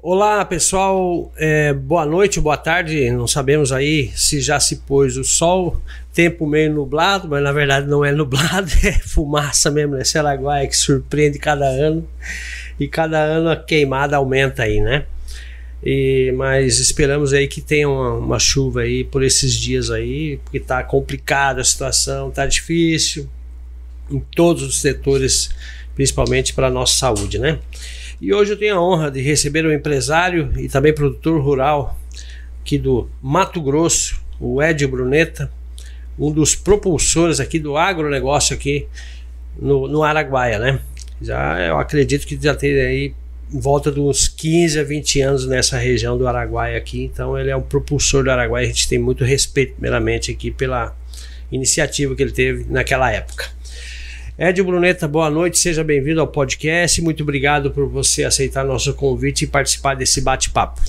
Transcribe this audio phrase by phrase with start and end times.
[0.00, 3.10] Olá pessoal, é, boa noite, boa tarde.
[3.10, 5.82] Não sabemos aí se já se pôs o sol,
[6.14, 10.76] tempo meio nublado, mas na verdade não é nublado, é fumaça mesmo nesse Araguaia que
[10.76, 12.08] surpreende cada ano
[12.78, 15.04] e cada ano a queimada aumenta aí, né?
[15.84, 20.60] E, mas esperamos aí que tenha uma, uma, chuva aí por esses dias aí, porque
[20.60, 23.28] tá complicada a situação, tá difícil
[24.08, 25.50] em todos os setores,
[25.96, 27.58] principalmente para a nossa saúde, né?
[28.20, 31.98] E hoje eu tenho a honra de receber um empresário e também produtor rural
[32.60, 35.50] aqui do Mato Grosso, o Ed Bruneta,
[36.18, 38.88] um dos propulsores aqui do agronegócio aqui
[39.56, 40.80] no, no Araguaia, né?
[41.22, 43.14] Já eu acredito que já tem aí
[43.52, 47.50] em volta de uns 15 a 20 anos nessa região do Araguaia aqui, então ele
[47.50, 50.94] é um propulsor do Araguaia, a gente tem muito respeito primeiramente aqui pela
[51.50, 53.46] iniciativa que ele teve naquela época.
[54.40, 57.02] Ed Bruneta, boa noite, seja bem-vindo ao podcast.
[57.02, 60.80] Muito obrigado por você aceitar nosso convite e participar desse bate-papo.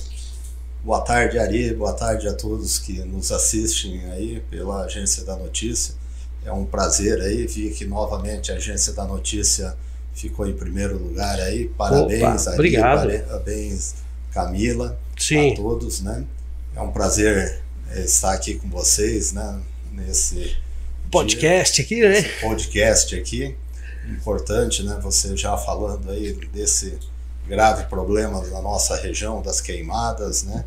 [0.84, 1.74] Boa tarde, Ari.
[1.74, 5.96] Boa tarde a todos que nos assistem aí pela Agência da Notícia.
[6.44, 7.44] É um prazer aí.
[7.44, 9.74] Vi que novamente a Agência da Notícia
[10.14, 11.68] ficou em primeiro lugar aí.
[11.76, 12.54] Parabéns, Opa, Ari.
[12.54, 13.26] Obrigado.
[13.26, 13.94] Parabéns,
[14.30, 14.96] Camila.
[15.18, 15.54] Sim.
[15.54, 16.24] A todos, né?
[16.76, 19.60] É um prazer eh, estar aqui com vocês, né?
[19.92, 20.56] Nesse
[21.10, 22.22] podcast aqui, né?
[22.40, 23.56] podcast aqui.
[24.08, 24.98] Importante, né?
[25.02, 26.98] Você já falando aí desse
[27.46, 30.64] grave problema na nossa região das queimadas, né?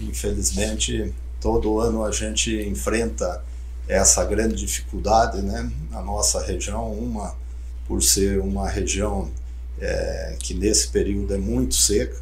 [0.00, 3.44] Infelizmente, todo ano a gente enfrenta
[3.86, 5.70] essa grande dificuldade, né?
[5.90, 7.36] Na nossa região, uma
[7.86, 9.30] por ser uma região
[9.78, 12.16] é, que nesse período é muito seca,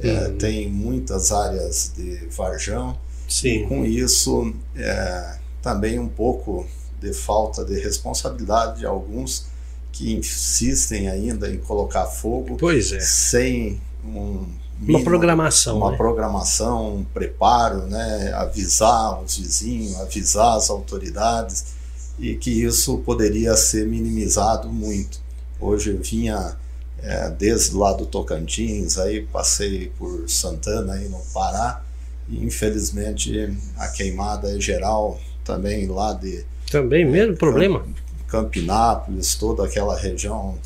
[0.00, 0.36] é, uhum.
[0.36, 3.48] tem muitas áreas de varjão, Sim.
[3.48, 6.66] e com isso é, também um pouco
[7.04, 9.46] de falta de responsabilidade de alguns
[9.92, 13.00] que insistem ainda em colocar fogo é.
[13.00, 14.46] sem um
[14.80, 15.96] mínimo, uma programação, uma né?
[15.96, 18.32] programação, um preparo, né?
[18.34, 21.74] avisar os vizinhos, avisar as autoridades
[22.18, 25.20] e que isso poderia ser minimizado muito.
[25.60, 26.56] Hoje eu vinha
[27.00, 31.82] é, desde lá do Tocantins, aí passei por Santana aí no Pará
[32.28, 37.84] e infelizmente a queimada é geral também lá de também mesmo problema?
[38.26, 40.58] Campinápolis, toda aquela região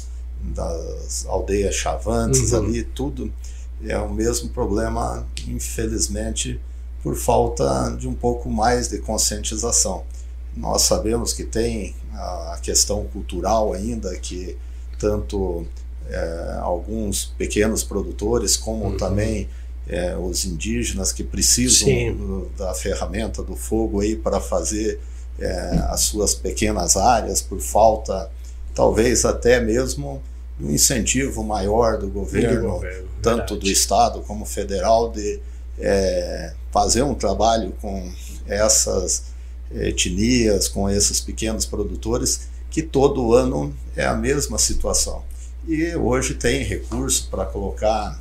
[0.43, 2.59] das aldeias chavantes uhum.
[2.65, 3.33] ali, tudo
[3.87, 6.61] é o mesmo problema, infelizmente,
[7.03, 10.03] por falta de um pouco mais de conscientização.
[10.57, 14.57] Nós sabemos que tem a questão cultural ainda, que
[14.99, 15.65] tanto
[16.09, 18.97] é, alguns pequenos produtores, como uhum.
[18.97, 19.49] também
[19.87, 24.99] é, os indígenas que precisam da ferramenta do fogo aí para fazer
[25.39, 28.31] é, as suas pequenas áreas por falta,
[28.75, 30.23] talvez até mesmo
[30.61, 32.81] um incentivo maior do governo,
[33.23, 35.41] tanto do estado como federal, de
[35.79, 38.11] é, fazer um trabalho com
[38.47, 39.25] essas
[39.73, 45.23] etnias, com esses pequenos produtores, que todo ano é a mesma situação.
[45.67, 48.21] E hoje tem recurso para colocar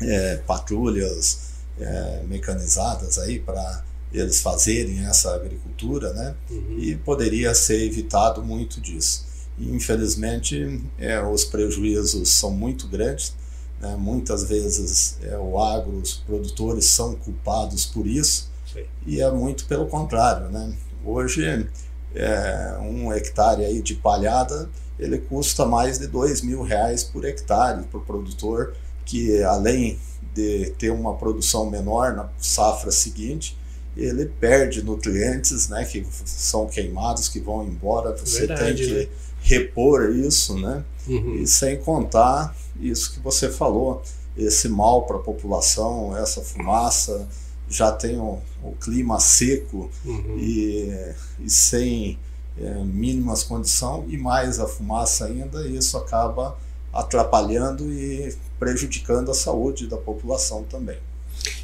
[0.00, 6.34] é, patrulhas é, mecanizadas aí para eles fazerem essa agricultura, né?
[6.50, 6.78] Uhum.
[6.78, 9.26] E poderia ser evitado muito disso.
[9.58, 13.34] E, infelizmente, é, os prejuízos são muito grandes.
[13.80, 13.96] Né?
[13.96, 18.50] Muitas vezes é, o agro, os produtores são culpados por isso.
[18.72, 18.84] Sim.
[19.06, 20.72] E é muito pelo contrário, né?
[21.04, 21.68] Hoje,
[22.14, 24.68] é, um hectare aí de palhada
[25.00, 29.98] ele custa mais de dois mil reais por hectare para o produtor, que além
[30.34, 33.56] de ter uma produção menor na safra seguinte,
[34.02, 38.16] ele perde nutrientes, né, que são queimados, que vão embora.
[38.16, 39.08] Você Verdade, tem que né?
[39.42, 40.84] repor isso, né?
[41.06, 41.36] Uhum.
[41.36, 44.02] E sem contar isso que você falou,
[44.36, 47.28] esse mal para a população, essa fumaça,
[47.68, 50.36] já tem o, o clima seco uhum.
[50.38, 50.92] e,
[51.38, 52.18] e, sem
[52.58, 56.56] é, mínimas condições, e mais a fumaça ainda, e isso acaba
[56.92, 60.98] atrapalhando e prejudicando a saúde da população também.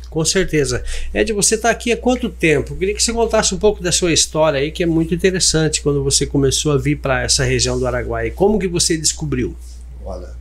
[0.09, 0.83] Com certeza.
[1.13, 2.73] Ed, você está aqui há quanto tempo?
[2.73, 5.83] Eu queria que você contasse um pouco da sua história aí, que é muito interessante
[5.83, 8.31] quando você começou a vir para essa região do Araguaia.
[8.31, 9.55] Como que você descobriu?
[10.05, 10.35] Olha,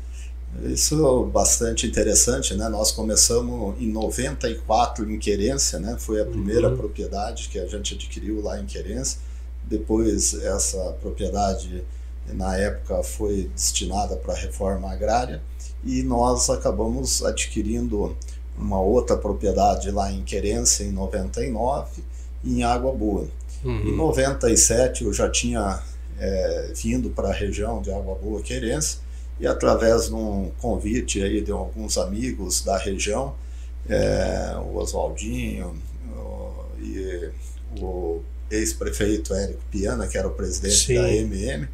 [0.63, 2.69] isso é bastante interessante, né?
[2.69, 5.97] Nós começamos em 94 em Querência, né?
[5.99, 6.77] Foi a primeira uhum.
[6.77, 9.19] propriedade que a gente adquiriu lá em Querência.
[9.63, 11.83] Depois essa propriedade
[12.33, 15.41] na época foi destinada para a reforma agrária
[15.83, 18.15] e nós acabamos adquirindo
[18.57, 22.03] uma outra propriedade lá em Querência em 99
[22.43, 23.27] e em Água Boa.
[23.63, 23.89] Uhum.
[23.89, 25.81] Em 97 eu já tinha
[26.19, 28.99] é, vindo para a região de Água Boa, Querência,
[29.39, 33.35] e através de um convite aí de alguns amigos da região,
[33.89, 35.75] é, o Oswaldinho
[36.15, 37.29] o, e
[37.79, 40.95] o ex-prefeito Érico Piana, que era o presidente Sim.
[40.95, 41.67] da MM,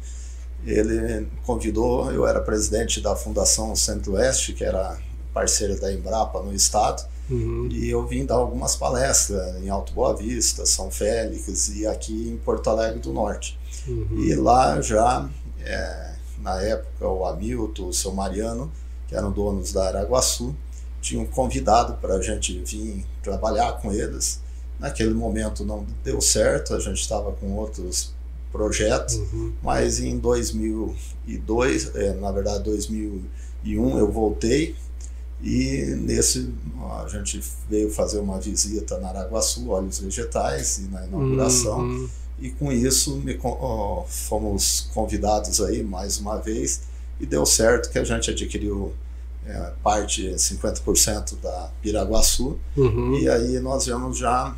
[0.64, 4.98] ele convidou, eu era presidente da Fundação Centro-Oeste, que era
[5.32, 7.68] parceira da Embrapa no estado, uhum.
[7.70, 12.36] e eu vim dar algumas palestras em Alto Boa Vista, São Félix e aqui em
[12.36, 13.58] Porto Alegre do Norte.
[13.86, 14.18] Uhum.
[14.18, 15.28] E lá já,
[15.60, 18.70] é, na época, o Hamilton, o seu Mariano,
[19.08, 20.54] que eram donos da Araguaçu,
[21.00, 24.40] tinham convidado para a gente vir trabalhar com eles.
[24.78, 28.12] Naquele momento não deu certo, a gente estava com outros
[28.50, 29.52] projetos, uhum.
[29.62, 34.76] mas em 2002, é, na verdade 2001, eu voltei
[35.42, 36.52] e nesse
[37.02, 41.80] a gente veio fazer uma visita na Araguaçu, óleos vegetais, e na inauguração.
[41.80, 42.08] Uhum.
[42.40, 46.82] E com isso me, oh, fomos convidados aí mais uma vez
[47.20, 48.92] e deu certo que a gente adquiriu
[49.46, 53.14] é, parte 50% da Piraguaçu uhum.
[53.14, 54.56] e aí nós vamos já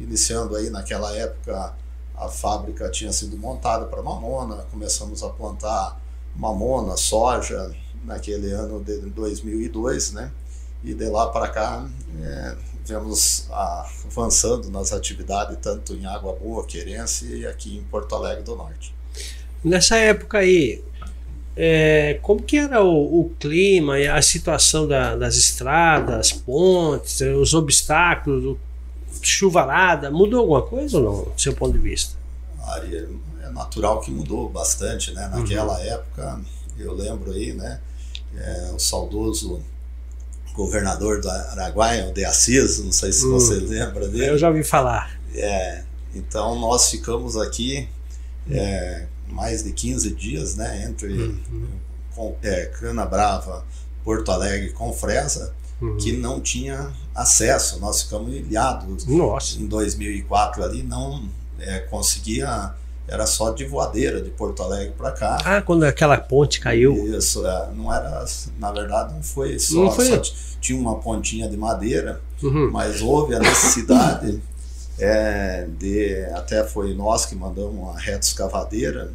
[0.00, 1.74] iniciando aí naquela época
[2.16, 6.00] a fábrica tinha sido montada para mamona, começamos a plantar
[6.36, 10.30] mamona, soja naquele ano de 2002, né?
[10.82, 11.88] E de lá para cá
[12.20, 18.42] é, vemos avançando nas atividades tanto em Água Boa, Querência e aqui em Porto Alegre
[18.42, 18.94] do Norte.
[19.64, 20.84] Nessa época aí,
[21.56, 27.54] é, como que era o, o clima e a situação da, das estradas, pontes, os
[27.54, 28.58] obstáculos,
[29.22, 32.16] chuvarada, mudou alguma coisa ou não, do seu ponto de vista?
[32.66, 33.08] Ari,
[33.42, 35.28] é natural que mudou bastante, né?
[35.28, 35.84] Naquela uhum.
[35.84, 36.40] época,
[36.78, 37.80] eu lembro aí, né?
[38.36, 39.62] É, o saudoso
[40.54, 44.30] governador do Araguaia, o de Assis, não sei se você lembra dele.
[44.30, 45.18] Eu já ouvi falar.
[45.34, 45.82] É,
[46.14, 47.88] então nós ficamos aqui
[48.50, 50.84] é, mais de 15 dias, né?
[50.88, 51.68] Entre uhum.
[52.14, 53.64] com, é, Cana Brava,
[54.04, 55.96] Porto Alegre com Fresa, uhum.
[55.96, 57.80] que não tinha acesso.
[57.80, 59.06] Nós ficamos ilhados.
[59.06, 59.58] Nossa.
[59.58, 61.28] Em 2004 ali não
[61.58, 62.74] é, conseguia
[63.06, 65.38] era só de voadeira de Porto Alegre para cá.
[65.44, 66.94] Ah, quando aquela ponte caiu.
[67.16, 68.24] Isso, é, não era,
[68.58, 70.06] na verdade não foi só, não foi.
[70.06, 70.22] só
[70.60, 72.70] tinha uma pontinha de madeira, uhum.
[72.72, 74.40] mas houve a necessidade
[74.98, 79.12] é, de, até foi nós que mandamos uma reta escavadeira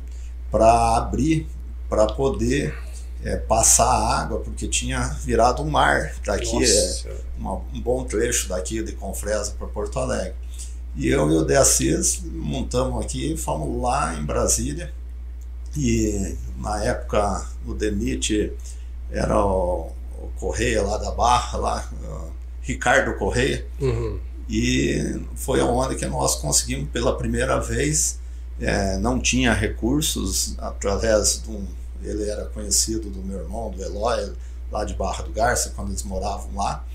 [0.52, 1.48] para abrir,
[1.88, 2.78] para poder
[3.24, 8.50] é, passar a água, porque tinha virado um mar daqui, é, uma, um bom trecho
[8.50, 10.36] daqui de Confresa para Porto Alegre.
[10.96, 14.94] E eu e o De Assis montamos aqui, fomos lá em Brasília.
[15.78, 18.52] E na época o Demite
[19.12, 21.90] era o, o Correia lá da Barra, lá,
[22.62, 23.66] Ricardo Correia.
[23.80, 24.20] Uhum.
[24.50, 28.20] E foi aonde que nós conseguimos pela primeira vez.
[28.60, 31.66] É, não tinha recursos através de um.
[32.02, 34.34] Ele era conhecido do meu irmão, do Eloy,
[34.72, 36.86] lá de Barra do Garça, quando eles moravam lá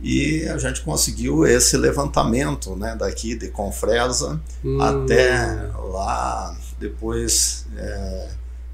[0.00, 4.80] e a gente conseguiu esse levantamento né, daqui de Confresa hum.
[4.80, 8.28] até lá depois é,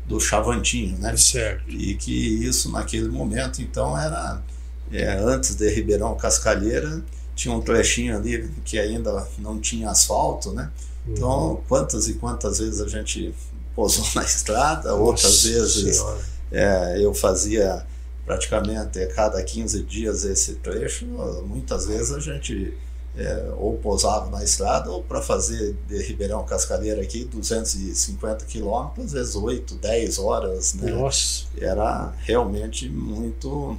[0.04, 1.16] do Chavantinho, né?
[1.16, 1.70] Certo.
[1.70, 2.12] E que
[2.44, 4.42] isso naquele momento então era
[4.90, 7.02] é, antes de Ribeirão Cascalheira
[7.34, 10.70] tinha um trechinho ali que ainda não tinha asfalto, né?
[11.06, 11.62] Então uhum.
[11.68, 13.32] quantas e quantas vezes a gente
[13.74, 16.04] pousou na estrada, Nossa outras vezes
[16.50, 17.86] é, eu fazia
[18.24, 21.06] praticamente a cada 15 dias esse trecho,
[21.46, 22.72] muitas vezes a gente
[23.16, 29.12] é, ou pousava na estrada ou para fazer de Ribeirão Cascalheira aqui 250 quilômetros, às
[29.12, 30.92] vezes 8, 10 horas, né?
[30.92, 31.44] Nossa.
[31.58, 33.76] Era realmente muito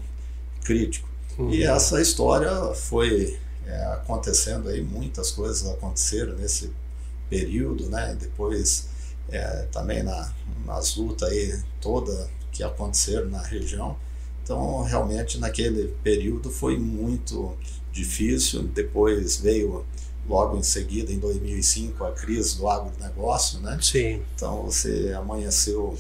[0.64, 1.10] crítico.
[1.38, 1.50] Uhum.
[1.50, 6.72] E essa história foi é, acontecendo aí, muitas coisas aconteceram nesse
[7.28, 8.16] período, né?
[8.20, 8.88] Depois
[9.30, 10.32] é, também na,
[10.66, 13.98] nas lutas aí toda que aconteceram na região,
[14.44, 17.56] então, realmente, naquele período foi muito
[17.92, 18.64] difícil.
[18.64, 19.86] Depois veio,
[20.28, 23.80] logo em seguida, em 2005, a crise do agronegócio, né?
[23.82, 24.22] Sim.
[24.36, 25.98] Então, você amanheceu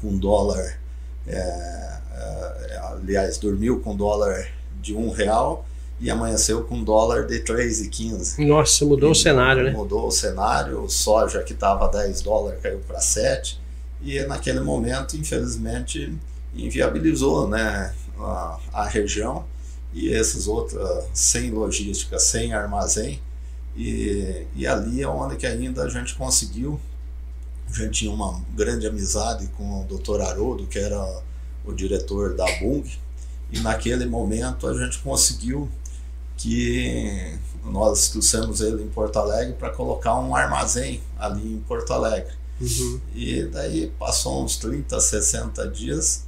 [0.00, 0.80] com dólar,
[1.26, 4.48] é, é, aliás, dormiu com dólar
[4.80, 5.66] de um real
[6.00, 8.44] e amanheceu com dólar de 3,15.
[8.46, 9.70] Nossa, mudou e o cenário, né?
[9.70, 13.60] Mudou o cenário, o soja que estava 10 dólares caiu para 7
[14.02, 16.12] e naquele momento, infelizmente,
[16.56, 19.44] inviabilizou né, a, a região
[19.92, 20.80] e esses outros
[21.12, 23.20] sem logística, sem armazém.
[23.76, 26.80] E, e ali é onde que ainda a gente conseguiu.
[27.68, 30.20] A gente tinha uma grande amizade com o Dr.
[30.20, 31.22] Haroldo, que era
[31.64, 32.84] o diretor da Bung,
[33.50, 35.68] e naquele momento a gente conseguiu
[36.36, 42.34] que nós trouxemos ele em Porto Alegre para colocar um armazém ali em Porto Alegre.
[42.60, 43.00] Uhum.
[43.14, 46.24] E daí passou uns 30, 60 dias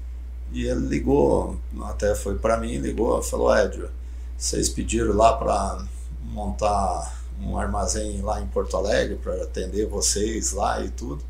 [0.56, 3.90] e ele ligou, até foi para mim, ligou, falou: Edio,
[4.38, 5.84] vocês pediram lá para
[6.22, 11.22] montar um armazém lá em Porto Alegre para atender vocês lá e tudo.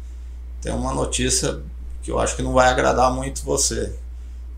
[0.62, 1.61] Tem uma notícia
[2.04, 3.92] que eu acho que não vai agradar muito você.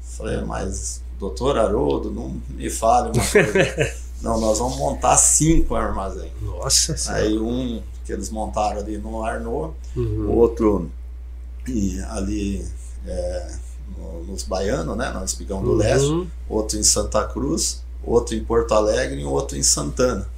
[0.03, 3.95] Falei, mas doutor Haroldo, não me fale uma coisa.
[4.21, 6.33] não, nós vamos montar cinco armazéns.
[6.43, 10.31] Nossa Aí um que eles montaram ali no Arnaud, uhum.
[10.31, 10.91] outro
[11.67, 12.67] e ali
[13.07, 13.68] é,
[14.19, 15.77] no, nos Baianos, né, no Espigão do uhum.
[15.77, 20.29] Leste, outro em Santa Cruz, outro em Porto Alegre e outro em Santana.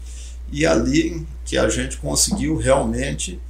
[0.52, 3.40] E ali que a gente conseguiu realmente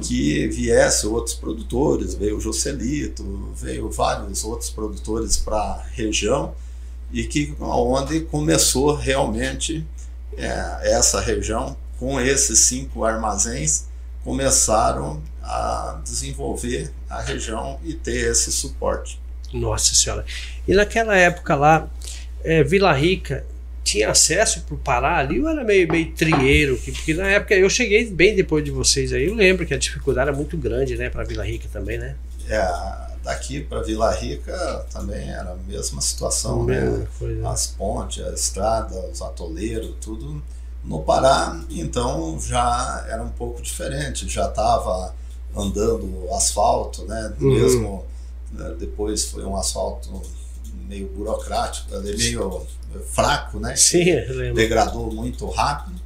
[0.00, 3.24] que viesse outros produtores, veio o Joselito,
[3.54, 6.54] veio vários outros produtores para a região
[7.12, 9.86] e que onde começou realmente
[10.36, 13.86] é, essa região com esses cinco armazéns
[14.22, 19.20] começaram a desenvolver a região e ter esse suporte.
[19.56, 20.24] Nossa senhora!
[20.66, 21.88] E naquela época lá,
[22.44, 23.44] é, Vila Rica
[23.82, 26.76] tinha acesso para o Pará ali ou era meio, meio trieiro?
[26.84, 30.28] Porque na época eu cheguei bem depois de vocês aí, eu lembro que a dificuldade
[30.28, 32.16] era muito grande, né, para Vila Rica também, né?
[32.48, 32.68] É,
[33.22, 37.06] daqui para Vila Rica também era a mesma situação, né?
[37.20, 37.46] É.
[37.46, 40.42] As pontes, a estrada, os atoleiros, tudo.
[40.84, 45.12] No Pará, então, já era um pouco diferente, já estava
[45.56, 47.32] andando asfalto, né?
[47.40, 47.52] Uhum.
[47.52, 48.15] Mesmo né,
[48.78, 50.22] depois foi um asfalto
[50.88, 52.66] meio burocrático, meio
[53.12, 53.74] fraco, né?
[53.76, 54.04] Sim,
[54.54, 56.00] Degradou muito rápido.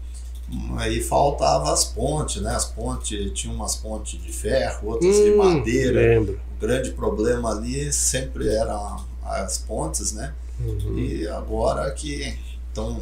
[0.78, 2.54] Aí faltava as pontes, né?
[2.54, 6.00] As pontes, tinha umas pontes de ferro, outras hum, de madeira.
[6.00, 6.40] Lembro.
[6.56, 10.34] O grande problema ali sempre eram as pontes, né?
[10.58, 10.98] Uhum.
[10.98, 12.36] E agora que
[12.68, 13.00] estão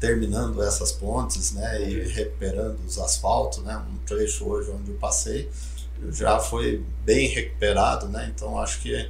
[0.00, 1.82] terminando essas pontes, né?
[1.82, 3.76] E recuperando os asfaltos, né?
[3.92, 5.50] Um trecho hoje onde eu passei
[6.10, 8.30] já foi bem recuperado, né?
[8.34, 9.08] Então acho que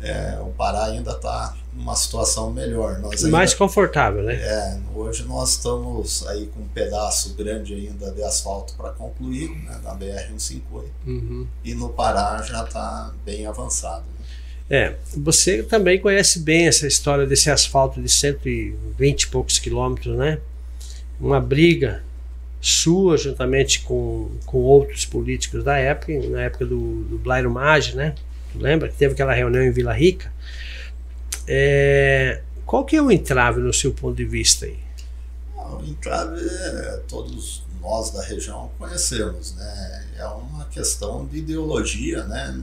[0.00, 2.98] é, o Pará ainda está numa situação melhor.
[2.98, 4.34] Nós ainda, Mais confortável, né?
[4.34, 9.80] É, hoje nós estamos aí com um pedaço grande ainda de asfalto para concluir, né,
[9.82, 10.84] da BR-158.
[11.06, 11.46] Uhum.
[11.64, 14.04] E no Pará já está bem avançado.
[14.18, 14.26] Né?
[14.70, 20.38] É, você também conhece bem essa história desse asfalto de 120 e poucos quilômetros, né?
[21.20, 22.02] Uma briga
[22.60, 28.14] sua juntamente com, com outros políticos da época, na época do, do Blairo Maggi, né?
[28.54, 30.32] Lembra que teve aquela reunião em Vila Rica?
[31.46, 34.78] É, qual que é o entrave no seu ponto de vista aí?
[35.56, 40.06] O entrave é, todos nós da região conhecemos, né?
[40.16, 42.60] É uma questão de ideologia, né?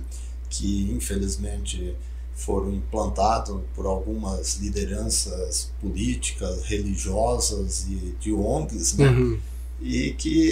[0.49, 1.95] Que infelizmente
[2.35, 9.07] foram implantados por algumas lideranças políticas, religiosas e de ONGs, né?
[9.07, 9.39] Uhum.
[9.87, 10.49] E que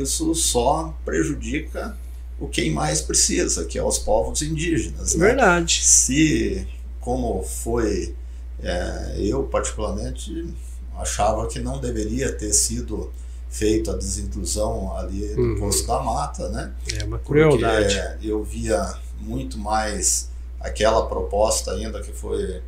[0.00, 1.98] isso só prejudica
[2.38, 5.14] o quem mais precisa, que é os povos indígenas.
[5.16, 5.26] Né?
[5.26, 5.80] Verdade.
[5.82, 6.68] Se,
[7.00, 8.14] como foi,
[8.62, 10.54] é, eu particularmente
[10.96, 13.12] achava que não deveria ter sido
[13.50, 15.58] feita a desinclusão ali do uhum.
[15.58, 16.72] Poço da Mata, né?
[16.94, 18.00] É uma crueldade.
[18.12, 20.28] Porque eu via muito mais
[20.60, 22.62] aquela proposta ainda que foi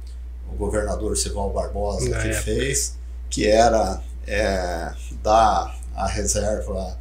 [0.51, 2.43] o governador Sival Barbosa Na que época.
[2.43, 2.97] fez,
[3.31, 6.97] que era é, dar a reserva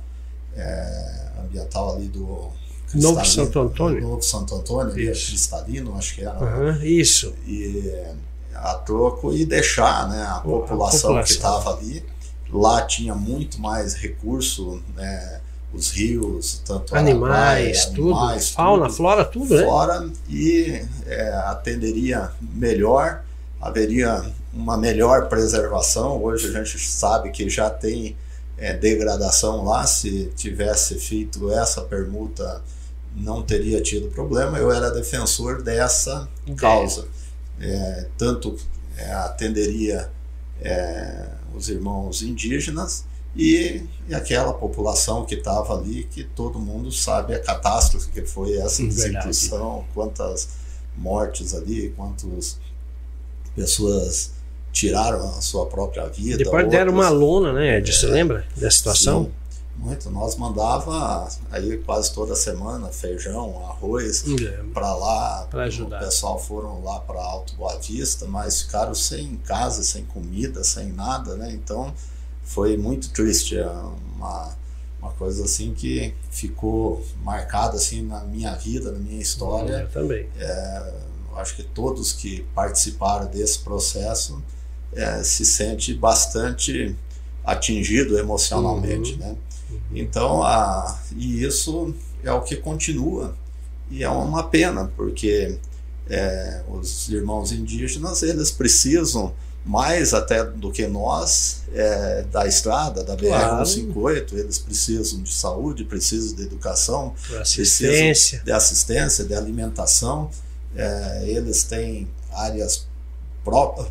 [0.56, 2.50] é, ambiental ali do
[2.96, 4.02] Novo Santo Antônio.
[4.02, 6.40] Novo Santo Antônio, ali, cristalino, acho que era.
[6.40, 7.34] Uhum, isso.
[7.46, 7.94] E
[8.56, 11.24] a troco e deixar né, a, população, população.
[11.24, 12.04] que estava ali.
[12.52, 15.42] Lá tinha muito mais recurso, né,
[15.74, 19.64] os rios, tanto animais, tudo, animais, fauna, tudo, flora, tudo, né?
[19.64, 23.22] Flora e é, atenderia melhor,
[23.62, 26.24] haveria uma melhor preservação.
[26.24, 28.16] Hoje a gente sabe que já tem
[28.58, 32.64] é, degradação lá, se tivesse feito essa permuta
[33.16, 34.58] não teria tido problema.
[34.58, 37.08] Eu era defensor dessa causa.
[37.60, 38.56] É, tanto
[38.96, 40.12] é, atenderia
[40.62, 47.34] é, os irmãos indígenas e, e aquela população que estava ali, que todo mundo sabe
[47.34, 50.50] a catástrofe que foi essa desinfecção, quantas
[50.96, 52.58] mortes ali, quantas
[53.56, 54.32] pessoas
[54.78, 56.38] tiraram a sua própria vida.
[56.38, 57.90] Depois outras, deram uma lona, né, Ed?
[57.90, 59.26] É, você lembra dessa situação?
[59.26, 59.32] Sim.
[59.76, 60.10] Muito.
[60.10, 64.26] Nós mandava aí quase toda semana feijão, arroz
[64.74, 65.48] para lá.
[65.50, 65.98] Para ajudar.
[65.98, 70.92] O pessoal foram lá para Alto Boa Vista, mas ficaram sem casa, sem comida, sem
[70.92, 71.52] nada, né?
[71.52, 71.94] Então
[72.44, 73.68] foi muito triste, é
[74.16, 74.56] uma,
[75.00, 79.82] uma coisa assim que ficou marcada assim na minha vida, na minha história.
[79.82, 80.28] Eu também.
[80.40, 80.94] É,
[81.36, 84.42] acho que todos que participaram desse processo
[84.98, 86.96] é, se sente bastante
[87.46, 89.20] atingido emocionalmente, uhum.
[89.20, 89.36] né?
[89.94, 93.36] Então, a, e isso é o que continua.
[93.90, 95.58] E é uma pena, porque
[96.10, 99.34] é, os irmãos indígenas eles precisam
[99.66, 104.34] mais até do que nós é, da estrada, da BR-158.
[104.34, 108.42] Eles precisam de saúde, precisam de educação, assistência.
[108.44, 110.30] de assistência, de alimentação.
[110.76, 112.88] É, eles têm áreas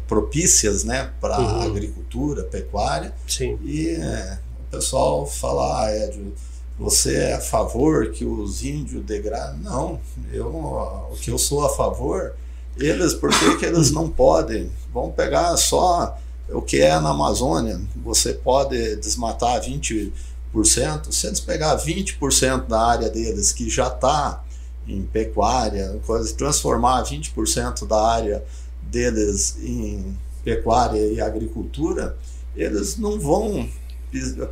[0.07, 1.63] propícias né, para uhum.
[1.63, 3.15] agricultura, pecuária.
[3.27, 3.59] Sim.
[3.65, 6.33] E é, o pessoal fala, ah, Edio,
[6.79, 9.61] você é a favor que os índios degradem?
[9.61, 9.99] Não,
[10.33, 12.35] eu, o que eu sou a favor,
[12.77, 14.71] eles, por que, que eles não podem?
[14.93, 16.19] Vamos pegar só
[16.51, 17.81] o que é na Amazônia.
[18.05, 20.13] Você pode desmatar 20%,
[21.11, 24.43] se eles pegar 20% da área deles que já está
[24.87, 28.45] em pecuária, coisa, transformar 20% da área
[28.97, 32.17] deles em pecuária e agricultura,
[32.57, 33.69] eles não vão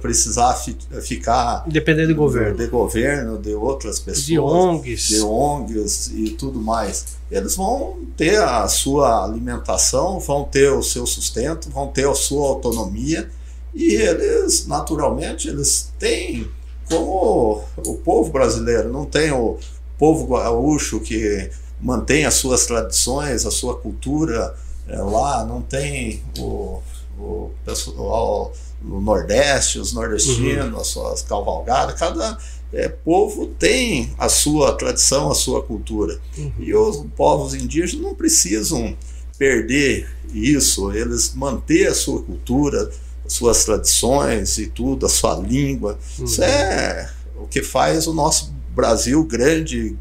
[0.02, 6.06] precisar fi, ficar dependendo do governo, de governo, de outras pessoas, de ONGs, de ONGs
[6.12, 7.16] e tudo mais.
[7.30, 12.48] Eles vão ter a sua alimentação, vão ter o seu sustento, vão ter a sua
[12.48, 13.30] autonomia
[13.74, 16.46] e eles, naturalmente, eles têm
[16.88, 19.56] como o povo brasileiro não tem o
[19.98, 21.50] povo gaúcho que
[21.80, 24.54] mantém as suas tradições, a sua cultura
[24.86, 26.82] é, lá, não tem o,
[27.18, 28.52] o pessoal
[28.82, 30.80] no Nordeste, os nordestinos, uhum.
[30.80, 32.38] as suas cavalgadas, cada
[32.72, 36.18] é, povo tem a sua tradição, a sua cultura.
[36.36, 36.52] Uhum.
[36.58, 38.96] E os povos indígenas não precisam
[39.38, 42.90] perder isso, eles manter a sua cultura,
[43.24, 45.98] as suas tradições e tudo, a sua língua.
[46.18, 46.24] Uhum.
[46.24, 49.96] Isso é o que faz o nosso Brasil grande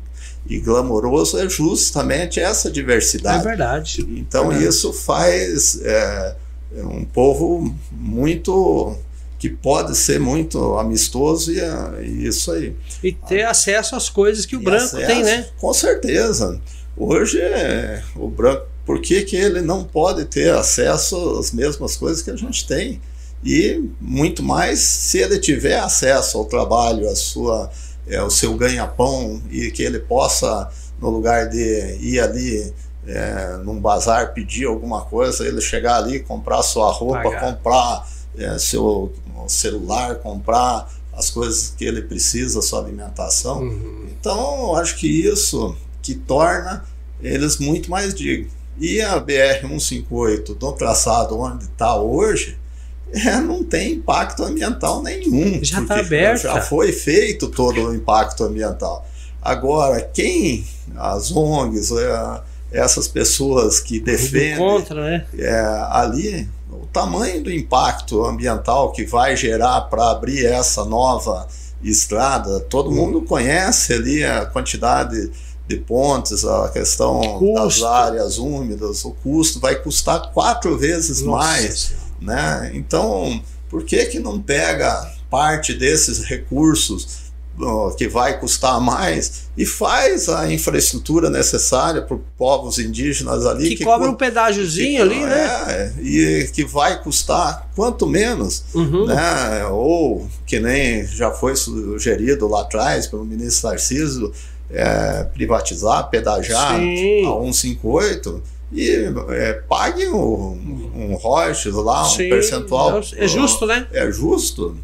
[0.48, 3.46] e glamouroso é justamente essa diversidade.
[3.46, 4.06] É verdade.
[4.10, 6.36] Então é isso faz é,
[6.78, 8.96] é um povo muito
[9.40, 11.60] que pode ser muito amistoso e,
[12.02, 12.76] e isso aí.
[13.04, 15.48] E ter acesso às coisas que o branco acesso, tem, né?
[15.60, 16.62] Com certeza.
[16.96, 17.42] Hoje
[18.16, 22.36] o branco, por que, que ele não pode ter acesso às mesmas coisas que a
[22.36, 23.02] gente tem?
[23.44, 27.70] E muito mais se ele tiver acesso ao trabalho, à sua,
[28.08, 32.74] é, ao seu ganha-pão e que ele possa, no lugar de ir ali
[33.06, 37.40] é, num bazar pedir alguma coisa, ele chegar ali, comprar sua roupa, Pagar.
[37.42, 39.14] comprar é, seu
[39.48, 43.62] celular, comprar as coisas que ele precisa, sua alimentação.
[43.62, 44.08] Uhum.
[44.12, 46.84] Então, eu acho que isso que torna
[47.22, 48.52] eles muito mais dignos.
[48.80, 52.58] E a BR-158, do traçado onde está hoje,
[53.14, 55.64] é, não tem impacto ambiental nenhum.
[55.64, 56.42] Já está aberto.
[56.42, 59.08] Já foi feito todo o impacto ambiental.
[59.42, 65.26] Agora, quem, as ONGs, é, essas pessoas que defendem contra, né?
[65.38, 65.56] é,
[65.92, 71.48] ali o tamanho do impacto ambiental que vai gerar para abrir essa nova
[71.84, 72.62] estrada.
[72.62, 72.96] Todo hum.
[72.96, 75.30] mundo conhece ali a quantidade
[75.68, 81.48] de pontes, a questão das áreas úmidas, o custo vai custar quatro vezes Nossa.
[81.48, 81.94] mais,
[82.24, 82.72] né?
[82.74, 87.24] Então, por que que não pega parte desses recursos
[87.98, 93.70] que vai custar mais e faz a infraestrutura necessária para os povos indígenas ali.
[93.70, 95.46] Que, que cobra um pedágiozinho que, ali, né?
[95.68, 99.06] É, e que vai custar quanto menos, uhum.
[99.06, 99.66] né?
[99.68, 104.34] Ou que nem já foi sugerido lá atrás pelo ministro Tarcísio,
[104.72, 107.26] é, privatizar, pedajar Sim.
[107.28, 108.42] a 158
[108.74, 113.02] e é, pague um, um royalties lá, um Sim, percentual.
[113.16, 113.88] É justo, né?
[113.92, 114.78] É justo.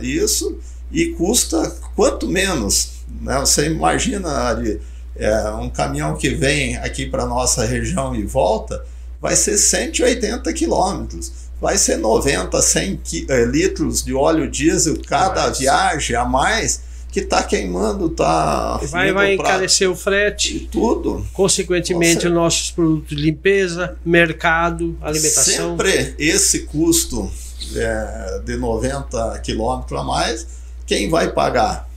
[0.00, 0.58] Isso
[0.90, 3.02] e custa quanto menos.
[3.20, 3.38] Né?
[3.40, 4.80] Você imagina ali,
[5.16, 8.84] é, um caminhão que vem aqui para nossa região e volta,
[9.20, 11.32] vai ser 180 quilômetros.
[11.60, 17.42] Vai ser 90, 100 é, litros de óleo diesel cada viagem a mais que está
[17.42, 18.78] queimando, está.
[18.90, 20.56] Vai, vai encarecer o frete.
[20.56, 21.24] E tudo.
[21.32, 25.76] Consequentemente, os nossos produtos de limpeza, mercado, alimentação.
[25.76, 27.30] Sempre esse custo
[27.76, 31.88] é, de 90 quilômetros a mais quem vai pagar?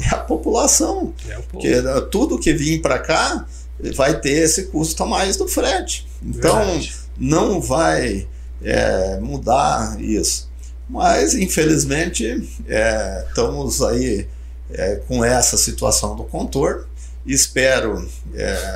[0.00, 1.12] É a população.
[1.28, 3.46] É Porque eh, tudo que vir para cá
[3.94, 6.06] vai ter esse custo a mais do frete.
[6.22, 6.94] Então, Verdade.
[7.18, 8.26] não vai
[8.62, 10.50] é, mudar isso.
[10.88, 14.26] Mas, infelizmente, é, estamos aí
[14.74, 16.84] é, com essa situação do contorno.
[17.24, 18.08] Espero,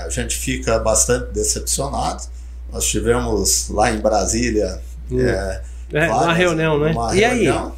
[0.05, 2.23] a gente fica bastante decepcionado.
[2.73, 4.81] Nós tivemos lá em Brasília.
[5.11, 5.19] Hum.
[5.21, 5.63] É,
[6.09, 6.93] uma reunião, né?
[6.93, 7.67] Uma e reunião.
[7.67, 7.73] aí?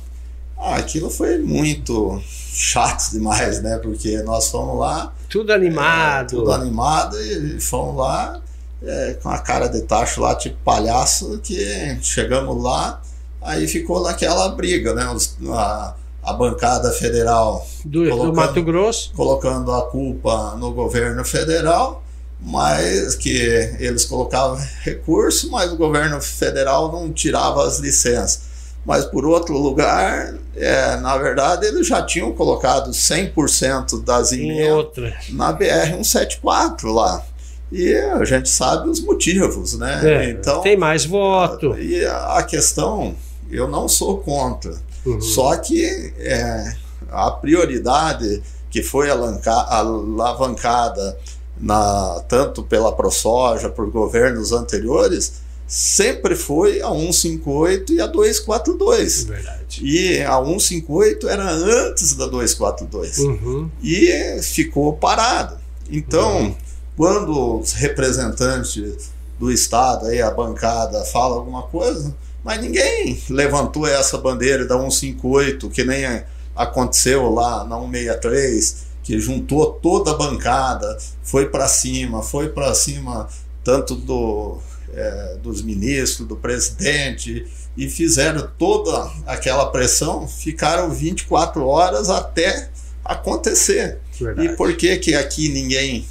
[0.59, 2.20] Ah, aquilo foi muito
[2.52, 3.78] chato demais, né?
[3.78, 5.12] Porque nós fomos lá.
[5.28, 6.37] Tudo animado.
[6.37, 8.40] É, tudo animado e fomos lá
[8.83, 13.00] é, com a cara de tacho lá, tipo palhaço, que chegamos lá,
[13.40, 15.07] aí ficou naquela briga, né?
[15.11, 22.02] Os, a, a bancada federal do, do Mato Grosso colocando a culpa no governo federal
[22.40, 23.37] mas que
[23.81, 28.46] eles colocavam recurso, mas o governo federal não tirava as licenças.
[28.87, 35.52] Mas por outro lugar, é, na verdade, eles já tinham colocado 100% das emendas na
[35.52, 37.24] BR-174 lá.
[37.70, 40.00] E a gente sabe os motivos, né?
[40.02, 41.78] É, então, tem mais voto.
[41.78, 43.14] E a questão,
[43.50, 44.74] eu não sou contra.
[45.04, 45.20] Uhum.
[45.20, 45.84] Só que
[46.18, 46.76] é,
[47.11, 51.18] a prioridade que foi alavancada
[51.61, 59.24] na, tanto pela ProSoja, por governos anteriores, sempre foi a 158 e a 242.
[59.24, 59.84] Verdade.
[59.84, 63.18] E a 158 era antes da 242.
[63.18, 63.70] Uhum.
[63.82, 65.58] E ficou parado.
[65.90, 66.56] Então, uhum.
[66.96, 74.18] quando os representantes do Estado, aí a bancada, fala alguma coisa, mas ninguém levantou essa
[74.18, 76.22] bandeira da 158, que nem
[76.55, 83.29] aconteceu lá na 163, que juntou toda a bancada, foi para cima, foi para cima
[83.64, 84.59] tanto do,
[84.92, 87.46] é, dos ministros, do presidente,
[87.77, 92.70] e fizeram toda aquela pressão, ficaram 24 horas até
[93.05, 93.98] acontecer.
[94.18, 94.48] Verdade.
[94.48, 96.07] E por que, que aqui ninguém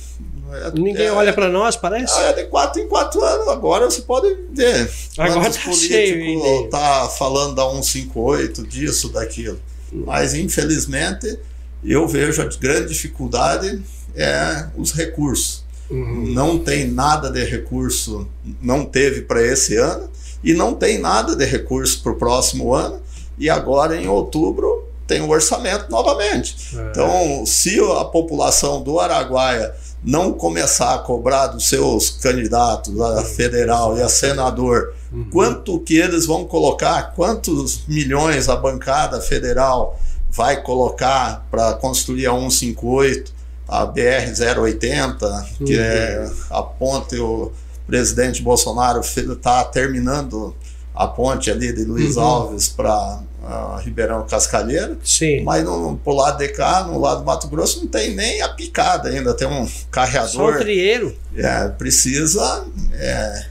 [0.74, 2.18] Ninguém é, olha para nós, parece?
[2.20, 3.48] É, de quatro em quatro anos.
[3.48, 4.90] Agora você pode ver.
[5.18, 6.70] Agora tá cheio.
[6.70, 9.60] tá falando da 158, disso, daquilo.
[9.92, 11.40] Mas, infelizmente,
[11.84, 13.82] eu vejo a grande dificuldade
[14.16, 15.64] é os recursos.
[15.90, 16.34] Uhum.
[16.34, 18.28] Não tem nada de recurso,
[18.62, 20.10] não teve para esse ano,
[20.44, 23.00] e não tem nada de recurso para o próximo ano.
[23.38, 26.56] E agora, em outubro, tem o orçamento novamente.
[26.76, 26.90] É.
[26.90, 33.98] Então, se a população do Araguaia não começar a cobrar dos seus candidatos a federal
[33.98, 35.30] e a senador uhum.
[35.32, 42.32] quanto que eles vão colocar, quantos milhões a bancada federal vai colocar para construir a
[42.32, 43.34] 158,
[43.68, 45.82] a BR 080, que uhum.
[45.82, 47.52] é a ponte o
[47.86, 50.56] presidente Bolsonaro está terminando
[50.94, 52.24] a ponte ali de Luiz uhum.
[52.24, 54.98] Alves para uh, Ribeirão Cascalheira.
[55.04, 55.44] Sim.
[55.44, 58.50] Mas no, pro lado de cá, no lado do Mato Grosso, não tem nem a
[58.50, 60.30] picada ainda, tem um carreador.
[60.30, 61.16] Só o trieiro.
[61.36, 63.46] É, precisa é,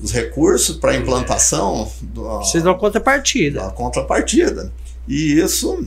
[0.00, 1.90] os recursos para implantação.
[2.02, 3.62] Do, precisa de uma contrapartida.
[3.62, 4.72] Uma contrapartida.
[5.08, 5.86] E isso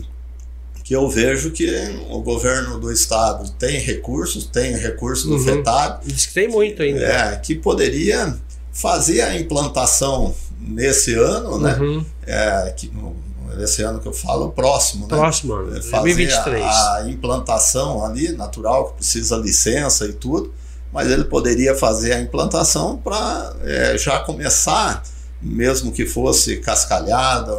[0.84, 1.70] que eu vejo que
[2.10, 5.44] o governo do estado tem recursos, tem recursos do uhum.
[5.44, 6.04] FETAB.
[6.06, 7.00] Diz que tem muito ainda.
[7.00, 8.36] É, que poderia
[8.74, 11.76] fazer a implantação nesse ano, né?
[11.76, 12.06] Uhum.
[12.26, 12.92] É, que,
[13.64, 15.18] esse ano que eu falo, próximo, né?
[15.18, 16.64] Próximo ano, 2023.
[16.64, 20.54] A, a implantação ali, natural, que precisa licença e tudo,
[20.92, 25.04] mas ele poderia fazer a implantação para é, já começar,
[25.42, 27.56] mesmo que fosse cascalhada,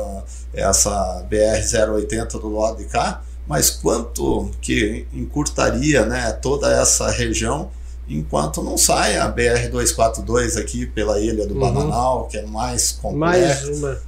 [0.52, 7.70] essa BR-080 do lado de cá, mas quanto que encurtaria né, toda essa região
[8.10, 11.60] enquanto não sai a BR-242 aqui pela Ilha do uhum.
[11.60, 13.70] Bananal, que é mais complexo.
[13.70, 13.98] Mais uma.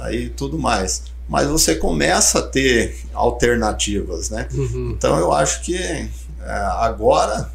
[0.00, 1.04] Aí tudo mais.
[1.28, 4.48] Mas você começa a ter alternativas, né?
[4.52, 4.94] Uhum.
[4.96, 6.10] Então eu acho que é,
[6.80, 7.50] agora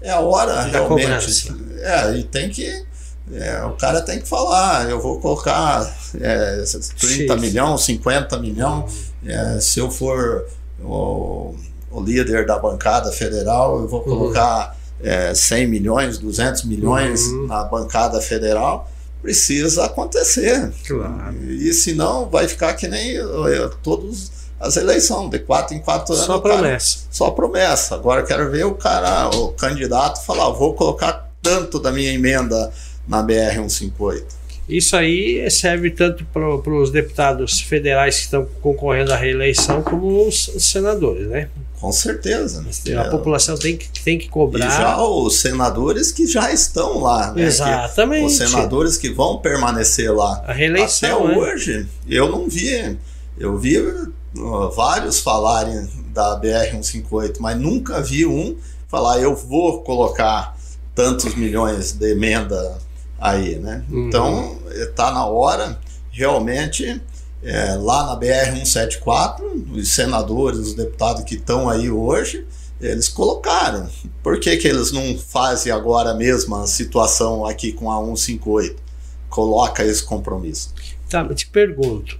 [0.00, 1.52] é a hora da realmente.
[1.80, 2.86] É, e tem que.
[3.32, 6.62] É, o cara tem que falar, eu vou colocar é,
[6.96, 9.12] 30 milhões, 50 milhões.
[9.24, 9.30] Uhum.
[9.30, 10.46] É, se eu for
[10.80, 11.56] o,
[11.90, 14.18] o, líder da bancada federal, eu vou uhum.
[14.18, 17.48] colocar é, 100 milhões, 200 milhões uhum.
[17.48, 18.88] na bancada federal,
[19.22, 20.72] precisa acontecer.
[20.86, 21.36] Claro.
[21.42, 26.14] E, e senão vai ficar que nem é, todos as eleições, de quatro em quatro
[26.14, 26.26] anos.
[26.26, 26.98] Só promessa.
[26.98, 27.94] Cara, só promessa.
[27.94, 32.72] Agora quero ver o cara, o candidato, falar: vou colocar tanto da minha emenda
[33.06, 34.46] na BR 158.
[34.68, 40.50] Isso aí serve tanto para os deputados federais que estão concorrendo à reeleição, como os
[40.58, 41.48] senadores, né?
[41.80, 42.64] Com certeza.
[42.64, 43.10] A é.
[43.10, 44.66] população tem que, tem que cobrar.
[44.66, 47.32] E já os senadores que já estão lá.
[47.32, 47.42] Né?
[47.42, 48.20] Exatamente.
[48.20, 50.42] Que, os senadores que vão permanecer lá.
[50.46, 51.24] A reeleição.
[51.24, 51.38] Até né?
[51.38, 52.98] hoje, eu não vi.
[53.38, 58.56] Eu vi uh, vários falarem da BR-158, mas nunca vi um
[58.88, 60.56] falar eu vou colocar
[60.94, 62.78] tantos milhões de emenda
[63.20, 63.84] aí, né?
[63.90, 64.08] Uhum.
[64.08, 65.78] Então, está na hora,
[66.10, 67.00] realmente,
[67.46, 69.40] é, lá na BR-174,
[69.72, 72.44] os senadores, os deputados que estão aí hoje,
[72.80, 73.88] eles colocaram.
[74.20, 78.82] Por que, que eles não fazem agora a mesma situação aqui com a 158?
[79.30, 80.74] Coloca esse compromisso.
[81.08, 82.18] Tá, eu te pergunto,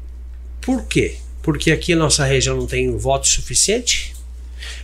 [0.61, 1.19] por quê?
[1.43, 4.15] Porque aqui a nossa região não tem voto suficiente?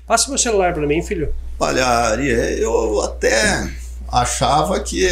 [0.07, 1.33] Passa meu celular para mim, filho.
[1.61, 2.17] Olha,
[2.59, 3.71] eu até
[4.09, 5.07] achava que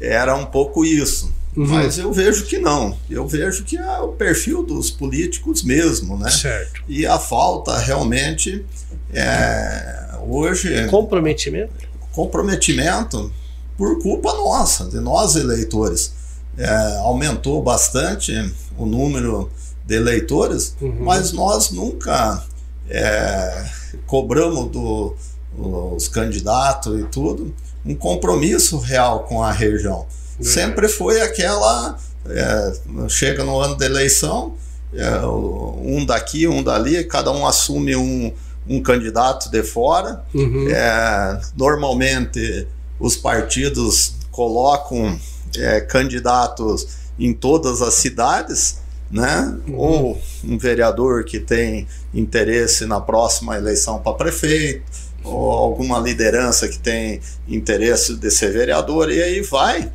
[0.00, 1.32] era um pouco isso.
[1.58, 1.66] Uhum.
[1.66, 2.96] Mas eu vejo que não.
[3.10, 6.30] Eu vejo que é o perfil dos políticos mesmo, né?
[6.30, 6.82] Certo.
[6.86, 8.64] E a falta realmente
[9.12, 10.86] é, hoje.
[10.88, 11.88] Comprometimento?
[12.12, 13.32] comprometimento
[13.76, 16.12] por culpa nossa, de nós eleitores.
[16.56, 18.32] É, aumentou bastante
[18.76, 19.48] o número
[19.86, 20.96] de eleitores, uhum.
[21.00, 22.44] mas nós nunca
[22.88, 23.64] é,
[24.06, 25.14] cobramos do,
[25.56, 27.54] dos candidatos e tudo
[27.86, 30.06] um compromisso real com a região.
[30.38, 30.44] Uhum.
[30.44, 31.98] Sempre foi aquela.
[32.28, 34.54] É, chega no ano da eleição,
[34.92, 38.32] é, um daqui, um dali, cada um assume um,
[38.68, 40.22] um candidato de fora.
[40.34, 40.68] Uhum.
[40.68, 42.66] É, normalmente
[43.00, 45.18] os partidos colocam
[45.56, 46.86] é, candidatos
[47.18, 48.78] em todas as cidades,
[49.10, 49.56] né?
[49.66, 49.76] Uhum.
[49.76, 54.84] Ou um vereador que tem interesse na próxima eleição para prefeito,
[55.24, 59.90] ou alguma liderança que tem interesse de ser vereador, e aí vai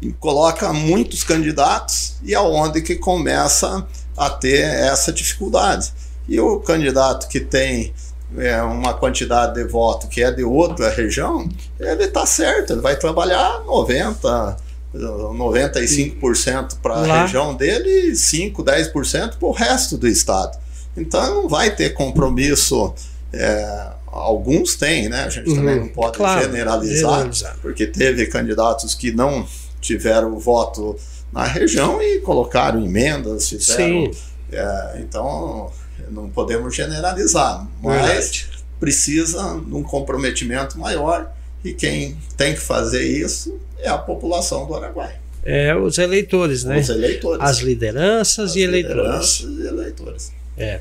[0.00, 3.86] e coloca muitos candidatos e aonde é que começa
[4.16, 5.92] a ter essa dificuldade.
[6.28, 7.92] E o candidato que tem
[8.38, 12.96] é, uma quantidade de voto que é de outra região, ele está certo, ele vai
[12.96, 14.56] trabalhar 90,
[14.94, 20.58] 95% para a região dele e 5, 10% para o resto do estado.
[20.96, 22.94] Então não vai ter compromisso.
[23.32, 25.24] É, alguns têm, né?
[25.24, 25.56] A gente uhum.
[25.56, 29.46] também não pode claro, generalizar, generalizar, porque teve candidatos que não
[29.80, 30.96] tiveram voto
[31.32, 34.10] na região e colocaram emendas, fizeram.
[34.52, 35.70] É, então
[36.10, 38.48] não podemos generalizar, mas Verdade.
[38.78, 41.32] precisa de um comprometimento maior
[41.64, 45.20] e quem tem que fazer isso é a população do Araguaia.
[45.44, 46.80] É os eleitores, né?
[46.80, 47.42] Os eleitores.
[47.42, 49.40] As lideranças As e eleitores.
[49.40, 50.32] Lideranças e eleitores.
[50.58, 50.80] É.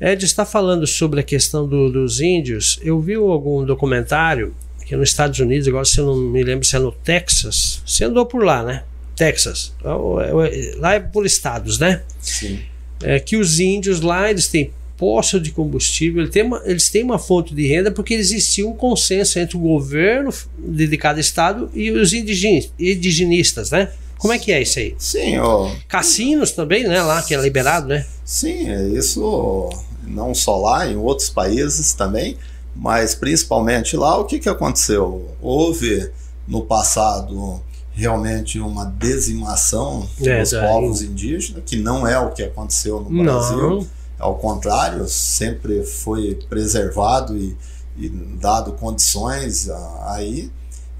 [0.00, 2.80] Ed está falando sobre a questão do, dos índios.
[2.82, 4.54] Eu vi algum documentário
[4.90, 7.80] que é nos Estados Unidos, agora se eu não me lembro se é no Texas.
[7.86, 8.82] Você andou por lá, né?
[9.14, 9.72] Texas.
[9.84, 12.02] É lá é por estados, né?
[12.20, 12.58] Sim.
[13.00, 17.04] É que os índios lá, eles têm poço de combustível, eles têm, uma, eles têm
[17.04, 21.92] uma fonte de renda porque existia um consenso entre o governo de cada estado e
[21.92, 23.92] os indigenistas, né?
[24.18, 24.96] Como é que é isso aí?
[24.98, 25.70] Sim, ó.
[25.86, 27.00] Cassinos também, né?
[27.00, 28.04] Lá que é liberado, né?
[28.24, 29.70] Sim, é isso
[30.04, 32.36] não só lá, em outros países também,
[32.74, 35.28] mas principalmente lá, o que, que aconteceu?
[35.40, 36.10] Houve
[36.46, 43.00] no passado realmente uma dizimação é, dos povos indígenas, que não é o que aconteceu
[43.00, 43.58] no Brasil.
[43.58, 47.56] Não ao contrário, sempre foi preservado e,
[47.96, 49.68] e dado condições
[50.04, 50.50] aí.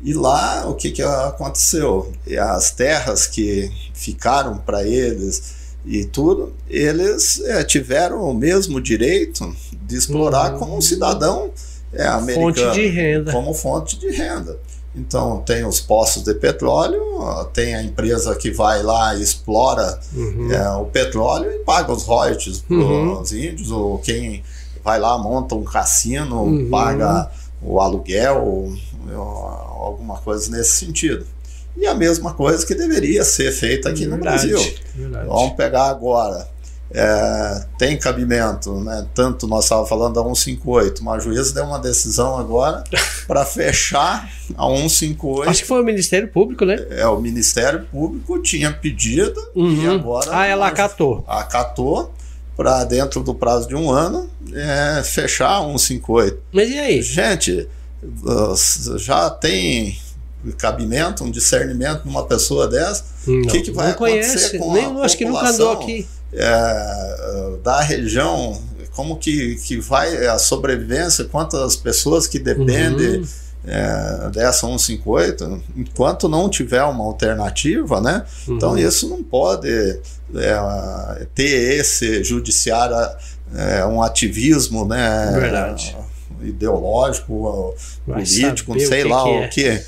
[0.03, 2.11] E lá o que, que aconteceu?
[2.41, 9.97] As terras que ficaram para eles e tudo, eles é, tiveram o mesmo direito de
[9.97, 10.59] explorar uhum.
[10.59, 11.51] como um cidadão
[11.93, 13.33] é, americano, fonte de renda.
[13.33, 14.59] como fonte de renda.
[14.95, 17.01] Então tem os poços de petróleo,
[17.53, 20.53] tem a empresa que vai lá e explora uhum.
[20.53, 23.13] é, o petróleo e paga os royalties uhum.
[23.15, 24.43] para os índios, ou quem
[24.85, 26.69] vai lá monta um cassino, uhum.
[26.69, 27.31] paga
[27.63, 28.75] o aluguel, ou,
[29.15, 29.47] ou,
[29.85, 31.25] alguma coisa nesse sentido.
[31.77, 34.75] E a mesma coisa que deveria ser feita aqui verdade, no Brasil.
[34.95, 35.27] Verdade.
[35.27, 36.49] Vamos pegar agora
[36.93, 39.07] é, tem cabimento, né?
[39.15, 42.83] Tanto nós estávamos falando da 158, mas o juiz deu uma decisão agora
[43.29, 45.49] para fechar a 158.
[45.49, 46.85] Acho que foi o Ministério Público, né?
[46.91, 49.85] É, o Ministério Público tinha pedido uhum.
[49.85, 50.31] e agora.
[50.33, 51.25] Ah, ela acatou.
[51.29, 52.13] Acatou
[52.57, 56.43] para dentro do prazo de um ano é, fechar a 158.
[56.53, 57.01] Mas e aí?
[57.03, 57.69] Gente,
[58.97, 59.97] já tem
[60.57, 63.05] cabimento, um discernimento numa pessoa dessa?
[63.27, 64.59] O que, que vai não acontecer conhece.
[64.59, 68.61] com Nem, a acho que nunca andou aqui é, da região,
[68.93, 73.27] como que, que vai a sobrevivência, quantas pessoas que dependem uhum.
[73.67, 78.25] é, dessa 158, enquanto não tiver uma alternativa, né?
[78.45, 78.57] Então, uhum.
[78.57, 82.97] Então isso não pode é, ter esse judiciário,
[83.55, 85.33] é, um ativismo, né?
[85.35, 85.97] Verdade
[86.43, 87.75] ideológico,
[88.07, 89.67] Vai político, não sei lá o que.
[89.67, 89.85] É.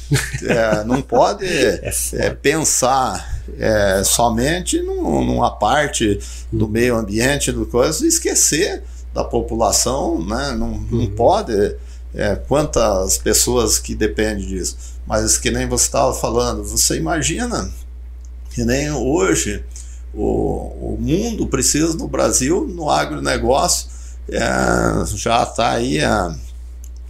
[0.46, 6.18] é, não pode é, é pensar é, somente num, numa parte
[6.50, 6.70] do uhum.
[6.70, 10.52] meio ambiente, do coisa, e esquecer da população, né?
[10.52, 11.10] não, não uhum.
[11.14, 11.76] pode.
[12.14, 14.76] É, quantas pessoas que dependem disso.
[15.06, 17.72] Mas que nem você estava falando, você imagina
[18.50, 19.64] que nem hoje
[20.12, 23.91] o, o mundo precisa do Brasil no agronegócio
[24.28, 26.34] é, já está aí a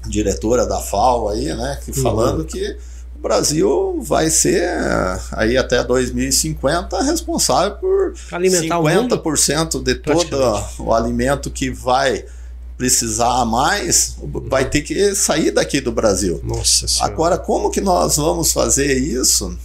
[0.07, 2.03] diretora da FAO aí, né, que uhum.
[2.03, 2.77] falando que
[3.17, 4.69] o Brasil vai ser
[5.33, 12.25] aí até 2050 responsável por Alimentar 50% de todo o alimento que vai
[12.77, 14.17] precisar mais,
[14.49, 16.41] vai ter que sair daqui do Brasil.
[16.43, 17.13] Nossa senhora.
[17.13, 19.57] Agora, como que nós vamos fazer isso?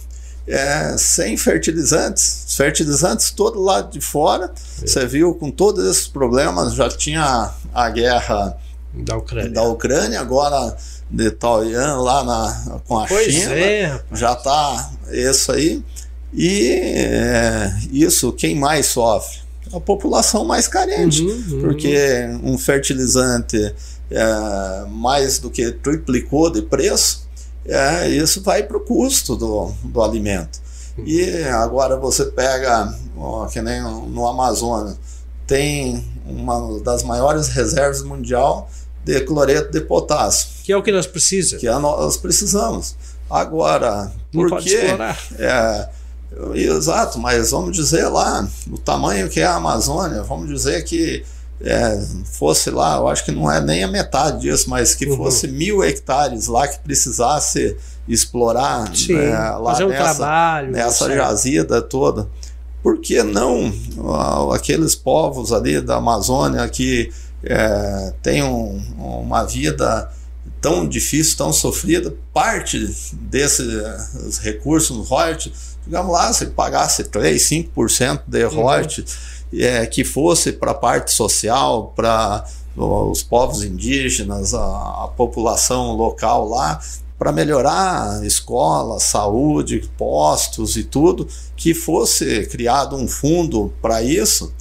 [0.48, 2.44] É, sem fertilizantes.
[2.48, 4.52] Os fertilizantes todo lado de fora.
[4.82, 4.86] É.
[4.86, 8.56] Você viu com todos esses problemas, já tinha a guerra
[8.94, 9.50] da Ucrânia.
[9.50, 10.76] Da Ucrânia agora
[11.10, 13.52] de Taoyuan lá na, com a Pois China.
[13.52, 14.00] é.
[14.12, 15.82] Já está isso aí.
[16.32, 19.38] E é, isso, quem mais sofre?
[19.72, 21.22] A população mais carente.
[21.22, 21.60] Uhum, uhum.
[21.60, 21.96] Porque
[22.42, 23.74] um fertilizante
[24.10, 27.27] é, mais do que triplicou de preço,
[27.68, 30.58] é, isso vai para o custo do, do alimento.
[31.04, 34.96] E agora você pega, ó, que nem no Amazonas,
[35.46, 38.68] tem uma das maiores reservas mundial
[39.04, 41.60] de cloreto de potássio, Que é o que nós precisamos.
[41.60, 42.96] que é nós precisamos.
[43.30, 44.76] Agora, Não por pode quê?
[44.76, 45.18] explorar.
[45.38, 45.88] É,
[46.54, 51.24] exato, mas vamos dizer lá, o tamanho que é a Amazônia, vamos dizer que
[51.60, 55.16] é, fosse lá, eu acho que não é nem a metade disso, mas que Uhum.
[55.16, 60.70] fosse mil hectares lá que precisasse explorar Sim, né, lá fazer um nessa, trabalho.
[60.72, 61.16] nessa certo.
[61.16, 62.28] jazida toda.
[62.82, 63.72] Por que não
[64.54, 67.10] aqueles povos ali da Amazônia que
[67.44, 70.10] é, têm um- uma vida
[70.60, 72.78] tão difícil, tão sofrida, parte
[73.12, 79.16] desses recursos royalties, digamos lá, se pagasse 3, 5% de royalties,
[79.52, 82.44] é, que fosse para a parte social, para
[82.76, 84.60] os povos indígenas, a,
[85.04, 86.80] a população local lá,
[87.18, 94.52] para melhorar escola, saúde, postos e tudo, que fosse criado um fundo para isso,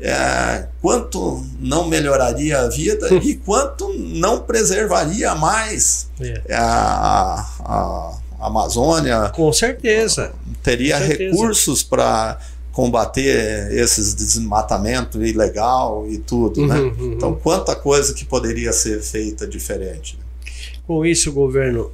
[0.00, 6.54] é, quanto não melhoraria a vida e quanto não preservaria mais É.
[6.54, 10.32] a, a- a Amazônia, Com certeza.
[10.62, 11.30] teria Com certeza.
[11.32, 12.38] recursos para
[12.76, 16.78] combater esses desmatamento ilegal e tudo, né?
[16.78, 17.12] Uhum, uhum.
[17.14, 20.18] Então, quanta coisa que poderia ser feita diferente.
[20.86, 21.90] Com isso, o governo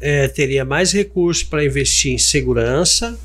[0.00, 3.18] eh, teria mais recursos para investir em segurança,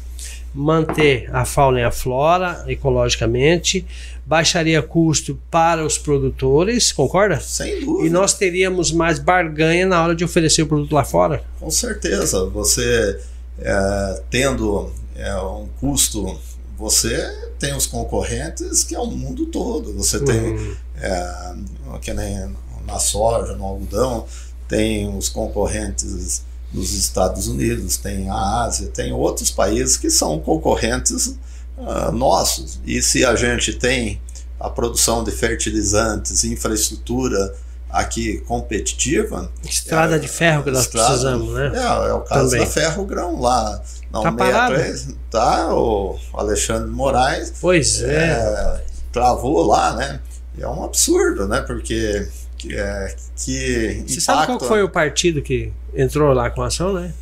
[0.51, 3.85] manter a fauna e a flora ecologicamente,
[4.25, 7.39] baixaria custo para os produtores, concorda?
[7.39, 8.07] Sem dúvida.
[8.07, 11.43] E nós teríamos mais barganha na hora de oferecer o produto lá fora.
[11.59, 13.19] Com certeza, você
[13.59, 16.35] é, tendo é, um custo,
[16.77, 19.93] você tem os concorrentes que é o mundo todo.
[19.93, 20.75] Você tem, Uhum.
[20.97, 21.55] é,
[22.01, 24.25] que nem na soja, no algodão,
[24.67, 31.35] tem os concorrentes dos Estados Unidos, tem a Ásia, tem outros países que são concorrentes
[31.77, 32.79] ah, nossos.
[32.85, 34.21] E se a gente tem
[34.59, 37.55] a produção de fertilizantes, infraestrutura
[37.89, 41.71] aqui competitiva, Estrada É, de ferro que nós estrada, precisamos, né?
[41.73, 42.65] É, é o caso Também.
[42.65, 43.81] da Ferro Grão lá.
[44.23, 44.75] Na Tá parado?
[44.75, 48.31] 163, tá, o Alexandre Moraes Pois é.
[48.31, 50.19] é, travou lá, né?
[50.59, 51.61] É um absurdo, né?
[51.61, 56.61] Porque que, é, que Você sabe qual que foi o partido que entrou lá com
[56.61, 57.13] a ação, né?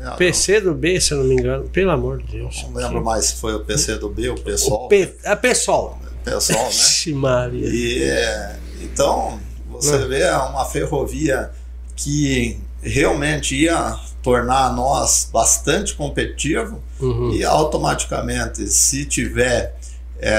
[0.00, 1.68] É, PC do B, se eu não me engano.
[1.70, 2.64] Pelo amor de Deus.
[2.64, 4.88] Não lembro mais se foi o PC do B, o O PSOL.
[4.88, 5.98] P, a pessoal.
[6.24, 6.68] PSOL, né?
[6.70, 7.66] Ixi, Maria.
[7.68, 10.08] E, é, então, você Hum.
[10.08, 11.50] vê uma ferrovia
[11.96, 17.30] que realmente ia tornar nós bastante competitivo Uhum.
[17.30, 19.76] e automaticamente, se tiver
[20.18, 20.32] é,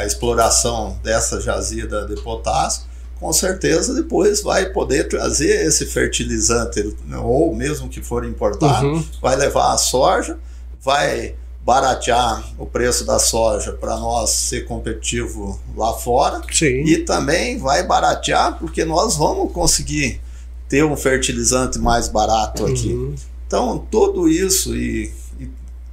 [0.00, 2.82] a exploração dessa jazida de potássio,
[3.20, 9.04] com certeza depois vai poder trazer esse fertilizante, ou mesmo que for importado, Uhum.
[9.22, 10.36] vai levar a soja,
[10.82, 11.34] vai
[11.64, 16.82] baratear o preço da soja para nós ser competitivo lá fora Sim.
[16.84, 20.20] e também vai baratear porque nós vamos conseguir
[20.68, 22.92] ter um fertilizante mais barato aqui.
[22.92, 23.14] Uhum.
[23.46, 25.48] Então, tudo isso, e, e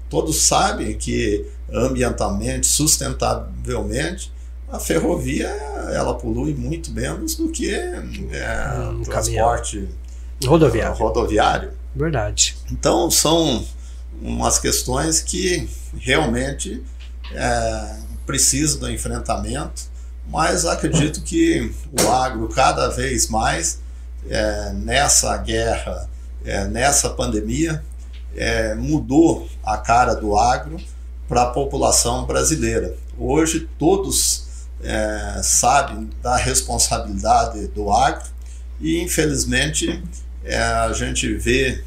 [0.09, 4.31] todos sabem que ambientalmente, sustentavelmente,
[4.69, 5.47] a ferrovia
[5.93, 7.99] ela polui muito menos do que é,
[8.91, 9.87] Um transporte
[10.43, 10.95] Rodoviário.
[10.95, 11.71] rodoviário.
[11.95, 12.57] Verdade.
[12.71, 13.65] Então, são
[14.21, 16.83] umas questões que realmente
[17.31, 19.83] é, precisam do enfrentamento,
[20.27, 21.71] mas acredito que
[22.03, 23.79] o agro, cada vez mais,
[24.29, 26.09] é, nessa guerra,
[26.43, 27.83] é, nessa pandemia,
[28.35, 30.77] é, mudou a cara do agro
[31.27, 32.95] para a população brasileira.
[33.17, 34.45] Hoje, todos
[34.83, 38.27] é, sabem da responsabilidade do agro
[38.79, 40.03] e, infelizmente,
[40.43, 41.83] é, a gente vê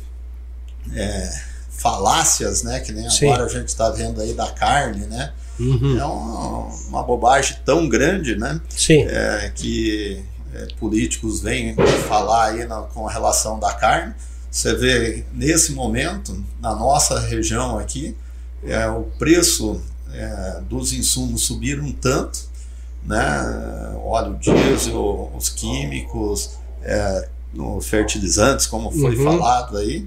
[0.94, 1.40] é,
[1.70, 3.26] falácias, né, que nem Sim.
[3.26, 5.32] agora a gente está vendo aí da carne, né?
[5.60, 5.98] Uhum.
[5.98, 6.58] É uma,
[6.88, 8.60] uma bobagem tão grande, né?
[8.70, 9.02] Sim.
[9.02, 10.24] é, que
[10.54, 11.74] é, políticos vêm
[12.08, 14.14] falar aí na, com relação da carne.
[14.50, 18.16] Você vê nesse momento, na nossa região aqui,
[18.64, 19.80] é, o preço
[20.12, 22.48] é, dos insumos subiram tanto,
[23.04, 23.94] né?
[24.04, 29.24] Óleo diesel, os químicos, é, os fertilizantes, como foi Uhum.
[29.24, 30.06] falado aí.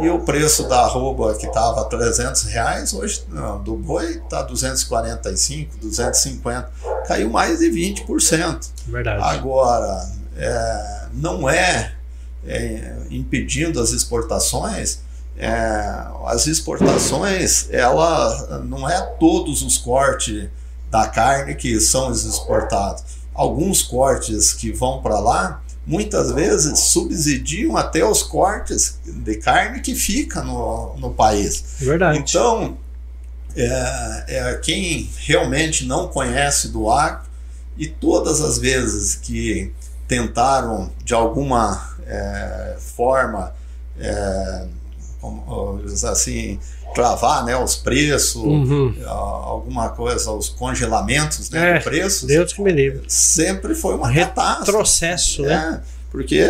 [0.00, 5.76] E o preço da arroba que estava 300 reais, hoje não, do boi está 245,
[5.78, 6.70] 250.
[7.06, 8.68] Caiu mais de 20%.
[8.86, 9.22] Verdade.
[9.22, 11.94] Agora, é, não é,
[12.46, 15.00] é, impedindo as exportações,
[15.36, 20.48] é, as exportações, ela não é todos os cortes
[20.90, 23.02] da carne que são exportados.
[23.34, 29.94] Alguns cortes que vão para lá, muitas vezes subsidiam até os cortes de carne que
[29.94, 31.64] fica no, no país.
[31.78, 32.18] Verdade.
[32.18, 32.76] Então,
[33.56, 37.26] é, é, quem realmente não conhece do agro
[37.78, 39.72] e todas as vezes que
[40.06, 43.54] tentaram de alguma é, forma
[43.98, 44.66] é,
[45.18, 46.60] como, assim
[46.94, 48.94] travar né, os preços, uhum.
[49.06, 52.26] alguma coisa, os congelamentos né, é, do preço.
[52.26, 53.02] Deus que me livre.
[53.08, 55.80] Sempre foi uma retrocesso, né?
[55.82, 56.46] É, porque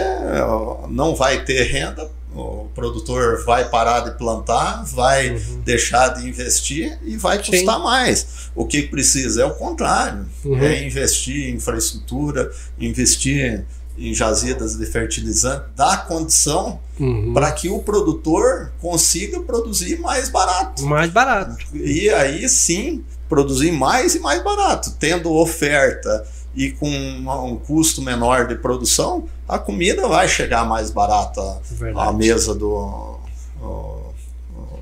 [0.89, 5.61] não vai ter renda, o produtor vai parar de plantar, vai uhum.
[5.65, 7.83] deixar de investir e vai custar Sim.
[7.83, 8.51] mais.
[8.55, 10.63] O que precisa é o contrário, uhum.
[10.63, 13.65] é investir em infraestrutura, investir
[13.99, 17.33] em jazidas de fertilizante, dá condição uhum.
[17.35, 20.85] para que o produtor consiga produzir mais barato.
[20.87, 21.57] Mais barato.
[21.75, 26.25] E aí sim produzir mais e mais barato, tendo oferta
[26.55, 32.09] e com um custo menor de produção, a comida vai chegar mais barata Verdade.
[32.09, 33.19] à mesa do,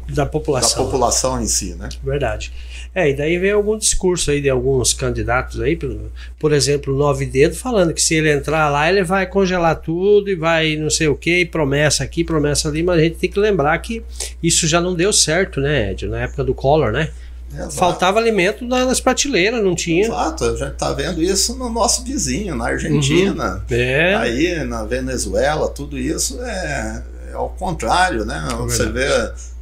[0.09, 0.79] da população.
[0.79, 1.89] Da população em si, né?
[2.03, 2.53] Verdade.
[2.97, 5.94] É, e daí vem algum discurso aí de alguns candidatos aí, por,
[6.38, 10.30] por exemplo, o Nove Dedo, falando que se ele entrar lá, ele vai congelar tudo
[10.30, 13.38] e vai não sei o que, promessa aqui, promessa ali, mas a gente tem que
[13.38, 14.03] lembrar que
[14.42, 16.09] isso já não deu certo, né, Ed?
[16.09, 17.11] Na época do Collor, né?
[17.53, 17.74] Exato.
[17.74, 20.07] Faltava alimento nas prateleiras, não tinha.
[20.07, 23.76] Exato, a gente está vendo isso no nosso vizinho, na Argentina, uhum.
[23.76, 24.14] é.
[24.14, 28.49] aí na Venezuela, tudo isso é, é ao contrário, né?
[28.51, 29.09] É Você vê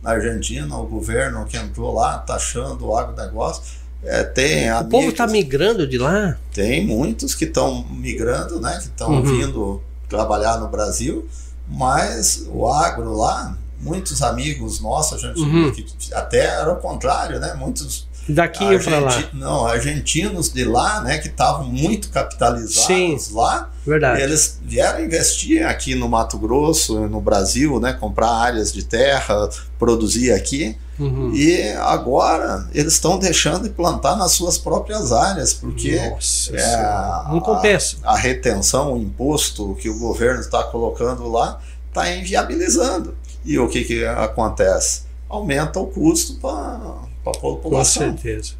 [0.02, 3.62] na Argentina, o governo que entrou lá taxando o agronegócio.
[4.02, 6.36] É, tem o povo está migrando de lá?
[6.52, 8.78] Tem muitos que estão migrando, né?
[8.78, 9.22] Que estão uhum.
[9.22, 11.26] vindo trabalhar no Brasil,
[11.66, 15.72] mas o agro lá, muitos amigos nossos, a gente uhum.
[15.72, 17.54] que até era o contrário, né?
[17.54, 19.24] Muitos Daqui para lá.
[19.34, 23.70] Não, argentinos de lá, né, que estavam muito capitalizados Sim, lá.
[23.86, 24.22] Verdade.
[24.22, 30.32] Eles vieram investir aqui no Mato Grosso, no Brasil, né, comprar áreas de terra, produzir
[30.32, 30.76] aqui.
[30.98, 31.34] Uhum.
[31.34, 37.40] E agora eles estão deixando de plantar nas suas próprias áreas, porque Nossa, é, não
[37.40, 37.96] compensa.
[38.04, 43.16] A, a retenção, o imposto que o governo está colocando lá, está inviabilizando.
[43.44, 45.02] E o que, que acontece?
[45.28, 48.12] Aumenta o custo para para a população.
[48.12, 48.52] Com certeza.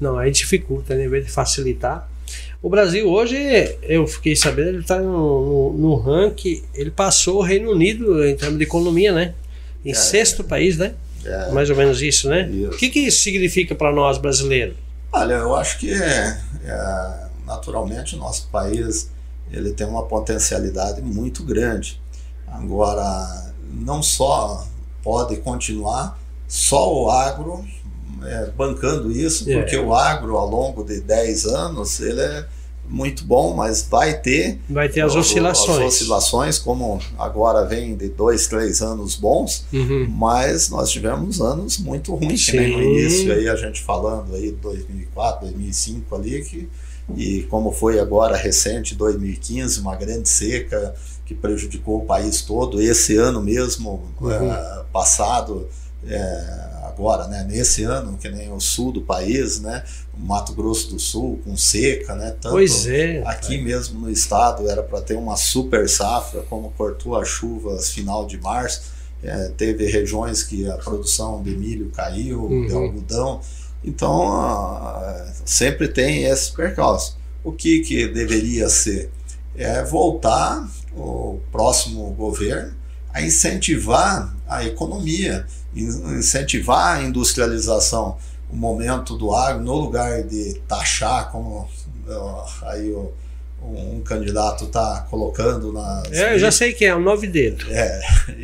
[0.00, 1.04] Não, aí dificulta, né?
[1.04, 2.08] em vez de facilitar.
[2.62, 3.36] O Brasil hoje,
[3.82, 8.36] eu fiquei sabendo, ele está no, no, no, ranking, ele passou o Reino Unido em
[8.36, 9.34] termos de economia, né?
[9.84, 10.94] Em é, sexto é, país, né?
[11.24, 12.48] É, Mais ou menos isso, né?
[12.48, 12.70] Isso.
[12.70, 14.76] O que, que isso significa para nós brasileiros?
[15.12, 19.10] Olha, eu acho que é, é, naturalmente o nosso país
[19.50, 22.00] ele tem uma potencialidade muito grande.
[22.46, 24.64] Agora, não só
[25.02, 27.64] pode continuar só o agro
[28.26, 29.58] é, bancando isso, é.
[29.58, 32.46] porque o agro, ao longo de 10 anos, ele é
[32.88, 34.58] muito bom, mas vai ter.
[34.68, 35.78] Vai ter as oscilações.
[35.78, 40.06] As oscilações, como agora vem de dois, três anos bons, uhum.
[40.10, 45.46] mas nós tivemos anos muito ruins, nem no início aí a gente falando aí 2004,
[45.46, 46.68] 2005 ali, que,
[47.16, 50.94] e como foi agora recente, 2015, uma grande seca
[51.24, 54.30] que prejudicou o país todo, esse ano mesmo, uhum.
[54.30, 55.68] é, passado,
[56.06, 59.82] é, agora, né, nesse ano, que nem o sul do país, né,
[60.16, 63.62] Mato Grosso do Sul com seca, né, tanto pois é, aqui é.
[63.62, 68.38] mesmo no estado era para ter uma super safra, como cortou as chuvas final de
[68.38, 72.66] março, é, teve regiões que a produção de milho caiu, uhum.
[72.66, 73.40] de algodão,
[73.84, 74.28] então
[75.44, 77.16] sempre tem esses percalços.
[77.42, 79.10] O que, que deveria ser?
[79.56, 82.74] É voltar o próximo governo
[83.12, 88.16] a incentivar a economia, incentivar a industrialização.
[88.50, 91.68] O momento do agro, no lugar de taxar, como
[92.62, 93.12] aí o,
[93.62, 96.10] um candidato está colocando nas.
[96.12, 97.64] É, eu já sei que é, o nove dedo.
[97.70, 98.00] É,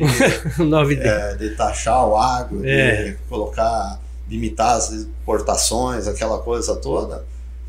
[0.57, 1.07] o nove dedo.
[1.07, 3.03] É, de taxar o agro, é.
[3.03, 3.99] de colocar,
[4.29, 7.23] limitar as exportações, aquela coisa toda.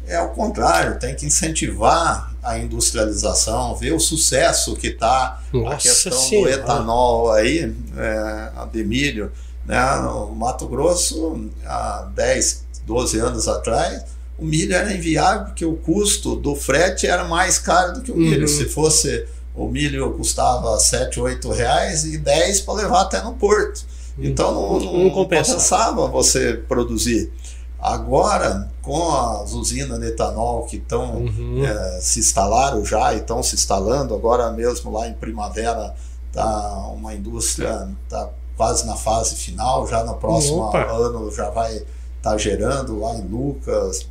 [0.06, 6.12] É o contrário, tem que incentivar a industrialização, ver o sucesso que está a questão
[6.12, 6.56] senhora.
[6.56, 9.30] do etanol aí, é, a de milho.
[9.66, 9.78] Né?
[10.02, 14.04] No Mato Grosso, há 10, 12 anos atrás,
[14.38, 18.16] o milho era inviável porque o custo do frete era mais caro do que o
[18.16, 18.42] milho.
[18.42, 18.48] Uhum.
[18.48, 23.84] Se fosse o milho custava 7, 8 reais e 10 para levar até no porto.
[24.18, 27.32] Então não, não, não compensava você produzir.
[27.78, 31.64] Agora, com as usinas de etanol que estão uhum.
[31.64, 35.94] é, se instalaram já e estão se instalando, agora mesmo lá em primavera
[36.30, 38.28] tá uma indústria tá
[38.60, 40.82] quase na fase final, já no próximo Opa.
[40.84, 41.86] ano já vai estar
[42.20, 44.06] tá gerando lá em Lucas,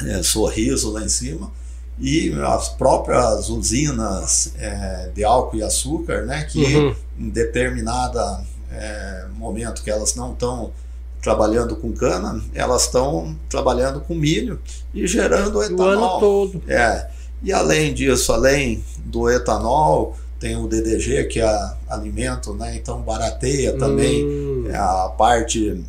[0.00, 1.50] é, Sorriso lá em cima
[1.98, 6.94] e as próprias usinas é, de álcool e açúcar, né, que Uhum.
[7.18, 10.72] em determinada é, momento que elas não estão
[11.20, 14.58] trabalhando com cana, elas estão trabalhando com milho
[14.94, 15.86] e gerando O etanol.
[15.88, 16.62] ano todo.
[16.66, 17.10] É.
[17.42, 22.76] E além disso, além do etanol, tem o DDG, que é alimento, né?
[22.76, 25.82] Então barateia também Hum, a parte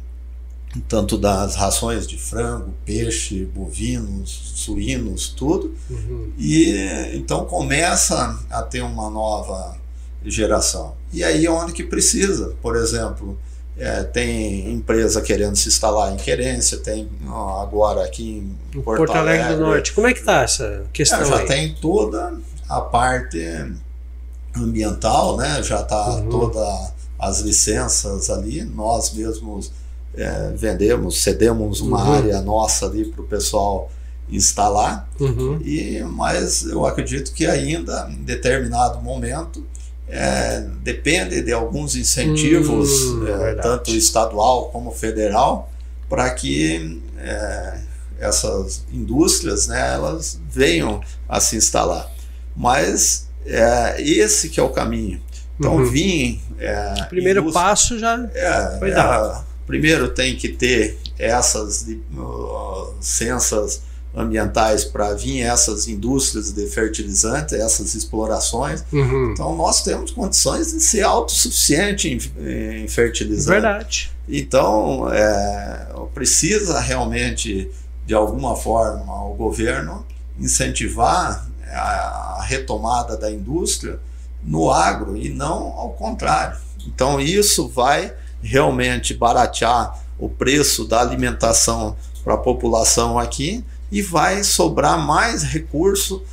[0.87, 5.73] tanto das rações de frango, peixe, bovinos, suínos, tudo.
[5.89, 6.31] uhum.
[6.37, 6.71] E
[7.13, 9.77] então começa a ter uma nova
[10.23, 10.93] geração.
[11.11, 13.37] E aí é onde que precisa, por exemplo,
[13.77, 18.43] é, tem empresa querendo se instalar em Querência, tem ó, agora aqui
[18.73, 19.93] em Porto, Porto Alegre do Norte.
[19.93, 21.45] Como é que tá essa é, questão já aí?
[21.45, 22.33] tem toda
[22.67, 23.39] a parte
[24.64, 25.62] ambiental, né?
[25.64, 26.30] Já está Uhum.
[26.30, 28.64] todas as licenças ali.
[28.64, 29.72] Nós mesmos
[30.16, 32.12] é, vendemos, cedemos uma Uhum.
[32.14, 33.91] área nossa ali para o pessoal
[34.30, 35.08] instalar.
[35.20, 35.60] Uhum.
[35.64, 39.64] E, mas eu acredito que ainda, em determinado momento,
[40.08, 45.70] é, depende de alguns incentivos, Hum, é, tanto estadual como federal,
[46.10, 47.80] para que é,
[48.20, 50.99] essas indústrias né, elas venham
[51.30, 52.10] a se instalar.
[52.55, 55.21] Mas é, esse que é o caminho.
[55.59, 55.85] Então, Uhum.
[55.85, 56.39] vir.
[56.59, 58.13] É, primeiro indústria- passo já.
[58.33, 59.43] é, Foi é, dado.
[59.65, 62.93] primeiro tem que ter essas uh,
[64.15, 68.83] ambientais para vir essas indústrias de fertilizantes, essas explorações.
[68.91, 69.31] Uhum.
[69.33, 72.07] Então nós temos condições de ser autossuficiente
[72.39, 73.49] em, em fertilizante.
[73.61, 74.11] Verdade.
[74.27, 77.69] Então é, precisa realmente
[78.05, 80.05] de alguma forma o governo
[80.39, 83.99] incentivar a, retomada da indústria
[84.43, 86.57] no agro e não ao contrário.
[86.86, 94.43] Então isso vai realmente baratear o preço da alimentação para a população aqui e vai
[94.43, 96.24] sobrar mais recurso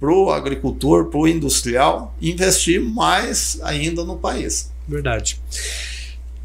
[0.00, 4.70] para o agricultor, para o industrial investir mais ainda no país.
[4.86, 5.40] Verdade.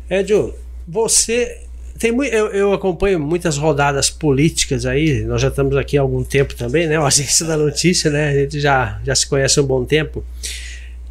[0.09, 0.55] Edio,
[0.87, 1.65] você.
[1.99, 6.23] Tem, mui- eu, eu acompanho muitas rodadas políticas aí, nós já estamos aqui há algum
[6.23, 6.97] tempo também, né?
[6.99, 8.29] O Agência da Notícia, né?
[8.29, 10.23] A gente já, já se conhece há um bom tempo.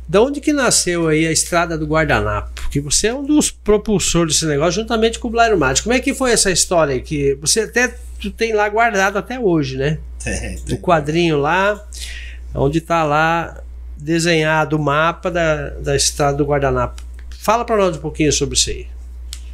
[0.08, 2.50] Da onde que nasceu aí a Estrada do Guardanapo?
[2.62, 5.82] Porque você é um dos propulsores desse negócio, juntamente com o Blairo Mate.
[5.82, 7.02] Como é que foi essa história aí?
[7.02, 9.98] Que você até tu tem lá guardado até hoje, né?
[10.72, 11.86] O quadrinho lá,
[12.54, 13.60] onde está lá
[13.98, 17.02] desenhado o mapa da, da Estrada do Guardanapo.
[17.38, 18.86] Fala para nós um pouquinho sobre isso aí.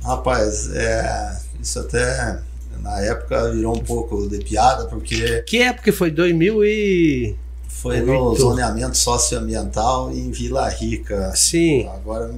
[0.05, 2.39] Rapaz, é, isso até
[2.83, 6.11] na época virou um pouco de piada, porque Que época foi?
[6.11, 7.37] 2000 e...
[7.67, 8.41] foi no Muito.
[8.41, 11.33] zoneamento socioambiental em Vila Rica.
[11.35, 11.89] Sim.
[11.89, 12.31] Agora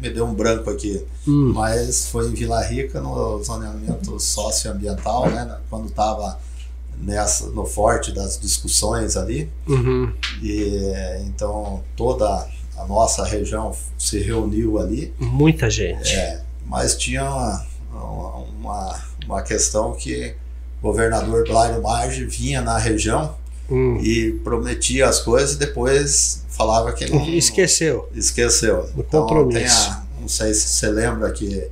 [0.00, 1.02] me deu um branco aqui.
[1.26, 1.52] Hum.
[1.54, 5.56] Mas foi em Vila Rica, no zoneamento socioambiental, né?
[5.70, 6.38] Quando estava
[6.98, 9.50] nessa no forte das discussões ali.
[9.66, 10.12] Uhum.
[10.42, 10.92] E
[11.26, 12.46] então toda
[12.76, 15.12] a nossa região se reuniu ali.
[15.18, 16.12] Muita gente.
[16.12, 17.66] É, mas tinha uma,
[18.58, 20.34] uma, uma questão que
[20.80, 23.34] o governador Blairo Maggi vinha na região
[23.70, 23.96] Hum.
[24.02, 28.10] e prometia as coisas e depois falava que não Esqueceu.
[28.14, 28.90] esqueceu.
[28.94, 29.88] O Então, compromisso.
[29.90, 31.66] a- não sei se você lembra que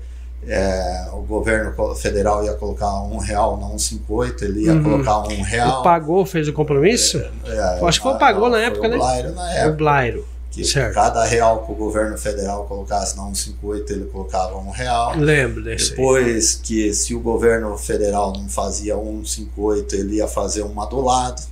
[0.44, 4.82] é, o governo federal ia colocar um real na 158, ele ia Uhum.
[4.82, 5.80] colocar um real.
[5.80, 7.18] O Pagou fez o compromisso?
[7.44, 8.96] É, Eu acho que foi o não, Pagou na época, o né?
[8.96, 9.72] Blairo na o época.
[9.76, 10.28] Blairo.
[10.52, 10.94] Que certo.
[10.94, 15.16] cada real que o governo federal colocasse na 158, ele colocava um real.
[15.16, 15.90] Lembro desse aí.
[15.90, 21.42] Depois que se o governo federal não fazia 158, ele ia fazer uma do lado.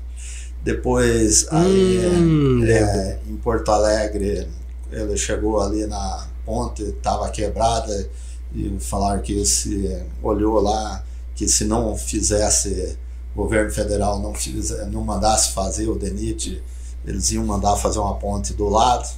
[0.63, 2.89] Depois aí Hum, lembro.
[2.91, 4.47] é, em Porto Alegre
[4.93, 8.09] ele chegou ali na ponte, estava quebrada
[8.55, 11.03] e falaram que se olhou lá
[11.35, 12.99] que se não fizesse
[13.35, 16.63] o governo federal não fizer, não mandasse fazer o DENIT,
[17.05, 19.09] eles iam mandar fazer uma ponte do lado.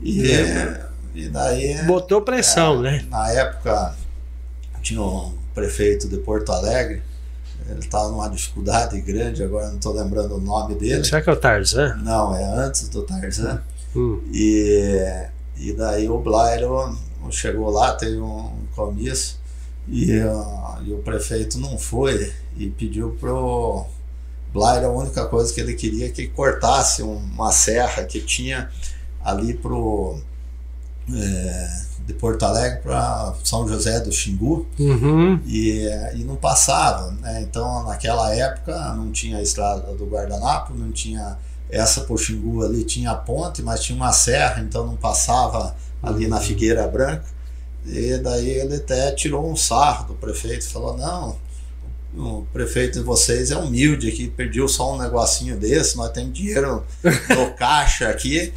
[0.00, 0.80] E, Lembro.
[1.14, 3.04] e daí Botou pressão, né?
[3.10, 3.96] na época
[4.82, 7.02] tinha um prefeito de Porto Alegre,
[7.68, 11.04] ele estava numa dificuldade grande, agora não estou lembrando o nome dele.
[11.04, 11.96] Será que é o Tarzan?
[11.96, 13.62] Não, é antes do Tarzan.
[13.94, 14.22] Hum.
[14.32, 15.26] E,
[15.56, 16.96] e daí o Blairo
[17.30, 19.36] chegou lá, teve um comício,
[19.88, 23.86] e, ah, e o prefeito não foi e pediu pro
[24.52, 28.70] Blairo a única coisa que ele queria é que cortasse um- uma serra que tinha
[29.24, 30.18] ali pro
[31.12, 35.40] é, de Porto Alegre para São José do Xingu Uhum.
[35.46, 37.10] e, e não passava.
[37.12, 37.42] Né?
[37.42, 41.36] Então, naquela época, não tinha a estrada do Guardanapo, não tinha
[41.70, 46.40] essa Poxingu ali tinha a ponte, mas tinha uma serra, então não passava ali na
[46.40, 47.24] Figueira Branca.
[47.86, 51.36] E daí ele até tirou um sarro do prefeito, falou: não,
[52.58, 57.52] prefeito de vocês é humilde aqui, pediu só um negocinho desse, nós temos dinheiro no
[57.54, 58.52] caixa aqui,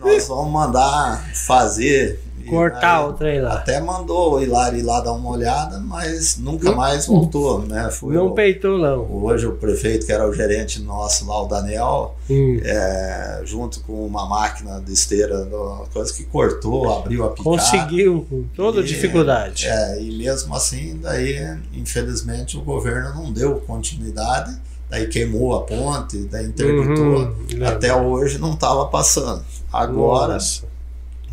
[0.00, 3.54] nós vamos mandar fazer cortar o trem lá.
[3.54, 7.90] Até mandou o Hilário ir lá dar uma olhada, mas nunca mais voltou, né?
[7.90, 9.10] Foi não o, peitou, não.
[9.24, 12.60] Hoje o prefeito, que era o gerente nosso lá, o Daniel, hum.
[12.62, 15.48] é, junto com uma máquina de esteira,
[15.92, 17.44] coisa que cortou, abriu a picape.
[17.44, 19.66] Conseguiu, com toda e, dificuldade.
[19.66, 21.38] É, e mesmo assim, daí,
[21.72, 24.54] infelizmente, o governo não deu continuidade
[24.86, 27.04] daí queimou a ponte, daí interditou.
[27.04, 29.44] Uhum, Até hoje não estava passando.
[29.72, 30.73] Agora, Nossa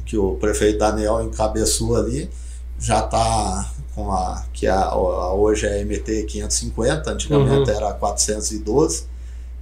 [0.05, 2.29] que o prefeito Daniel encabeçou ali,
[2.79, 7.75] já está com a que a, a, hoje é MT 550, antigamente uhum.
[7.75, 9.05] era 412,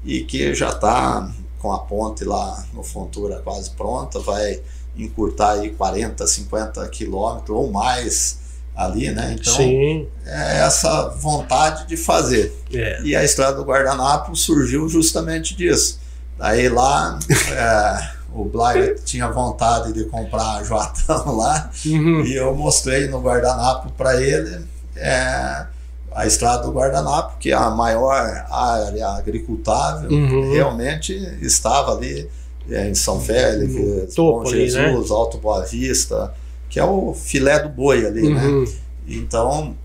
[0.03, 1.29] e que já está
[1.59, 4.61] com a ponte lá no Fontura quase pronta, vai
[4.97, 8.39] encurtar aí 40, 50 quilômetros ou mais
[8.75, 9.35] ali, né?
[9.37, 10.07] Então Sim.
[10.25, 12.53] é essa vontade de fazer.
[12.73, 13.01] É.
[13.03, 15.99] E a estrada do Guardanapo surgiu justamente disso.
[16.37, 17.19] Daí lá
[17.51, 22.21] é, o Blair tinha vontade de comprar Joatão lá uhum.
[22.21, 24.65] e eu mostrei no guardanapo para ele
[24.95, 25.65] é,
[26.11, 30.51] a estrada do guardanapo, que é a maior área agricultável, uhum.
[30.51, 32.29] realmente estava ali
[32.69, 34.07] é, em São Félix, uhum.
[34.15, 35.15] Bom Jesus, né?
[35.15, 36.33] Alto Boa Vista,
[36.69, 38.45] que é o filé do boi ali, né?
[38.45, 38.65] Uhum.
[39.07, 39.75] Então,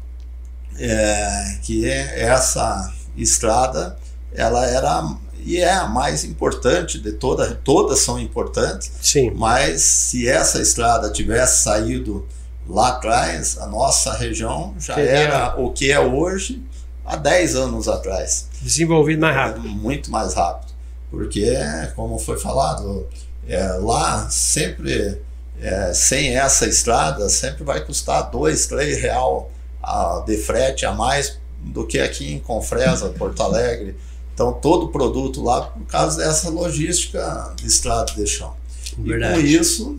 [0.79, 3.97] é, que é essa estrada,
[4.35, 5.03] ela era
[5.45, 8.91] e é a mais importante de todas, todas são importantes.
[9.03, 9.31] Sim.
[9.35, 12.27] Mas se essa estrada tivesse saído
[12.67, 15.11] lá atrás, a nossa região já Seria...
[15.11, 16.63] era o que é hoje
[17.05, 18.49] há 10 anos atrás.
[18.63, 19.67] Desenvolvido mais rápido.
[19.67, 20.73] É, muito mais rápido.
[21.11, 21.55] Porque,
[21.95, 23.07] como foi falado,
[23.47, 25.21] é, lá sempre,
[25.61, 29.51] é, sem essa estrada, sempre vai custar 2, 3 real
[29.83, 33.97] a, de frete a mais do que aqui em Confresa, Porto Alegre.
[34.35, 38.53] Então, todo produto lá, por causa dessa logística de estrada de chão.
[38.99, 39.39] Verdade.
[39.39, 39.99] E com isso,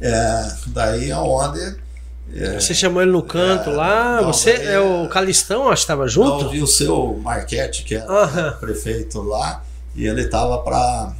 [0.00, 1.76] é, daí é onde.
[2.32, 5.84] É, você chamou ele no canto é, lá, não, você é o Calistão, acho que
[5.84, 6.44] estava junto?
[6.44, 9.64] Eu vi o seu Marquete, que era prefeito lá,
[9.96, 11.12] e ele estava para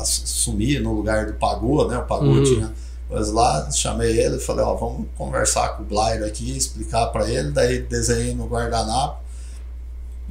[0.00, 1.98] assumir no lugar do Pagu, né?
[1.98, 2.44] O Pagu uhum.
[2.44, 2.72] tinha
[3.12, 7.28] mas lá, chamei ele e falei, ó, vamos conversar com o Blair aqui, explicar para
[7.28, 9.21] ele, daí desenhei no guardanapo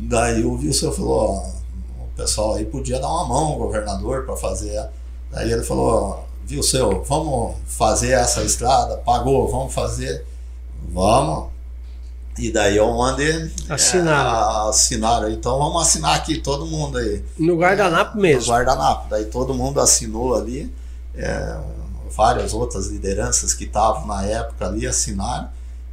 [0.03, 4.35] Daí o Wilson falou, ó, o pessoal aí podia dar uma mão ao governador para
[4.35, 4.89] fazer.
[5.29, 10.25] Daí ele falou, viu seu, vamos fazer essa estrada, pagou, vamos fazer,
[10.91, 11.51] vamos.
[12.37, 14.65] E daí é onde assinaram.
[14.65, 15.29] É, assinaram.
[15.29, 17.23] Então vamos assinar aqui todo mundo aí.
[17.37, 18.51] No guardanapo mesmo.
[18.51, 19.09] No guardanapo.
[19.09, 20.73] Daí todo mundo assinou ali.
[21.13, 21.57] É,
[22.15, 25.49] várias outras lideranças que estavam na época ali assinaram.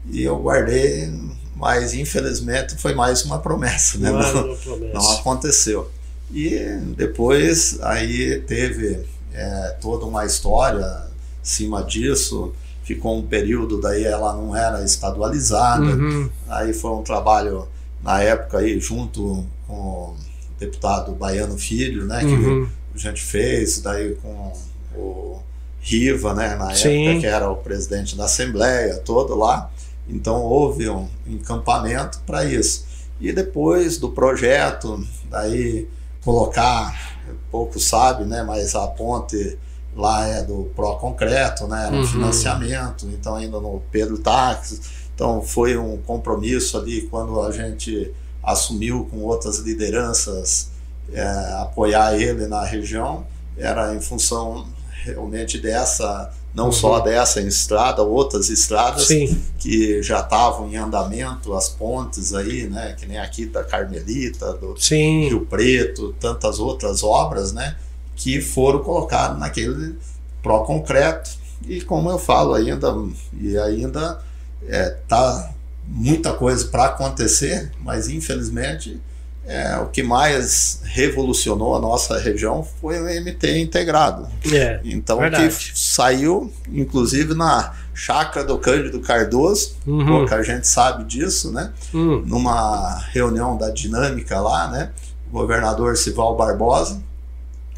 [0.06, 1.12] E eu guardei
[1.58, 4.12] mas infelizmente foi mais uma promessa, né?
[4.12, 4.94] Não, promessa.
[4.94, 5.90] não, aconteceu.
[6.32, 6.56] E
[6.96, 9.04] depois aí teve
[9.34, 11.08] é, toda uma história
[11.42, 12.54] em cima disso,
[12.84, 16.30] ficou um período, daí ela não era estadualizada, uhum.
[16.48, 17.66] aí foi um trabalho
[18.02, 20.16] na época aí junto com o
[20.60, 22.68] deputado Baiano Filho, né, que uhum.
[22.94, 24.52] a gente fez, daí com
[24.94, 25.40] o
[25.80, 27.08] Riva, né, na Sim.
[27.08, 29.70] época que era o presidente da Assembleia, todo lá,
[30.08, 32.86] então houve um encampamento para isso.
[33.20, 35.88] E depois do projeto, daí
[36.24, 37.18] colocar,
[37.50, 39.58] pouco sabe, né, mas a ponte
[39.96, 42.06] lá é do Pro Concreto, né, uhum.
[42.06, 44.80] financiamento, então ainda no Pedro Táxi.
[45.14, 50.70] Então foi um compromisso ali quando a gente assumiu com outras lideranças
[51.12, 51.22] é,
[51.60, 54.66] apoiar ele na região, era em função
[55.12, 56.72] realmente dessa não uhum.
[56.72, 59.40] só dessa estrada, outras estradas Sim.
[59.58, 64.76] que já estavam em andamento, as pontes aí, né, que nem aqui da Carmelita, do
[64.76, 65.28] Sim.
[65.28, 67.76] Rio Preto, tantas outras obras, né,
[68.16, 69.96] que foram colocadas naquele
[70.42, 71.30] pró concreto
[71.66, 72.94] e como eu falo ainda
[73.32, 74.20] e ainda
[74.66, 75.52] é, tá
[75.86, 79.00] muita coisa para acontecer, mas infelizmente
[79.48, 84.28] é, o que mais revolucionou a nossa região foi o MT integrado.
[84.52, 85.48] É, então, verdade.
[85.48, 90.26] que saiu, inclusive, na chácara do Cândido Cardoso, uhum.
[90.26, 91.72] que a gente sabe disso, né?
[91.94, 92.22] Uhum.
[92.26, 94.90] Numa reunião da dinâmica lá, né?
[95.32, 97.02] O governador Sival Barbosa.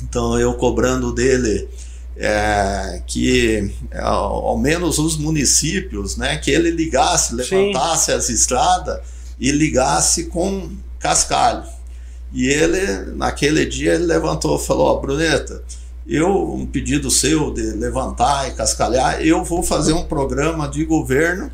[0.03, 1.69] Então, eu cobrando dele
[2.17, 6.37] é, que é, ao menos os municípios, né?
[6.37, 8.13] Que ele ligasse, levantasse Sim.
[8.13, 9.01] as estradas
[9.39, 10.69] e ligasse com
[11.01, 11.65] cascalho.
[12.33, 15.65] E ele, naquele dia, ele levantou e falou: Ó, oh, Bruneta,
[16.07, 21.51] eu, um pedido seu de levantar e cascalhar, eu vou fazer um programa de governo.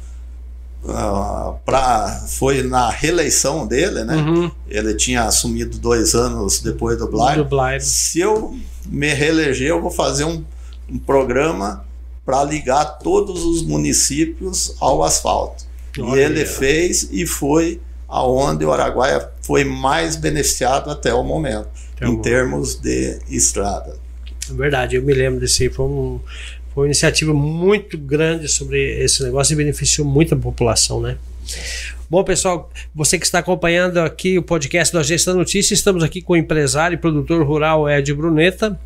[0.85, 4.15] Uh, pra, foi na reeleição dele, né?
[4.17, 4.51] Uhum.
[4.69, 7.39] Ele tinha assumido dois anos depois do Blair.
[7.39, 7.83] do Blair.
[7.83, 10.45] Se eu me reeleger, eu vou fazer um,
[10.89, 11.85] um programa
[12.25, 15.65] para ligar todos os municípios ao asfalto.
[15.99, 16.21] Olha.
[16.21, 21.69] E ele fez e foi aonde o Araguaia foi mais beneficiado até o momento,
[22.03, 22.21] em bom.
[22.21, 23.97] termos de estrada.
[24.51, 25.71] É verdade, eu me lembro desse.
[25.71, 26.21] Foi, um,
[26.75, 31.17] foi uma iniciativa muito grande sobre esse negócio e beneficiou muita população, né?
[32.11, 36.21] Bom, pessoal, você que está acompanhando aqui o podcast do Agência da Notícia, estamos aqui
[36.21, 38.79] com o empresário e produtor rural Ed Bruneta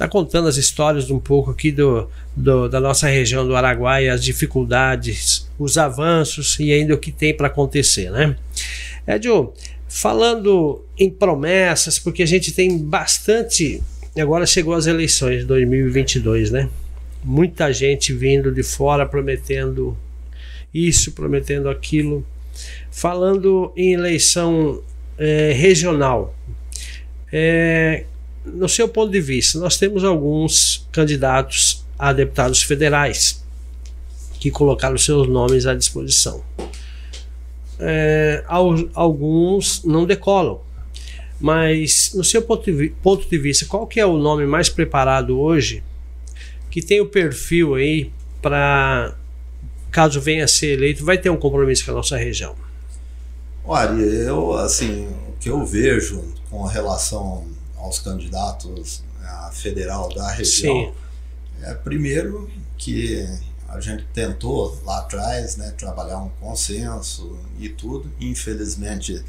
[0.00, 4.24] está contando as histórias um pouco aqui do, do, da nossa região do Araguaia, as
[4.24, 8.34] dificuldades, os avanços e ainda o que tem para acontecer, né?
[9.06, 9.52] Edio,
[9.90, 13.82] falando em promessas, porque a gente tem bastante.
[14.16, 16.70] Agora chegou as eleições de 2022, né?
[17.24, 19.98] Muita gente vindo de fora prometendo
[20.72, 22.24] isso, prometendo aquilo.
[22.90, 24.80] Falando em eleição
[25.18, 26.36] é, regional,
[27.32, 28.04] é,
[28.44, 33.44] no seu ponto de vista, nós temos alguns candidatos a deputados federais
[34.38, 36.42] que colocaram seus nomes à disposição.
[37.80, 38.44] É,
[38.94, 40.60] alguns não decolam.
[41.40, 45.40] Mas, no seu ponto de, ponto de vista, qual que é o nome mais preparado
[45.40, 45.82] hoje
[46.70, 49.14] que tem o perfil aí para,
[49.90, 52.54] caso venha a ser eleito, vai ter um compromisso com a nossa região?
[53.64, 60.74] Olha, eu, assim, o que eu vejo com relação aos candidatos a federal da região,
[60.74, 60.92] Sim.
[61.62, 63.26] é primeiro que
[63.70, 68.10] a gente tentou lá atrás, né, trabalhar um consenso e tudo.
[68.20, 69.22] Infelizmente,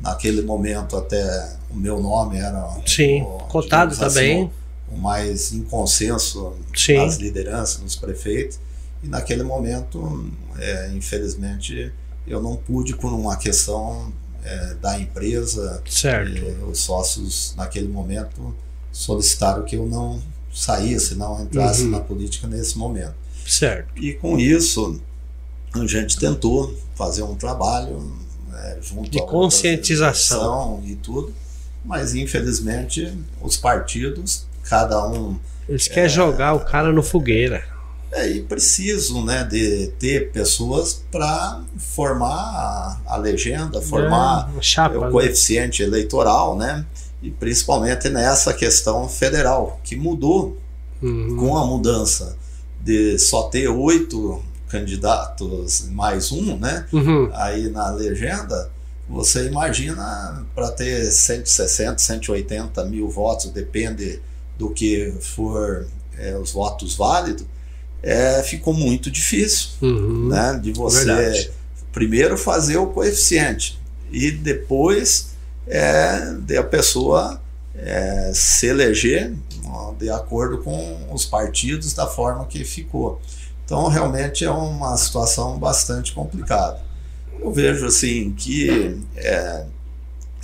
[0.00, 4.52] naquele momento até o meu nome era Sim, o, cotado assim, também.
[4.90, 6.98] o mais em consenso Sim.
[6.98, 8.60] nas lideranças, nos prefeitos.
[9.02, 11.92] E naquele momento, é, infelizmente,
[12.26, 14.12] eu não pude por uma questão
[14.44, 15.82] é, da empresa.
[15.88, 16.66] Certo.
[16.70, 18.54] os sócios, naquele momento,
[18.92, 20.20] solicitaram que eu não
[20.52, 21.90] saísse, não entrasse uhum.
[21.90, 23.14] na política nesse momento.
[23.48, 23.88] Certo.
[23.96, 25.00] E com isso,
[25.72, 28.12] a gente tentou fazer um trabalho
[28.54, 31.32] é, junto de conscientização e tudo,
[31.82, 35.38] mas infelizmente os partidos, cada um.
[35.66, 37.64] Eles querem é, jogar o cara no fogueira.
[38.12, 44.98] É, e preciso né, de ter pessoas para formar a, a, legenda, formar é, chapa,
[44.98, 45.10] o né?
[45.10, 45.88] coeficiente né?
[45.88, 46.84] eleitoral, né?
[47.22, 50.56] E principalmente nessa questão federal, que mudou
[51.02, 51.36] uhum.
[51.36, 52.36] com a mudança
[52.88, 56.86] de só ter oito candidatos mais um, né?
[56.90, 57.28] Uhum.
[57.34, 58.70] Aí na legenda,
[59.06, 64.22] você imagina para ter 160, 180 mil votos, depende
[64.58, 65.86] do que for
[66.18, 67.44] é, os votos válidos
[68.02, 71.50] é, ficou muito difícil uhum, né, de você verdade.
[71.92, 73.78] primeiro fazer o coeficiente
[74.10, 75.34] e depois
[75.66, 77.40] é, de a pessoa
[77.76, 79.34] é, se eleger
[79.98, 83.20] de acordo com os partidos da forma que ficou.
[83.64, 86.80] Então realmente é uma situação bastante complicada.
[87.38, 89.64] Eu vejo assim que é,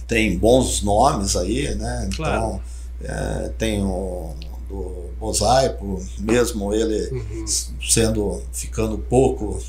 [0.07, 2.09] tem bons nomes aí, né?
[2.14, 2.37] Claro.
[2.37, 2.61] Então
[3.03, 4.35] é, tem o
[4.68, 7.45] do mosaico, mesmo ele uhum.
[7.81, 9.62] sendo ficando pouco,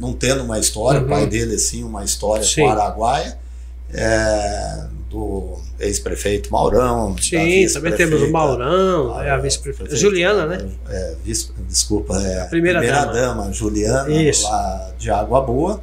[0.00, 1.06] não tendo uma história, uhum.
[1.06, 2.62] o pai dele sim uma história Sim.
[2.62, 3.38] com Araguaia,
[3.92, 7.16] é, do ex-prefeito Maurão.
[7.18, 9.96] Sim, também temos o Maurão, a, é a vice-prefeita.
[9.96, 10.68] Juliana, né?
[10.88, 13.42] É, vice, desculpa, é a primeira, primeira dama.
[13.44, 13.52] dama.
[13.52, 14.44] Juliana, Isso.
[14.44, 15.82] lá de Água Boa.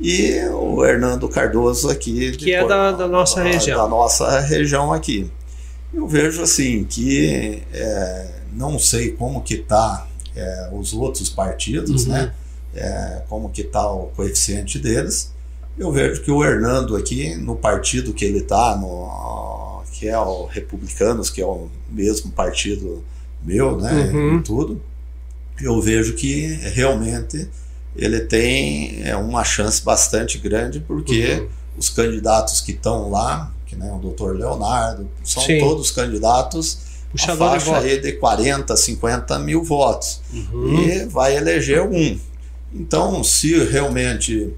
[0.00, 2.32] E o Hernando Cardoso aqui.
[2.32, 3.82] Que é da, da nossa região.
[3.82, 5.30] Da nossa região aqui.
[5.92, 12.12] Eu vejo assim que é, não sei como que está é, os outros partidos, uhum.
[12.12, 12.32] né?
[12.74, 15.32] É, como que está o coeficiente deles.
[15.78, 20.46] Eu vejo que o Hernando aqui, no partido que ele está, no, que é o
[20.46, 23.04] Republicanos, que é o mesmo partido
[23.42, 24.10] meu, né?
[24.12, 24.38] Uhum.
[24.38, 24.82] E tudo,
[25.60, 27.48] eu vejo que realmente
[27.96, 31.48] ele tem é, uma chance bastante grande, porque uhum.
[31.78, 35.60] os candidatos que estão lá que né, o doutor Leonardo, são Sim.
[35.60, 40.20] todos candidatos Puxador a faixa de, aí de 40, 50 mil votos.
[40.32, 40.82] Uhum.
[40.82, 42.18] E vai eleger um.
[42.72, 44.52] Então, se realmente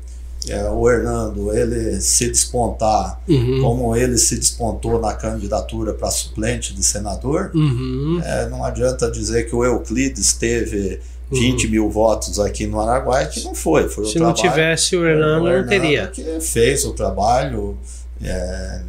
[0.48, 3.60] é, o Hernando ele se despontar uhum.
[3.60, 8.20] como ele se despontou na candidatura para suplente de senador, uhum.
[8.24, 11.70] é, não adianta dizer que o Euclides teve 20 uhum.
[11.70, 13.88] mil votos aqui no Araguaia, que não foi.
[13.88, 16.08] foi se não tivesse o Hernando, o Hernando não teria.
[16.08, 17.78] que fez o trabalho
[18.22, 18.82] é,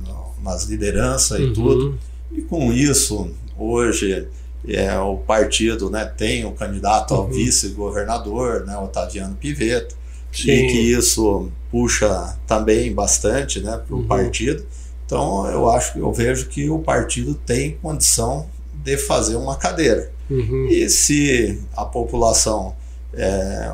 [0.44, 1.54] nas lideranças e uhum.
[1.54, 2.00] tudo.
[2.32, 4.28] E com isso, hoje
[4.68, 7.32] é, o partido né, tem o candidato ao uhum.
[7.32, 9.96] vice-governador, né, Otaviano Piveto,
[10.34, 10.52] Sim.
[10.52, 14.08] e que isso puxa também bastante né, para o uhum.
[14.08, 14.66] partido.
[15.06, 20.12] Então eu acho que eu vejo que o partido tem condição de fazer uma cadeira.
[20.30, 20.68] Uhum.
[20.70, 22.76] E se a população,
[23.14, 23.70] é,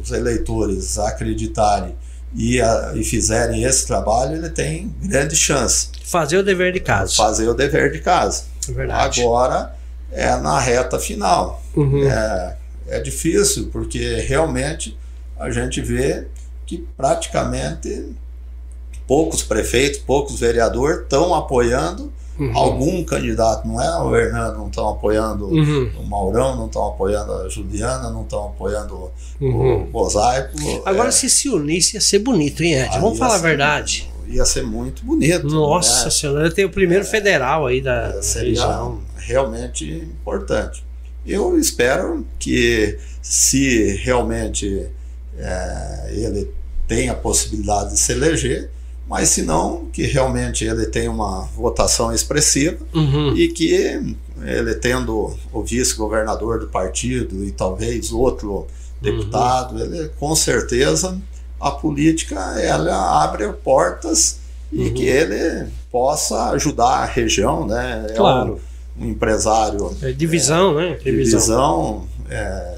[0.00, 1.94] os eleitores acreditarem
[2.34, 5.88] e, a, e fizerem esse trabalho, ele tem grande chance.
[6.04, 7.14] Fazer o dever de casa.
[7.14, 8.44] Fazer o dever de casa.
[8.68, 9.22] É verdade.
[9.22, 9.74] Agora
[10.12, 11.62] é na reta final.
[11.74, 12.06] Uhum.
[12.06, 12.56] É,
[12.88, 14.96] é difícil, porque realmente
[15.38, 16.26] a gente vê
[16.66, 18.14] que praticamente
[19.06, 22.56] poucos prefeitos, poucos vereadores estão apoiando uhum.
[22.56, 23.66] algum candidato.
[23.66, 25.90] Não é o Hernando, não estão apoiando uhum.
[25.98, 29.10] o Maurão, não estão apoiando a Juliana, não estão apoiando
[29.40, 29.84] uhum.
[29.84, 30.56] o Mosaico.
[30.84, 31.12] Agora, é...
[31.12, 32.98] se se unisse, ia ser bonito, hein, Ed?
[32.98, 34.10] Vamos falar a verdade.
[34.26, 35.46] Ia ser muito bonito.
[35.46, 36.10] Nossa né?
[36.10, 39.00] Senhora, tem o primeiro é, federal aí da seria região.
[39.16, 40.82] realmente importante.
[41.26, 44.86] Eu espero que se realmente
[45.38, 46.50] é, ele
[46.86, 48.70] tem a possibilidade de se eleger,
[49.08, 53.36] mas se não, que realmente ele tem uma votação expressiva uhum.
[53.36, 53.74] e que
[54.42, 58.66] ele tendo o vice-governador do partido e talvez outro
[59.00, 59.80] deputado, uhum.
[59.82, 61.20] ele com certeza
[61.60, 64.38] a política ela abre portas
[64.72, 64.86] uhum.
[64.86, 68.06] e que ele possa ajudar a região, né?
[68.16, 68.60] Claro.
[68.98, 69.96] É um, um empresário.
[70.02, 70.96] É divisão, é, né?
[70.96, 72.08] Divisão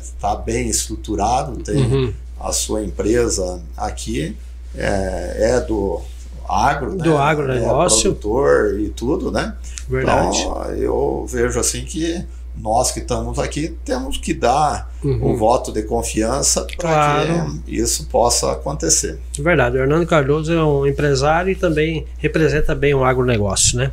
[0.02, 2.12] está é, bem estruturado, tem uhum.
[2.38, 4.36] A sua empresa aqui,
[4.76, 6.00] é, é do
[6.48, 7.16] agro, do né?
[7.16, 7.98] agronegócio.
[7.98, 9.54] É produtor e tudo, né?
[9.88, 10.38] Verdade.
[10.38, 12.24] Então, eu vejo assim que
[12.58, 15.32] nós que estamos aqui temos que dar uhum.
[15.32, 17.60] o voto de confiança para claro.
[17.64, 19.18] que isso possa acontecer.
[19.38, 19.76] Verdade.
[19.76, 23.92] O Hernando Cardoso é um empresário e também representa bem o agronegócio, né?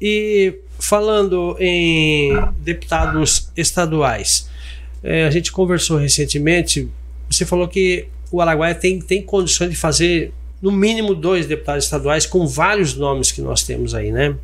[0.00, 4.48] E falando em deputados estaduais,
[5.02, 6.88] é, a gente conversou recentemente.
[7.30, 12.26] Você falou que o Araguaia tem, tem condições de fazer no mínimo dois deputados estaduais
[12.26, 14.36] com vários nomes que nós temos aí, né?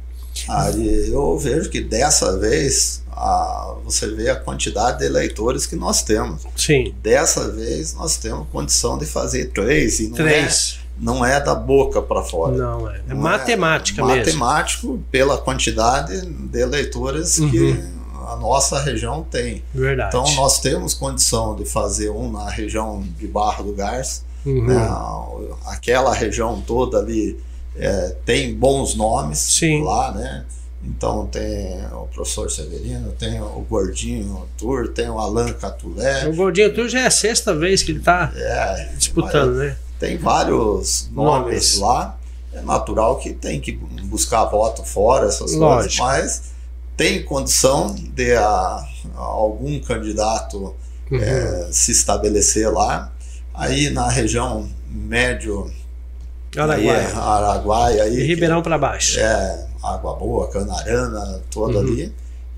[0.48, 6.02] Ah, eu vejo que dessa vez a, você vê a quantidade de eleitores que nós
[6.02, 6.42] temos.
[6.54, 6.94] Sim.
[7.02, 10.78] Dessa vez nós temos condição de fazer três e não três.
[10.82, 12.56] é não é da boca para fora.
[12.56, 14.18] Não é, é não matemática é mesmo.
[14.18, 17.50] Matemático pela quantidade de eleitores uhum.
[17.50, 17.84] que
[18.26, 19.62] a nossa região tem.
[19.74, 20.08] Verdade.
[20.08, 24.64] Então nós temos condição de fazer um na região de Barra do Garça Uhum.
[24.64, 25.56] Né?
[25.66, 27.38] Aquela região toda ali
[27.74, 29.82] é, tem bons nomes Sim.
[29.82, 30.44] lá, né?
[30.84, 36.28] Então tem o professor Severino, tem o Gordinho Tour, tem o Alan Catulé.
[36.28, 39.76] O Gordinho Tour já é a sexta vez que ele está é, disputando, né?
[39.98, 42.16] Tem vários nomes, nomes, lá.
[42.52, 45.58] É natural que tem que buscar voto fora, essas Lógico.
[45.58, 46.42] coisas, mas
[46.96, 50.74] tem condição de a, a algum candidato
[51.10, 51.18] uhum.
[51.18, 53.12] é, se estabelecer lá
[53.56, 55.70] Aí na região médio
[56.56, 59.18] Araguaia, aí, Araguaia aí, e Ribeirão para baixo.
[59.18, 61.84] É, Água Boa, Canarana, toda uhum.
[61.84, 62.12] ali.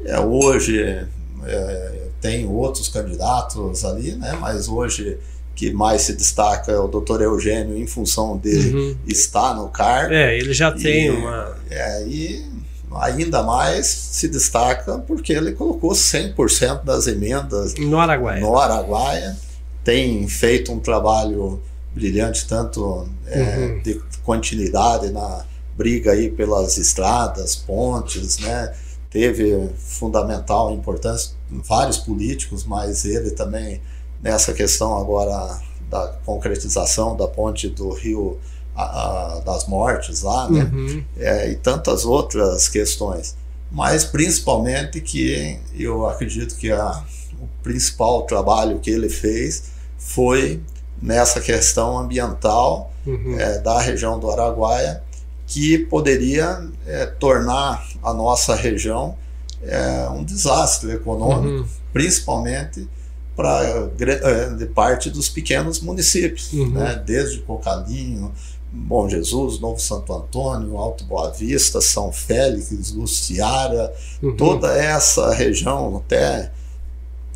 [0.04, 1.06] É, hoje
[1.44, 4.36] é, tem outros candidatos ali, né?
[4.40, 5.18] Mas hoje
[5.54, 8.96] que mais se destaca é o doutor Eugênio em função dele uhum.
[9.06, 10.12] estar no cargo.
[10.12, 11.56] É, ele já tem e, uma.
[11.70, 12.44] É, e
[12.92, 18.40] ainda mais se destaca porque ele colocou 100% das emendas no Araguaia.
[18.40, 19.36] No Araguaia
[19.84, 21.60] tem feito um trabalho
[21.94, 23.82] brilhante, tanto é, uhum.
[23.82, 25.44] de continuidade na
[25.76, 28.74] briga aí pelas estradas, pontes, né?
[29.10, 33.80] Teve fundamental importância vários políticos, mas ele também
[34.22, 38.38] nessa questão agora da concretização da ponte do Rio
[38.78, 40.70] a, a, das Mortes lá, né?
[40.72, 41.04] Uhum.
[41.18, 43.36] É, e tantas outras questões.
[43.70, 47.02] Mas principalmente que eu acredito que a,
[47.40, 49.64] o principal trabalho que ele fez
[49.98, 50.60] foi
[51.02, 53.36] nessa questão ambiental uhum.
[53.38, 55.02] é, da região do Araguaia
[55.46, 59.16] que poderia é, tornar a nossa região
[59.62, 61.66] é, um desastre econômico, uhum.
[61.92, 62.88] principalmente
[63.34, 66.70] para é, de parte dos pequenos municípios, uhum.
[66.70, 67.02] né?
[67.04, 68.32] desde Cocalinho,
[68.70, 73.92] Bom Jesus, Novo Santo Antônio, Alto Boa Vista, São Félix, Luciara,
[74.22, 74.36] uhum.
[74.36, 76.52] toda essa região até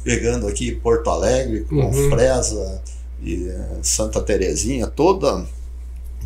[0.04, 2.10] pegando aqui Porto Alegre, com uhum.
[2.10, 2.82] Fresa
[3.22, 5.46] e eh, Santa Terezinha, toda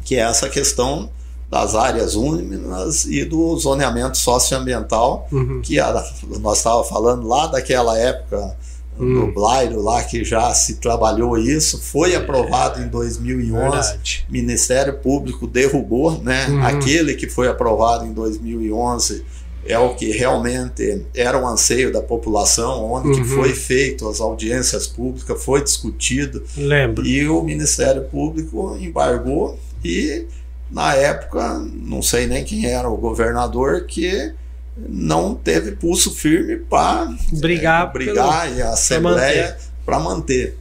[0.05, 1.11] que é essa questão
[1.49, 5.61] das áreas úmidas e do zoneamento socioambiental, uhum.
[5.63, 5.93] que a,
[6.41, 8.57] nós estávamos falando lá daquela época
[9.05, 9.33] hum.
[9.33, 13.63] Blairo lá que já se trabalhou isso, foi é, aprovado em 2011.
[13.63, 14.27] Verdade.
[14.29, 16.47] Ministério Público derrubou, né?
[16.49, 16.65] Uhum.
[16.65, 19.25] Aquele que foi aprovado em 2011
[19.69, 23.15] é o que realmente era o anseio da população, onde uhum.
[23.15, 26.43] que foi feito as audiências públicas, foi discutido.
[26.57, 27.05] Lembro.
[27.05, 30.27] E o Ministério Público embargou e
[30.71, 34.33] na época, não sei nem quem era o governador que
[34.77, 40.49] não teve pulso firme para brigar, é, brigar pelo, e a Assembleia para manter.
[40.49, 40.59] manter.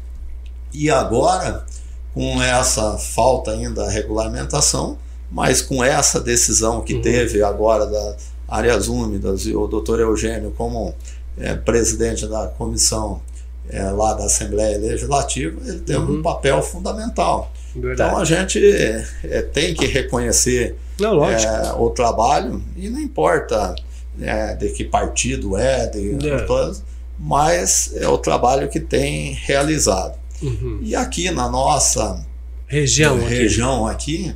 [0.74, 1.66] E agora,
[2.14, 4.98] com essa falta ainda da regulamentação,
[5.32, 7.02] mas com essa decisão que uhum.
[7.02, 8.16] teve agora da
[8.48, 10.94] áreas úmidas e o doutor Eugênio como
[11.38, 13.22] é, presidente da comissão
[13.70, 16.20] é, lá da Assembleia Legislativa, ele tem uhum.
[16.20, 17.52] um papel fundamental.
[17.76, 18.10] Verdade.
[18.10, 23.76] Então a gente é, é tem que reconhecer não, é, o trabalho e não importa
[24.22, 26.42] é, de que partido é, de é.
[26.42, 26.84] Todas,
[27.18, 30.18] mas é o trabalho que tem realizado.
[30.42, 30.80] Uhum.
[30.82, 32.26] E aqui na nossa
[32.68, 34.36] região, região aqui, aqui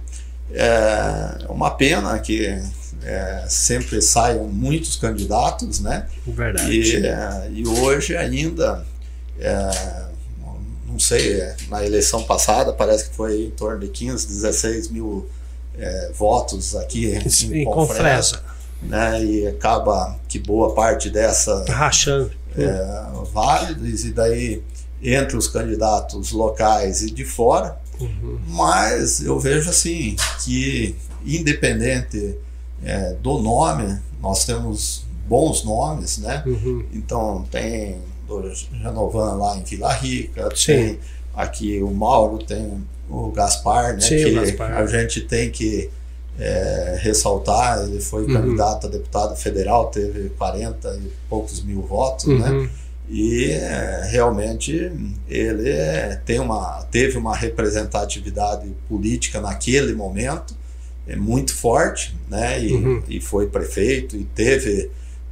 [0.52, 2.46] é uma pena que
[3.04, 6.08] é, sempre saem muitos candidatos, né?
[6.26, 6.72] Verdade.
[6.72, 8.86] E, é, e hoje ainda,
[9.40, 10.06] é,
[10.88, 15.30] não sei, é, na eleição passada parece que foi em torno de 15, 16 mil
[15.78, 18.42] é, votos aqui em, em Confresa.
[18.82, 19.24] Né?
[19.24, 24.64] E acaba que boa parte dessa rachando é, válidos e daí
[25.02, 27.78] entre os candidatos locais e de fora.
[28.00, 28.40] Uhum.
[28.48, 32.38] Mas eu vejo assim que independente
[32.84, 36.44] é, do nome, nós temos bons nomes, né?
[36.46, 36.86] Uhum.
[36.94, 38.42] Então tem o
[38.82, 40.66] Janovan lá em Vila Rica, Sim.
[40.66, 41.00] tem
[41.36, 44.02] aqui o Mauro, tem o Gaspar, né?
[44.02, 44.78] Sim, que Gaspar.
[44.78, 45.90] a gente tem que
[46.40, 48.34] é, ressaltar, ele foi uhum.
[48.34, 52.50] candidato a deputado federal, teve 40 e poucos mil votos, né?
[52.50, 52.64] uhum.
[52.64, 52.70] né?
[53.12, 54.92] E é, realmente
[55.28, 60.60] ele é, tem uma, teve uma representatividade política naquele momento
[61.10, 62.64] é muito forte, né?
[62.64, 63.04] E, uhum.
[63.10, 64.92] e foi prefeito e teve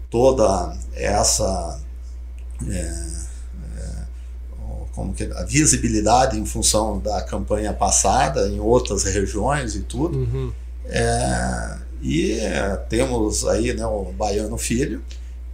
[0.09, 1.79] toda essa
[2.67, 4.05] é, é,
[4.95, 10.19] como que a visibilidade em função da campanha passada em outras regiões e tudo.
[10.89, 15.01] É, e é, temos aí né, o Baiano Filho,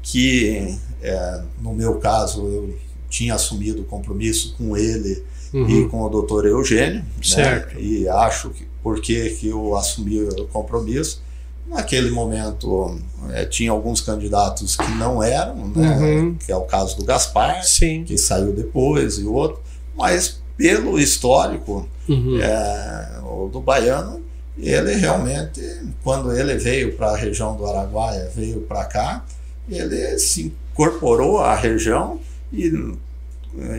[0.02, 2.78] que é, no meu caso eu
[3.10, 5.24] tinha assumido o compromisso com ele
[5.54, 5.70] uhum.
[5.70, 7.02] e com o doutor Eugênio.
[7.02, 7.06] Né?
[7.22, 7.76] Certo.
[7.76, 11.24] Né, e acho que por que, que eu assumi o compromisso.
[11.66, 13.00] Naquele momento
[13.32, 16.36] é, tinha alguns candidatos que não eram, né, uhum.
[16.36, 18.04] que é o caso do Gaspar, Sim.
[18.04, 19.62] que saiu depois, e outro,
[19.96, 22.38] mas pelo histórico uhum.
[22.40, 24.23] é, o do Baiano,
[24.58, 25.62] ele realmente,
[26.04, 29.26] quando ele veio para a região do Araguaia, veio para cá,
[29.68, 32.20] ele se incorporou à região
[32.52, 32.72] e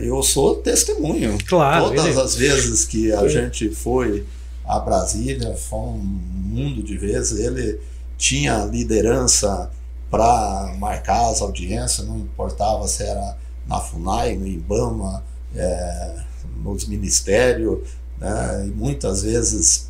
[0.03, 1.37] eu sou testemunho.
[1.47, 2.19] Claro, Todas ele...
[2.19, 4.25] as vezes que a gente foi
[4.65, 7.39] a Brasília, foi um mundo de vezes.
[7.39, 7.79] Ele
[8.17, 9.69] tinha liderança
[10.09, 15.23] para marcar as audiências, não importava se era na FUNAI, no IBAMA,
[15.55, 16.15] é,
[16.63, 17.79] nos ministérios,
[18.17, 19.89] né, e muitas vezes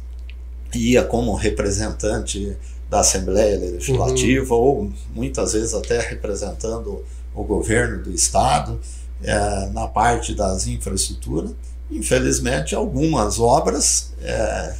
[0.75, 2.55] ia como representante
[2.89, 4.61] da Assembleia Legislativa, uhum.
[4.61, 7.03] ou muitas vezes até representando
[7.33, 8.79] o governo do Estado
[9.23, 11.51] é, na parte das infraestruturas.
[11.89, 14.73] Infelizmente, algumas obras, é,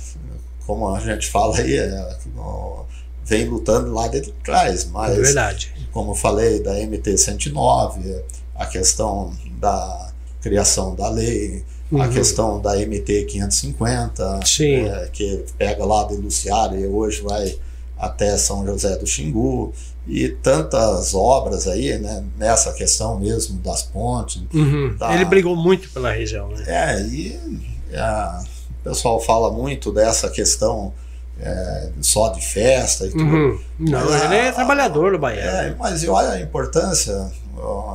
[0.66, 2.18] como a gente fala aí, é,
[3.24, 5.74] vem lutando lá de trás, mas, é verdade.
[5.92, 8.22] como eu falei, da MT-109,
[8.56, 12.02] a questão da criação da lei, uhum.
[12.02, 17.58] a questão da MT-550, é, que pega lá de Luciária e hoje vai
[17.98, 19.74] até São José do Xingu
[20.08, 24.44] e tantas obras aí, né, nessa questão mesmo das pontes.
[24.54, 24.96] Uhum.
[24.98, 25.14] Da...
[25.14, 26.64] Ele brigou muito pela região, né?
[26.68, 27.40] É, e
[27.96, 30.94] a, o pessoal fala muito dessa questão
[31.40, 33.24] é, só de festa e tudo.
[33.24, 33.60] Uhum.
[33.80, 35.42] Não, mas ele é trabalhador do Bahia.
[35.42, 37.32] É, mas olha a importância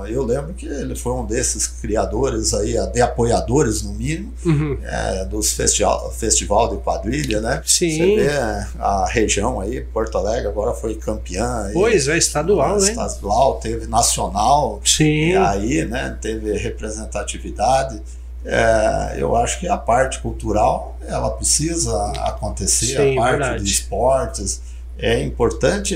[0.08, 4.78] eu lembro que ele foi um desses criadores aí, de apoiadores no mínimo, uhum.
[4.82, 7.62] é, dos festival, festival de quadrilha, né?
[7.64, 7.90] Sim.
[7.90, 8.30] Você vê
[8.78, 11.70] a região aí, Porto Alegre agora foi campeã.
[11.72, 12.90] Pois é, estadual, né?
[12.90, 14.80] Estadual, teve nacional.
[14.84, 15.30] Sim.
[15.30, 18.00] E aí, né, teve representatividade.
[18.44, 21.94] É, eu acho que a parte cultural ela precisa
[22.24, 23.64] acontecer, Sim, a parte verdade.
[23.64, 24.62] de esportes
[24.98, 25.94] é importante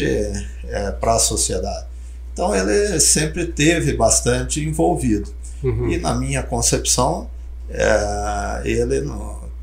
[0.64, 1.93] é, para a sociedade.
[2.34, 5.32] Então ele sempre teve bastante envolvido.
[5.62, 5.88] Uhum.
[5.88, 7.30] E na minha concepção,
[7.70, 9.08] é, ele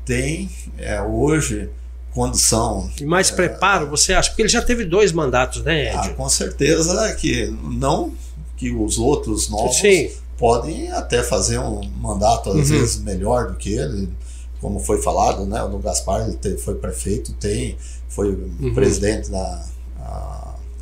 [0.04, 1.68] tem é, hoje
[2.12, 2.90] condição.
[3.00, 4.30] E mais é, preparo, você acha?
[4.30, 5.96] Porque ele já teve dois mandatos, né, Ed?
[5.96, 8.12] Ah, com certeza que não
[8.56, 10.10] que os outros novos Sim.
[10.38, 12.78] podem até fazer um mandato às Uhum.
[12.78, 14.08] vezes melhor do que ele,
[14.60, 15.62] como foi falado, né?
[15.62, 17.76] O Gaspar ele foi prefeito, tem,
[18.08, 18.72] foi Uhum.
[18.74, 19.62] presidente da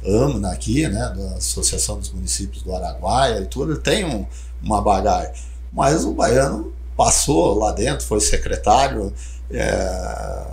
[0.06, 1.12] AMNA aqui, né?
[1.16, 4.26] Da Associação dos Municípios do Araguaia e tudo, tem um-
[4.62, 5.32] uma bagagem.
[5.72, 9.12] Mas o baiano passou lá dentro, foi secretário
[9.50, 10.46] é,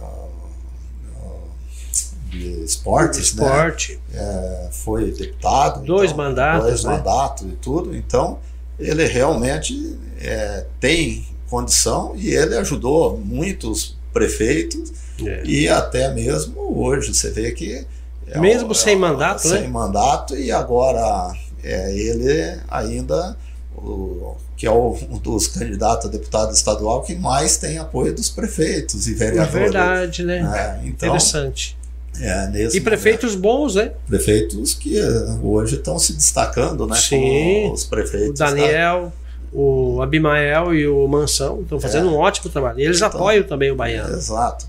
[2.30, 3.44] de esportes, né?
[3.46, 4.00] Esporte.
[4.14, 5.84] É, foi deputado.
[5.86, 6.92] Dois mandatos, Dois né?
[6.92, 7.96] mandatos e tudo.
[7.96, 8.40] Então,
[8.80, 14.92] ele realmente é, tem condição e ele ajudou muitos prefeitos
[15.26, 15.44] É.
[15.46, 17.14] e até mesmo hoje.
[17.14, 17.86] Você vê que.
[18.30, 19.60] É Mesmo o- sem é o- mandato, né?
[19.60, 21.32] Sem mandato, e agora
[21.64, 23.36] é, ele ainda.
[23.76, 28.28] O, que é o- um dos candidatos a deputado estadual que mais tem apoio dos
[28.30, 29.54] prefeitos e É vereadores.
[29.54, 30.38] verdade, né?
[30.82, 31.78] É, então, Interessante.
[32.20, 33.92] é, E prefeitos bons, né?
[34.08, 36.96] prefeitos que eh, hoje estão se destacando, né?
[36.96, 37.72] Sim.
[37.72, 38.40] Os O prefeitos.
[38.40, 38.48] né?
[38.48, 39.14] Daniel,
[39.54, 42.12] o Abimael e o Mansão estão fazendo É.
[42.12, 42.80] um ótimo trabalho.
[42.80, 44.12] E eles Então, apoiam também o baiano.
[44.16, 44.66] Exato.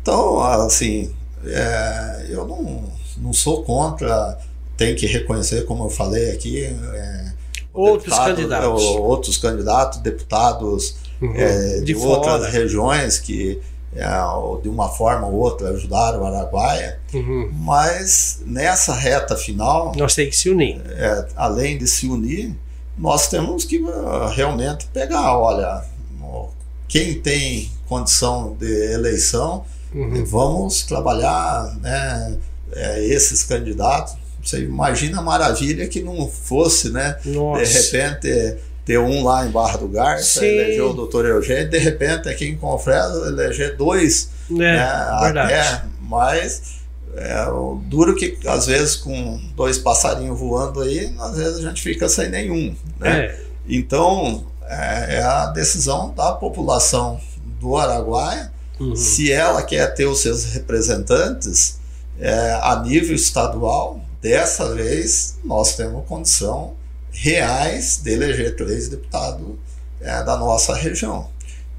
[0.00, 1.12] Então, assim,
[1.44, 2.84] é, eu não,
[3.18, 4.38] não sou contra,
[4.76, 7.32] tem que reconhecer, como eu falei aqui, é,
[7.74, 8.82] Outros candidatos.
[8.82, 11.32] outros candidatos, deputados Uhum.
[11.36, 13.60] é, de de, outras regiões que,
[13.94, 14.08] é,
[14.62, 17.48] de uma forma ou outra, ajudaram o Araguaia, Uhum.
[17.52, 20.82] mas nessa reta final, Nós temos que se unir.
[20.90, 22.54] é, além de se unir,
[22.98, 25.82] nós temos que uh, realmente pegar, olha,
[26.88, 30.24] quem tem condição de eleição, Uhum.
[30.24, 32.36] vamos trabalhar né,
[32.74, 34.14] é, esses candidatos.
[34.42, 37.16] Você imagina a maravilha que não fosse, né?
[37.24, 37.64] Nossa.
[37.64, 40.46] De repente ter um lá em Barra do Garça, Sim.
[40.46, 45.52] eleger o doutor Eugênio, de repente aqui em Confresa eleger dois É, né, verdade.
[45.54, 46.80] até, mas
[47.16, 51.80] é, o duro que às vezes com dois passarinhos voando aí, às vezes a gente
[51.80, 53.26] fica sem nenhum, né?
[53.26, 53.40] É.
[53.68, 57.20] Então é, é a decisão da população
[57.60, 58.50] do Araguaia,
[58.80, 58.96] Uhum.
[58.96, 61.78] se ela quer ter os seus representantes
[62.22, 66.74] é, a nível estadual, dessa vez nós temos condição
[67.10, 69.48] reais de eleger três deputados
[70.00, 71.28] é, da nossa região.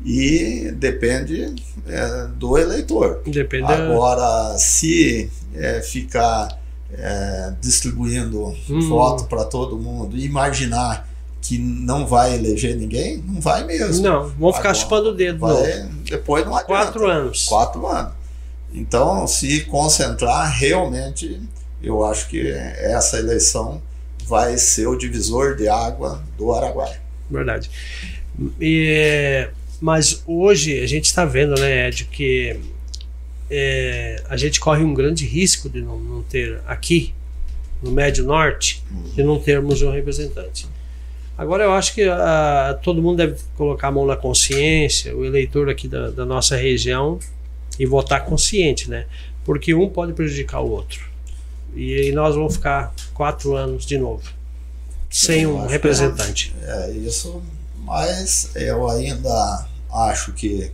[0.06, 1.56] E depende
[1.88, 3.22] é, do eleitor.
[3.26, 6.60] Depende Agora, se é, ficar
[6.92, 8.90] é, distribuindo Hum.
[8.90, 11.08] voto para todo mundo e imaginar
[11.42, 14.04] que não vai eleger ninguém, não vai mesmo.
[14.04, 15.40] Não, vamos ficar Agora, chupando o dedo.
[15.40, 16.84] Vai, depois não adianta.
[16.84, 17.46] Quatro anos.
[17.46, 18.23] Quatro anos.
[18.74, 21.40] Então, se concentrar, realmente,
[21.82, 23.82] eu acho que essa eleição
[24.26, 27.00] vai ser o divisor de água do Araguaia.
[27.30, 27.70] Verdade.
[28.60, 29.48] E,
[29.80, 32.60] mas hoje a gente está vendo, né, Ed, que
[33.50, 37.14] é, a gente corre um grande risco de não, não ter aqui,
[37.82, 38.82] no Médio Norte,
[39.14, 40.66] de não termos um representante.
[41.38, 45.70] Agora eu acho que ah, todo mundo deve colocar a mão na consciência, o eleitor
[45.70, 47.20] aqui da, da nossa região,
[47.80, 49.06] e votar consciente, né?
[49.46, 51.08] Porque um pode prejudicar o outro.
[51.76, 54.24] E aí nós vamos ficar quatro anos de novo,
[55.10, 56.54] sem um representante.
[56.64, 57.42] É isso,
[57.80, 60.72] mas eu ainda acho que,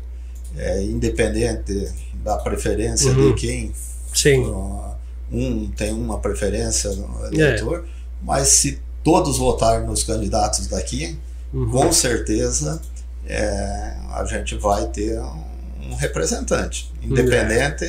[0.57, 1.89] é, independente
[2.23, 3.33] da preferência Uhum.
[3.33, 3.71] de quem
[4.13, 4.41] Sim.
[4.45, 4.91] uh,
[5.31, 7.85] um tem uma preferência no eleitor,
[8.21, 11.17] mas se todos votarem nos candidatos daqui,
[11.53, 11.71] Uhum.
[11.71, 12.79] com certeza
[13.25, 15.48] é, a gente vai ter um
[15.99, 17.85] representante, independente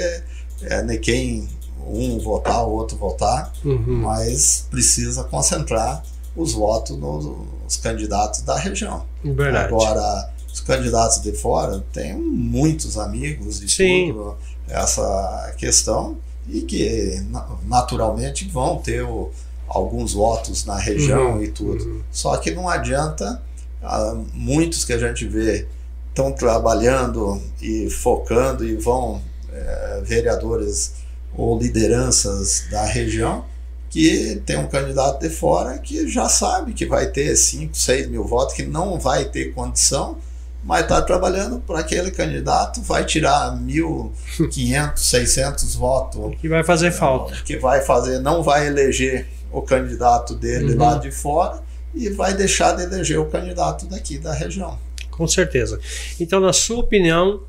[0.62, 1.48] é, de quem
[1.86, 4.02] um votar, o outro votar, Uhum.
[4.02, 6.02] mas precisa concentrar
[6.36, 9.04] os votos nos candidatos da região.
[9.24, 9.66] Verdade.
[9.66, 14.08] Agora, os candidatos de fora têm muitos amigos e Sim.
[14.12, 14.36] tudo
[14.68, 16.16] essa questão
[16.48, 19.30] e que na- naturalmente vão ter o-
[19.68, 21.82] alguns votos na região Uhum, e tudo.
[21.84, 22.00] uhum.
[22.10, 23.40] Só que não adianta,
[23.82, 25.66] ah, muitos que a gente vê
[26.10, 29.20] estão trabalhando e focando e vão
[29.52, 30.92] eh, vereadores
[31.36, 33.44] ou lideranças da região
[33.88, 38.24] que tem um candidato de fora que já sabe que vai ter 5, 6 mil
[38.24, 40.16] votos, que não vai ter condição,
[40.62, 47.34] mas está trabalhando para aquele candidato, vai tirar 1.500, 600 votos Que vai fazer falta.
[47.44, 50.78] que vai fazer, não vai eleger o candidato dele Uhum.
[50.78, 51.60] lá de fora
[51.94, 54.78] e vai deixar de eleger o candidato daqui da região.
[55.20, 55.78] Com certeza.
[56.18, 57.42] Então, na sua opinião,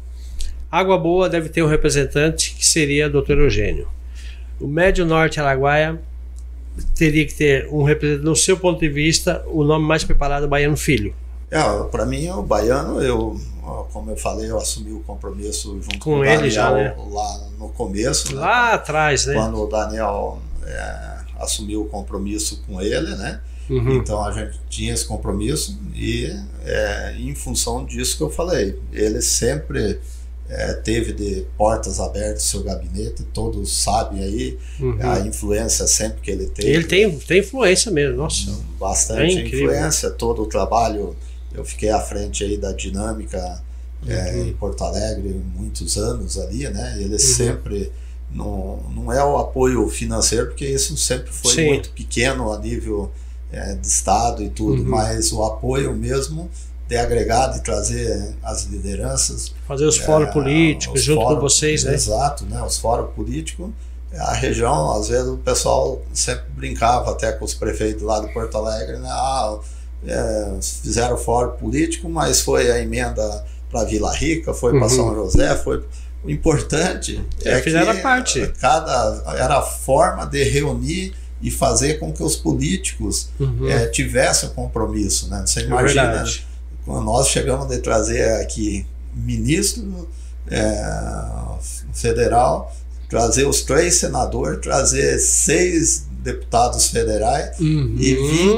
[0.69, 3.39] Água Boa deve ter um representante que seria o Dr.
[3.39, 3.87] Eugênio.
[4.59, 5.97] O Médio Norte Araguaia
[6.93, 10.75] teria que ter um representante, no seu ponto de vista, o nome mais preparado, Baiano
[10.75, 11.15] Filho.
[11.49, 13.39] É, para mim, o baiano, eu,
[13.93, 16.95] como eu falei, eu assumi o compromisso junto Com com, o ele Daniel já, né?
[17.09, 18.35] lá no começo.
[18.35, 18.41] né?
[18.41, 19.33] Lá atrás, né?
[19.33, 23.39] Quando o Daniel é, assumiu o compromisso com ele, né?
[23.71, 23.95] Uhum.
[23.95, 26.29] Então a gente tinha esse compromisso e
[26.65, 29.97] é, em função disso que eu falei, ele sempre
[30.49, 34.97] é, teve de portas abertas seu gabinete, todos sabem aí uhum.
[34.99, 36.69] a influência sempre que ele teve.
[36.69, 38.51] Ele tem, tem influência mesmo, nossa.
[38.77, 41.15] Bastante é influência, todo o trabalho.
[41.53, 43.63] Eu fiquei à frente aí da dinâmica
[44.05, 44.47] é, uhum.
[44.47, 46.97] em Porto Alegre muitos anos ali, né?
[46.99, 47.19] Ele uhum.
[47.19, 47.89] sempre
[48.29, 51.67] não, não é o apoio financeiro, porque isso sempre foi Sim.
[51.67, 53.09] muito pequeno a nível
[53.51, 54.89] é, de Estado e tudo, uhum.
[54.89, 56.49] mas o apoio mesmo
[56.87, 59.53] de agregar, de trazer as lideranças.
[59.65, 61.93] Fazer os fóruns é, políticos junto fórum, com vocês, né?
[61.93, 62.61] Exato, né?
[62.63, 63.69] Os fóruns políticos.
[64.13, 68.57] A região, às vezes, o pessoal sempre brincava até com os prefeitos lá de Porto
[68.57, 69.07] Alegre, né?
[69.09, 69.57] Ah,
[70.05, 74.89] é, fizeram fórum político, mas foi a emenda para Vila Rica, foi para uhum.
[74.89, 75.85] São José, foi.
[76.23, 78.53] O importante é, é fizeram que parte.
[78.59, 83.67] cada era a forma de reunir e fazer com que os políticos uhum.
[83.67, 85.43] é, tivessem compromisso, né?
[85.45, 86.23] Você é imagina,
[86.85, 90.07] quando nós chegamos a trazer aqui ministro
[90.47, 90.83] é,
[91.93, 92.73] federal,
[93.09, 97.95] trazer os três senadores, trazer seis deputados federais uhum.
[97.97, 98.13] e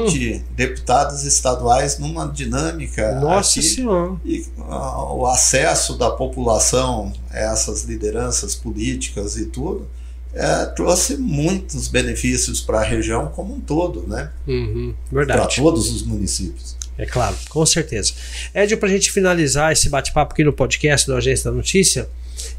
[0.06, 3.18] 20 deputados estaduais numa dinâmica.
[3.20, 4.16] Nossa aqui, Senhora!
[4.24, 9.88] E uh, o acesso da população a essas lideranças políticas e tudo
[10.34, 14.30] é, trouxe muitos benefícios para a região como um todo, né?
[14.46, 14.94] Uhum.
[15.10, 15.40] Verdade.
[15.40, 16.76] Para todos os municípios.
[16.98, 18.12] É claro, com certeza.
[18.54, 22.08] Ed, para a gente finalizar esse bate-papo aqui no podcast do Agência da Notícia,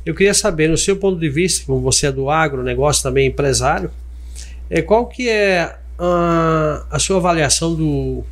[0.06, 3.92] eu queria saber, no seu ponto de vista, como você é do agronegócio também empresário,
[4.70, 8.24] é, qual que é a, a sua avaliação do,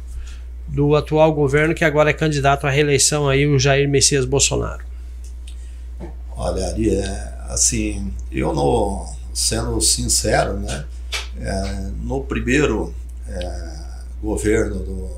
[0.68, 4.84] do atual governo que agora é candidato à reeleição aí, o Jair Messias Bolsonaro?
[6.36, 10.85] Olha, Ari, é, assim, eu não, sendo sincero, né,
[11.39, 12.93] é, no primeiro
[13.27, 13.73] é,
[14.22, 15.10] governo do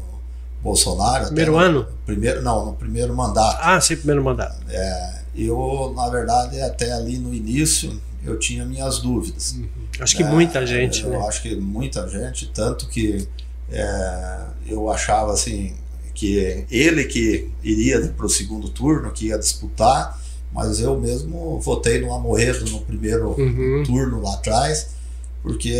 [0.61, 1.25] Bolsonaro.
[1.25, 1.87] Primeiro ano?
[2.05, 3.59] Primeiro, não, no primeiro mandato.
[3.61, 4.57] Ah, sim, primeiro mandato.
[4.69, 9.53] É, eu, na verdade, até ali no início, eu tinha minhas dúvidas.
[9.53, 9.67] Uhum.
[9.99, 11.03] Acho que é, muita gente.
[11.03, 11.17] Eu né?
[11.27, 13.27] acho que muita gente, tanto que
[13.69, 14.37] é,
[14.67, 15.75] eu achava assim
[16.13, 20.19] que ele que iria para o segundo turno, que ia disputar,
[20.55, 23.83] mas eu mesmo votei no Amoedo no primeiro uhum.
[23.85, 24.91] turno lá atrás,
[25.43, 25.75] porque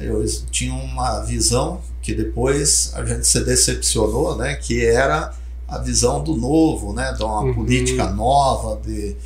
[0.00, 4.54] eu tinha uma visão que depois a gente se decepcionou, né?
[4.54, 5.34] Que era
[5.66, 7.12] a visão do novo, né?
[7.12, 7.52] De uma uhum.
[7.52, 9.16] política nova, de,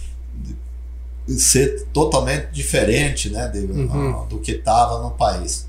[1.29, 3.49] de, ser totalmente diferente, né?
[3.49, 4.23] De, uhum.
[4.23, 5.67] uh, do que estava no país.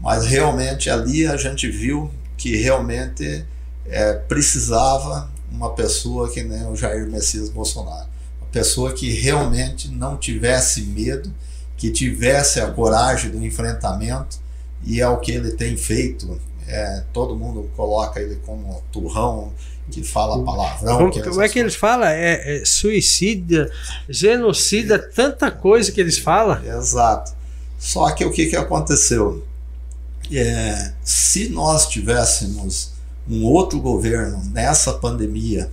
[0.00, 3.44] Mas realmente ali a gente viu que realmente
[3.86, 8.08] é, precisava uma pessoa que nem o Jair Messias Bolsonaro,
[8.54, 11.34] pessoa que realmente não tivesse medo,
[11.76, 14.38] que tivesse a coragem do enfrentamento
[14.84, 16.40] e é o que ele tem feito.
[16.68, 19.52] É, todo mundo coloca ele como turrão,
[19.90, 21.10] que fala palavrão.
[21.10, 22.08] Como, como é que eles falam?
[22.08, 23.70] É, é, suicida,
[24.08, 26.64] genocida, tanta coisa que eles falam.
[26.64, 27.34] Exato.
[27.76, 29.44] Só que o que, que aconteceu?
[30.32, 32.92] É, se nós tivéssemos
[33.28, 35.70] um outro governo nessa pandemia,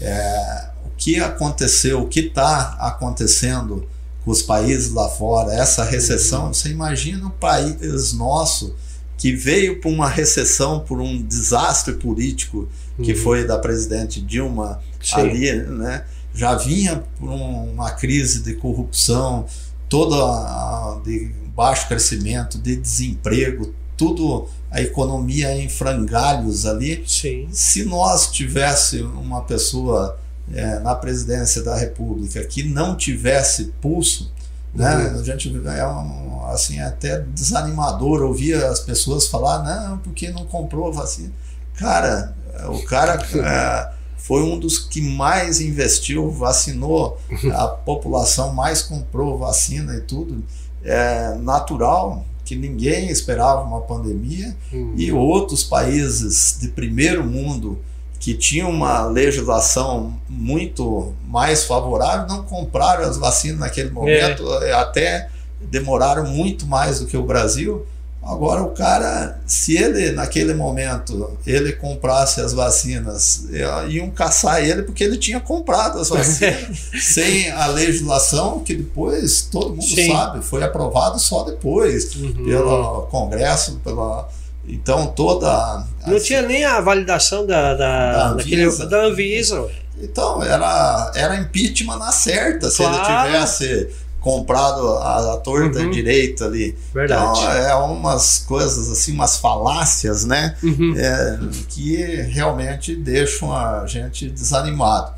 [0.00, 0.71] é,
[1.02, 3.88] que aconteceu, o que está acontecendo
[4.24, 8.72] com os países lá fora, essa recessão, você imagina um país nosso
[9.18, 12.68] que veio por uma recessão, por um desastre político
[13.02, 13.18] que uhum.
[13.18, 15.16] foi da presidente Dilma Sim.
[15.16, 16.04] ali, né?
[16.32, 19.46] Já vinha por uma crise de corrupção,
[19.88, 27.02] toda de baixo crescimento, de desemprego, tudo a economia em frangalhos ali.
[27.08, 27.48] Sim.
[27.50, 30.21] Se nós tivesse uma pessoa
[30.52, 34.32] é, na presidência da República que não tivesse pulso,
[34.74, 34.96] né?
[34.96, 35.20] Uhum.
[35.20, 40.92] A gente é um, assim até desanimador ouvir as pessoas falar não porque não comprou
[40.92, 41.32] vacina.
[41.76, 42.34] Cara,
[42.68, 47.20] o cara é, foi um dos que mais investiu, vacinou,
[47.54, 50.42] a população mais comprou vacina e tudo.
[50.84, 54.94] É natural que ninguém esperava uma pandemia uhum.
[54.96, 57.78] e outros países de primeiro mundo
[58.22, 64.72] que tinham uma legislação muito mais favorável, não compraram as vacinas naquele momento, é.
[64.72, 65.28] até
[65.60, 67.84] demoraram muito mais do que o Brasil.
[68.22, 73.48] Agora o cara, se ele naquele momento ele comprasse as vacinas,
[73.88, 79.70] iam caçar ele porque ele tinha comprado as vacinas sem a legislação que depois todo
[79.70, 80.06] mundo Sim.
[80.06, 82.44] sabe foi aprovado só depois uhum.
[82.44, 84.28] pelo Congresso, pela
[84.66, 85.84] então toda.
[86.06, 88.86] Não assim, tinha nem a validação da, da, da Anvisa.
[88.86, 89.68] da Anvisa.
[90.00, 92.96] Então, era, era impeachment na certa, se claro.
[93.28, 93.88] ele tivesse
[94.20, 95.90] comprado a, a torta Uhum.
[95.90, 96.76] direita ali.
[96.94, 97.38] Verdade.
[97.40, 100.56] Então, é umas coisas assim, umas falácias, né?
[100.62, 100.94] Uhum.
[100.96, 101.96] é, que
[102.30, 105.12] realmente deixam a gente desanimado.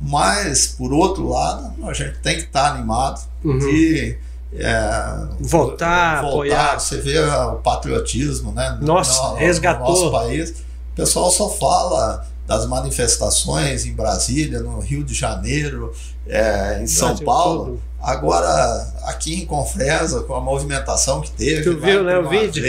[0.00, 3.58] Mas, por outro lado, a gente tem que estar animado Uhum.
[3.58, 4.16] de
[4.52, 6.78] é, Votar, apoiar.
[6.78, 8.76] Você vê o patriotismo, né?
[8.80, 9.88] no- Nossa, no, no resgatou.
[9.88, 10.50] nosso país.
[10.92, 15.92] O pessoal só fala das manifestações em Brasília, no Rio de Janeiro,
[16.26, 17.64] é, em São Brasil Paulo.
[17.66, 17.82] todo.
[18.00, 22.62] Agora, aqui em Confresa, com a movimentação que teve, Tu viu, né, o vídeo?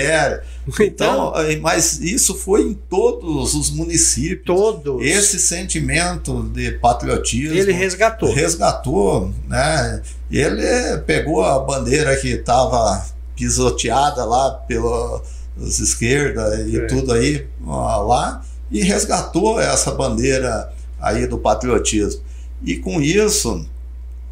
[0.81, 4.43] então, eh, mas isso foi em todos os municípios.
[4.45, 5.01] todos.
[5.06, 8.34] Esse sentimento de patriotismo ele resgatou.
[8.34, 10.01] resgatou, né?
[10.31, 16.88] Ele pegou a bandeira que estava pisoteada lá pelas esquerdas e É.
[16.88, 20.72] tudo aí lá e resgatou essa bandeira
[21.02, 22.22] aí do patriotismo.
[22.64, 23.66] E com isso,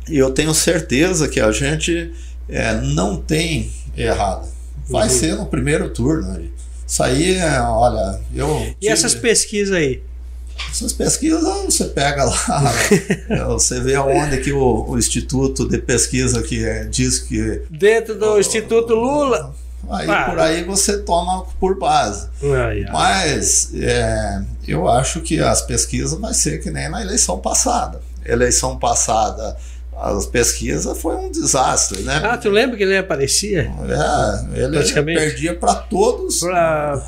[0.09, 2.13] eu tenho certeza que a gente
[2.49, 4.47] é, não tem errado.
[4.89, 5.13] Vai Uhum.
[5.13, 6.31] ser no primeiro turno.
[6.37, 6.51] aí.
[6.87, 8.47] Isso aí, é, olha, eu.
[8.61, 10.01] E tive- essas pesquisas aí?
[10.71, 12.73] essas pesquisas você pega lá,
[13.29, 17.61] é, você vê onde que o, o Instituto de Pesquisa que é, diz que.
[17.69, 19.53] Dentro do Instituto Lula.
[19.89, 20.25] Aí Ah.
[20.29, 22.27] por aí você toma por base.
[22.43, 22.91] Ai, ai.
[22.91, 28.01] Mas é, eu acho que as pesquisas vai ser que nem na eleição passada.
[28.25, 29.55] Eleição passada,
[29.97, 32.21] as pesquisas foi um desastre, né?
[32.23, 33.71] Ah, tu lembra que ele aparecia?
[33.87, 37.01] É, ele perdia para todos Pra...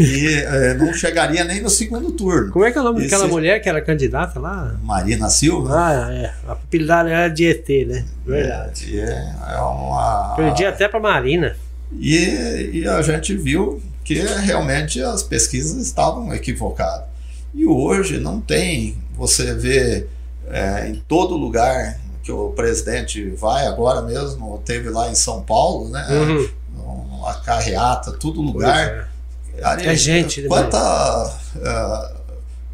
[0.00, 2.50] e é, não chegaria nem no segundo turno.
[2.50, 4.74] Como é que é o nome daquela mulher que era candidata lá?
[4.82, 5.72] Marina Silva.
[5.74, 6.32] Ah, é.
[6.48, 8.04] A apelidada era de ET, né?
[8.26, 8.98] Verdade.
[8.98, 10.34] É, é uma.
[10.36, 11.56] Perdi até pra Marina.
[11.98, 17.06] E, e a gente viu que realmente as pesquisas estavam equivocadas.
[17.54, 20.06] E hoje não tem, você vê
[20.48, 25.90] é, em todo lugar que o presidente vai, agora mesmo teve lá em São Paulo,
[25.90, 26.06] né?
[26.10, 26.48] Uhum.
[27.18, 29.10] Uma carreata, todo lugar.
[29.58, 29.64] é.
[29.64, 30.62] Ali, É gente demais.
[30.62, 32.12] Quanta ah,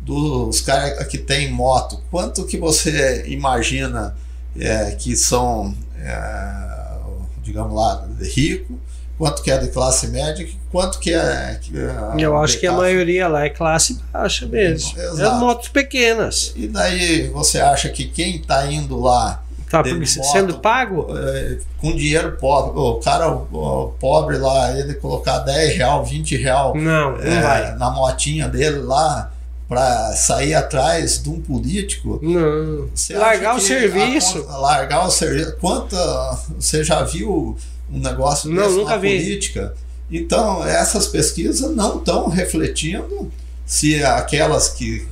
[0.00, 4.16] dos caras que tem moto, quanto que você imagina
[4.58, 6.98] é, que são, é,
[7.42, 8.78] digamos lá, rico,
[9.20, 11.58] quanto que é de classe média, quanto que é.
[11.60, 14.98] Que é Eu acho que a maioria lá é classe baixa mesmo.
[14.98, 15.36] Exato.
[15.36, 16.54] É motos pequenas.
[16.56, 20.06] E daí você acha que quem está indo lá Tá moto.
[20.32, 21.06] sendo pago?
[21.14, 26.74] é, com dinheiro pobre, o cara o pobre lá, ele colocar 10 real, 20 real
[26.74, 29.30] Não, não é, na motinha dele lá
[29.68, 32.18] para sair atrás de um político.
[32.22, 32.88] Não.
[33.18, 34.42] Largar o serviço.
[34.42, 35.56] conta- largar o serviço.
[35.60, 36.38] Quanta.
[36.58, 37.56] Você já viu
[37.92, 39.16] um negócio Não, nunca na vi.
[39.18, 39.74] política?
[40.10, 43.30] Então, essas pesquisas não estão refletindo
[43.66, 45.06] se aquelas que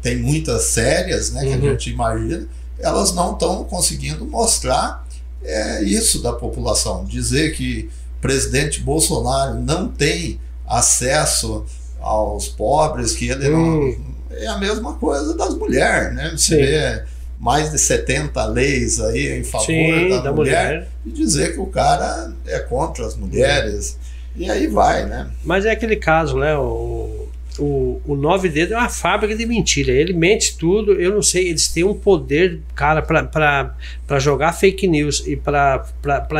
[0.00, 1.54] tem muitas sérias, né, que Uhum.
[1.68, 2.46] a gente imagina,
[2.78, 5.06] elas não estão conseguindo mostrar
[5.44, 7.04] é, isso da população.
[7.04, 11.64] Dizer que o presidente Bolsonaro não tem acesso
[12.00, 13.96] aos pobres, que ele Hum.
[14.30, 14.36] não.
[14.36, 16.30] É a mesma coisa das mulheres, né?
[16.36, 16.56] Você Sim.
[16.56, 17.04] vê
[17.42, 20.88] mais de 70 leis aí em favor Sim, da, da mulher, mulher.
[21.04, 23.98] e dizer que o cara é contra as mulheres.
[24.36, 25.28] E aí vai, né?
[25.42, 26.56] Mas é aquele caso, né?
[26.56, 27.28] O,
[27.58, 29.90] o, o nove dedos é uma fábrica de mentira.
[29.90, 30.92] Ele mente tudo.
[30.92, 35.84] Eu não sei, eles têm um poder, cara, para jogar fake news e para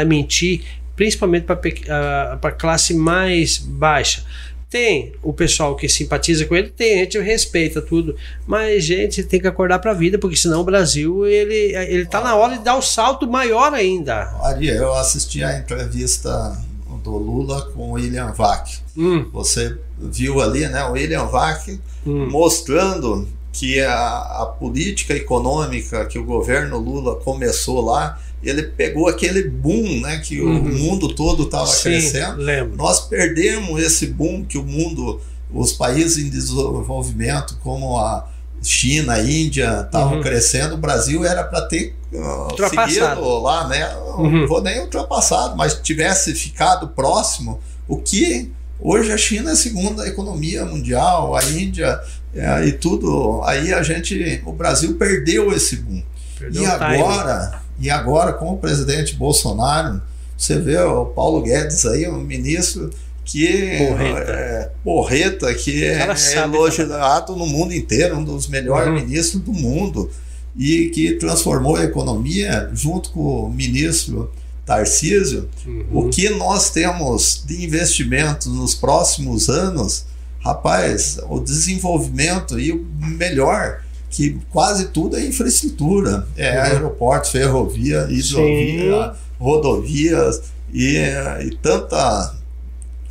[0.06, 0.62] mentir,
[0.94, 4.24] principalmente para a classe mais baixa.
[4.72, 8.16] Tem o pessoal que simpatiza com ele, tem, gente respeita tudo,
[8.46, 12.22] mas gente tem que acordar para a vida, porque senão o Brasil ele ele tá
[12.22, 14.34] na hora de dar o salto maior ainda.
[14.42, 16.58] Ari, eu assisti a entrevista
[17.04, 18.78] do Lula com o William Vac.
[18.96, 20.82] Hum, Você viu ali, né?
[20.84, 21.68] O William Vac
[22.06, 22.30] hum.
[22.30, 29.44] mostrando que a, a política econômica que o governo Lula começou lá, ele pegou aquele
[29.48, 30.18] boom, né?
[30.18, 30.62] Que o Uhum.
[30.78, 32.36] mundo todo estava crescendo.
[32.38, 32.76] lembro.
[32.76, 35.20] Nós perdemos esse boom que o mundo,
[35.52, 38.28] os países em desenvolvimento, como a
[38.62, 40.22] China, a Índia, estavam Uhum.
[40.22, 40.74] crescendo.
[40.74, 43.88] O Brasil era para ter uh, seguido lá, né?
[44.16, 44.30] Uhum.
[44.42, 49.56] Não vou nem ultrapassado, mas tivesse ficado próximo, o que hoje a China é a
[49.56, 52.00] segunda economia mundial, a Índia
[52.34, 53.40] é, e tudo.
[53.44, 56.02] Aí a gente, o Brasil perdeu esse boom.
[56.38, 60.00] Perdeu E o agora, e agora com o presidente Bolsonaro,
[60.36, 62.90] você vê o Paulo Guedes aí, um ministro
[63.24, 64.32] que Porreta.
[64.32, 66.08] é porreta, que é,
[66.42, 68.94] elogiado no mundo inteiro, um dos melhores Uhum.
[68.94, 70.10] ministros do mundo,
[70.56, 74.30] e que transformou a economia junto com o ministro
[74.66, 75.48] Tarcísio.
[75.66, 75.84] Uhum.
[75.92, 80.04] O que nós temos de investimento nos próximos anos,
[80.40, 83.82] rapaz, o desenvolvimento e o melhor
[84.12, 86.62] que quase tudo é infraestrutura, é uhum.
[86.64, 89.18] aeroporto, ferrovia, hidrovia, Sim.
[89.40, 90.98] rodovias e,
[91.40, 92.34] e tanta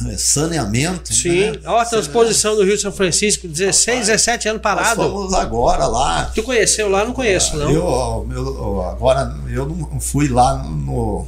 [0.07, 1.11] é, saneamento.
[1.11, 1.59] Sim, né?
[1.65, 5.01] ó, a transposição do Rio de São Francisco, 16, 17 anos parado.
[5.01, 6.31] Nós fomos agora lá.
[6.35, 7.03] Tu conheceu lá?
[7.03, 7.71] Não conheço, não.
[7.71, 11.25] Eu, agora, eu não fui lá no,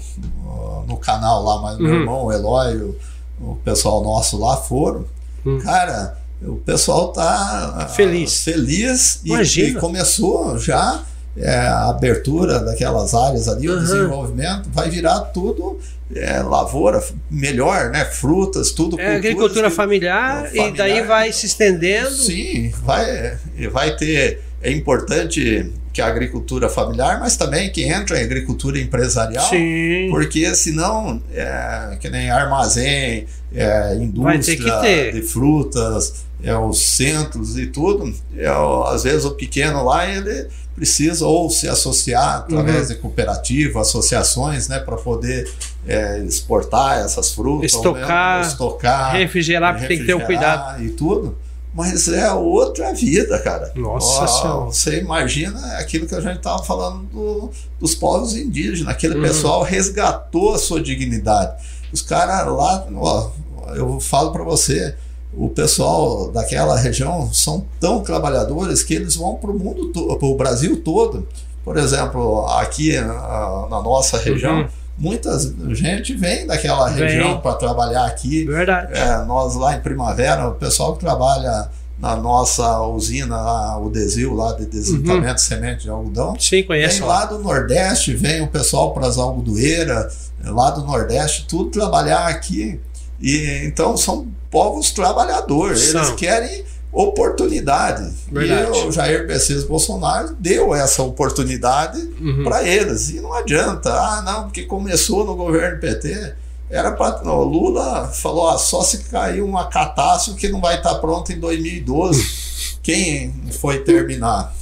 [0.87, 1.83] no canal lá, mas uhum.
[1.83, 2.95] meu irmão, o Eloy, o,
[3.41, 5.05] o pessoal nosso lá foram.
[5.43, 5.59] Uhum.
[5.59, 11.03] Cara, o pessoal tá feliz, feliz e, e começou já
[11.37, 13.77] é, a abertura daquelas áreas ali, uhum.
[13.77, 15.79] o desenvolvimento, vai virar tudo
[16.15, 18.05] é, lavoura melhor, né?
[18.05, 18.99] Frutas, tudo.
[18.99, 22.11] É agricultura que, familiar, familiar, e daí vai se estendendo.
[22.11, 23.37] Sim, vai,
[23.71, 24.41] vai ter.
[24.61, 30.07] É importante que a agricultura familiar, mas também que entra em agricultura empresarial, Sim.
[30.09, 38.11] porque senão, é, que nem armazém, é, indústria de frutas, é, os centros e tudo,
[38.35, 38.47] é,
[38.87, 42.95] às vezes o pequeno lá, ele precisa ou se associar através uhum.
[42.95, 45.47] de cooperativas, associações, né, para poder
[45.87, 51.37] é, exportar essas frutas, estocar, estocar refrigerar, refrigerar, tem que ter um cuidado e tudo.
[51.73, 53.71] Mas é outra vida, cara.
[53.75, 54.65] Nossa Senhora.
[54.65, 58.93] Você imagina aquilo que a gente estava falando do, dos povos indígenas.
[58.93, 59.23] Aquele uhum.
[59.23, 61.63] pessoal resgatou a sua dignidade.
[61.91, 63.31] Os caras lá, ó,
[63.75, 64.95] eu falo para você,
[65.35, 70.35] o pessoal daquela região são tão trabalhadores que eles vão para o mundo, para o
[70.35, 71.27] Brasil todo.
[71.63, 74.67] Por exemplo, aqui na, na nossa região, uhum.
[74.97, 75.37] Muita
[75.73, 77.03] gente vem daquela vem.
[77.03, 78.45] região para trabalhar aqui.
[78.45, 78.93] Verdade.
[78.93, 84.33] É, nós lá em Primavera, o pessoal que trabalha na nossa usina, lá, o Desil,
[84.33, 85.35] lá de desenvolvimento uhum.
[85.35, 86.35] de semente de algodão.
[86.39, 86.99] Sim, conheço.
[86.99, 92.27] Vem lá do Nordeste, vem o pessoal para as algodoeiras, lá do Nordeste, tudo trabalhar
[92.27, 92.79] aqui.
[93.21, 96.01] E então são povos trabalhadores, são.
[96.01, 98.13] eles querem oportunidade.
[98.31, 98.77] Verdade.
[98.77, 102.43] E o Jair Messias Bolsonaro deu essa oportunidade uhum.
[102.43, 103.09] para eles.
[103.09, 106.35] E não adianta, ah, não, porque começou no governo PT.
[106.69, 107.23] Era para.
[107.31, 111.31] O Lula falou: ah, só se cair uma catástrofe que não vai estar tá pronto
[111.33, 112.77] em 2012.
[112.83, 114.53] Quem foi terminar?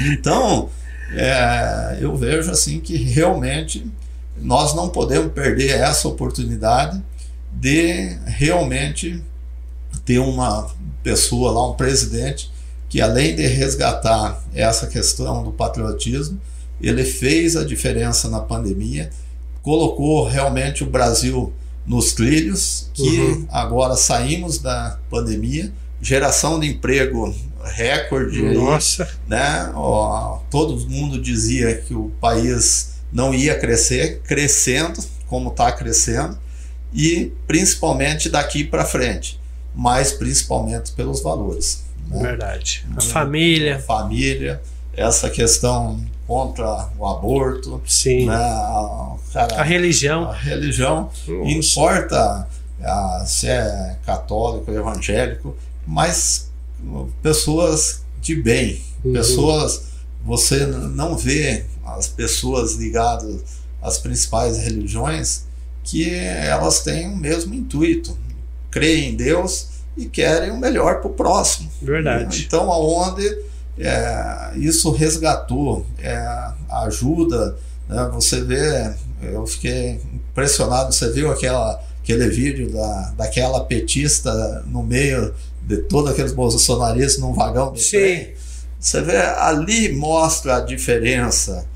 [0.00, 0.68] Então,
[1.12, 3.86] é, eu vejo assim que realmente
[4.36, 7.02] nós não podemos perder essa oportunidade
[7.52, 9.22] de realmente
[10.06, 10.70] ter uma
[11.02, 12.50] pessoa lá, um presidente,
[12.88, 16.40] que além de resgatar essa questão do patriotismo,
[16.80, 19.10] ele fez a diferença na pandemia,
[19.62, 21.52] colocou realmente o Brasil
[21.84, 23.46] nos trilhos, que uhum.
[23.50, 27.34] agora saímos da pandemia, geração de emprego
[27.64, 28.42] recorde.
[28.54, 29.04] Nossa!
[29.04, 29.72] Aí, né?
[29.74, 36.38] Ó, todo mundo dizia que o país não ia crescer, crescendo como está crescendo
[36.92, 39.40] e principalmente daqui para frente,
[39.76, 41.84] mas principalmente pelos valores.
[42.08, 42.22] Né?
[42.22, 42.86] Verdade.
[42.96, 43.76] A família.
[43.76, 44.62] A família,
[44.96, 48.26] essa questão contra o aborto, Sim.
[48.26, 48.34] Né?
[48.34, 50.30] A, cara, a religião.
[50.30, 51.50] A religião Nossa.
[51.50, 52.48] importa
[52.82, 55.54] a, se é católico, evangélico,
[55.86, 56.50] mas
[57.22, 59.12] pessoas de bem, uhum.
[59.12, 63.42] pessoas você não vê as pessoas ligadas
[63.80, 65.44] às principais religiões
[65.84, 68.18] que elas têm o mesmo intuito,
[68.76, 71.70] creem em Deus e querem o melhor para o próximo.
[71.80, 72.44] Verdade.
[72.46, 73.26] Então, aonde
[73.78, 76.50] é, isso resgatou, é,
[76.84, 77.56] ajuda,
[77.88, 78.92] né, você vê,
[79.22, 85.32] eu fiquei impressionado, você viu aquela, aquele vídeo da, daquela petista no meio
[85.62, 87.96] de todos aqueles bolsonaristas num vagão do Sim.
[87.96, 88.34] trem.
[88.78, 91.66] Você vê, ali mostra a diferença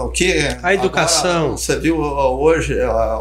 [0.00, 1.44] o que a educação.
[1.44, 2.74] Agora, você viu hoje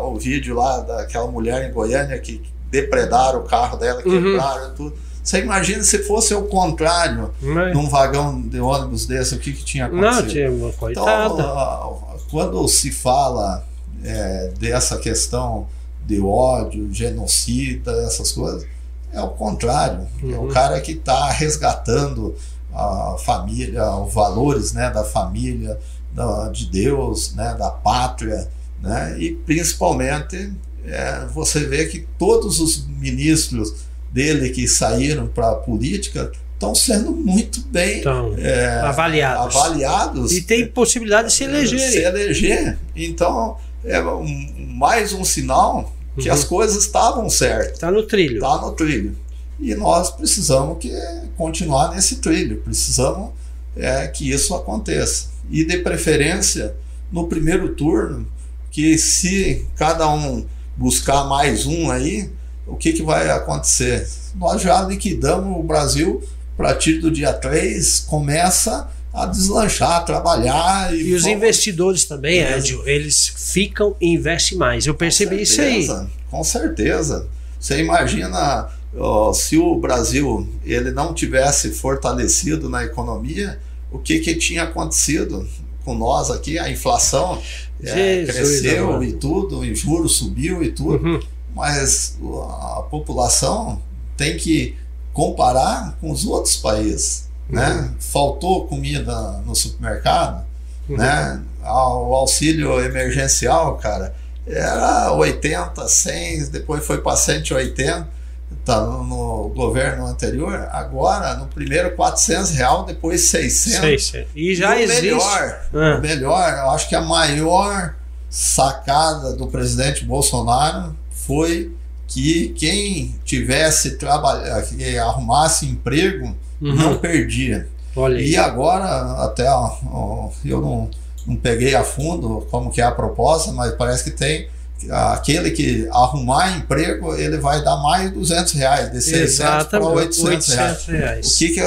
[0.04, 2.42] o vídeo lá daquela mulher em Goiânia que
[2.72, 4.24] depredaram o carro dela, uhum.
[4.24, 4.76] quebraram uhum.
[4.76, 4.96] tudo.
[5.24, 7.76] Você imagina se fosse o contrário Mas...
[7.76, 10.24] num vagão de ônibus desse, o que, que tinha acontecido?
[10.24, 11.34] Não, tinha uma coitada.
[11.34, 13.64] Então, quando se fala
[14.04, 15.68] é, dessa questão
[16.06, 18.66] de ódio, genocida, essas coisas,
[19.14, 20.08] é o contrário.
[20.24, 20.34] Uhum.
[20.34, 20.48] É o uhum.
[20.48, 22.36] cara que está resgatando
[22.74, 25.78] a família, os valores né, da família,
[26.14, 28.48] da, de Deus, né, da pátria,
[28.82, 30.54] né, e principalmente
[30.86, 33.74] é, você vê que todos os ministros
[34.12, 39.56] dele que saíram para a política estão sendo muito bem então, é, avaliados.
[39.56, 40.32] avaliados.
[40.32, 41.80] E tem possibilidade de se eleger.
[41.80, 42.78] Se eleger.
[42.96, 44.28] Então, é um,
[44.76, 46.36] mais um sinal que uhum.
[46.36, 47.74] as coisas estavam certas.
[47.74, 48.36] Está no trilho.
[48.36, 49.16] Está no trilho.
[49.60, 50.92] E nós precisamos que
[51.38, 53.32] continuar nesse trilho, precisamos
[53.76, 56.74] é, que isso aconteça e de preferência
[57.12, 58.28] no primeiro turno,
[58.72, 60.46] que se cada um
[60.82, 62.30] buscar mais um aí,
[62.66, 64.10] o que, que vai acontecer?
[64.36, 66.24] Nós já liquidamos o Brasil
[66.58, 70.94] a partir do dia 3 começa a deslanchar, a trabalhar.
[70.94, 72.58] E, e os investidores também, é.
[72.58, 74.88] Edio, eles ficam e investem mais.
[74.88, 76.08] Eu percebi certeza, isso aí.
[76.30, 77.28] Com certeza.
[77.60, 83.60] Você imagina ó, se o Brasil ele não tivesse fortalecido na economia,
[83.92, 85.48] o que, que tinha acontecido
[85.84, 86.58] com nós aqui?
[86.60, 87.42] A inflação
[87.84, 91.20] é, cresceu e tudo, o juros subiu e tudo, uhum.
[91.56, 93.82] mas a população
[94.16, 94.76] tem que
[95.14, 97.30] comparar com os outros países.
[97.50, 97.68] Né?
[97.68, 97.82] Uhum.
[97.82, 97.92] Né?
[98.00, 100.46] Faltou comida no supermercado,
[100.88, 100.98] uhum.
[100.98, 101.42] né?
[101.64, 104.16] o auxílio emergencial, cara,
[104.48, 108.21] era 80, 100, depois foi para 180
[108.66, 113.80] tá no, governo anterior, agora no primeiro 400 real, depois 600.
[113.80, 114.32] 600.
[114.36, 115.02] E já e existe.
[115.04, 115.98] Melhor, ah.
[116.00, 117.96] melhor, eu acho que a maior
[118.30, 121.76] sacada do presidente Bolsonaro foi
[122.08, 126.76] que quem tivesse trabalhar, que arrumasse emprego, uhum.
[126.76, 127.68] não perdia.
[127.96, 128.86] Olha e agora,
[129.24, 130.90] até ó, eu não,
[131.26, 134.48] não peguei a fundo como que é a proposta, mas parece que tem
[134.90, 140.86] aquele que arrumar emprego, ele vai dar mais 200 reais, de 600 para 800, 800
[140.86, 141.28] reais.
[141.28, 141.62] O que, que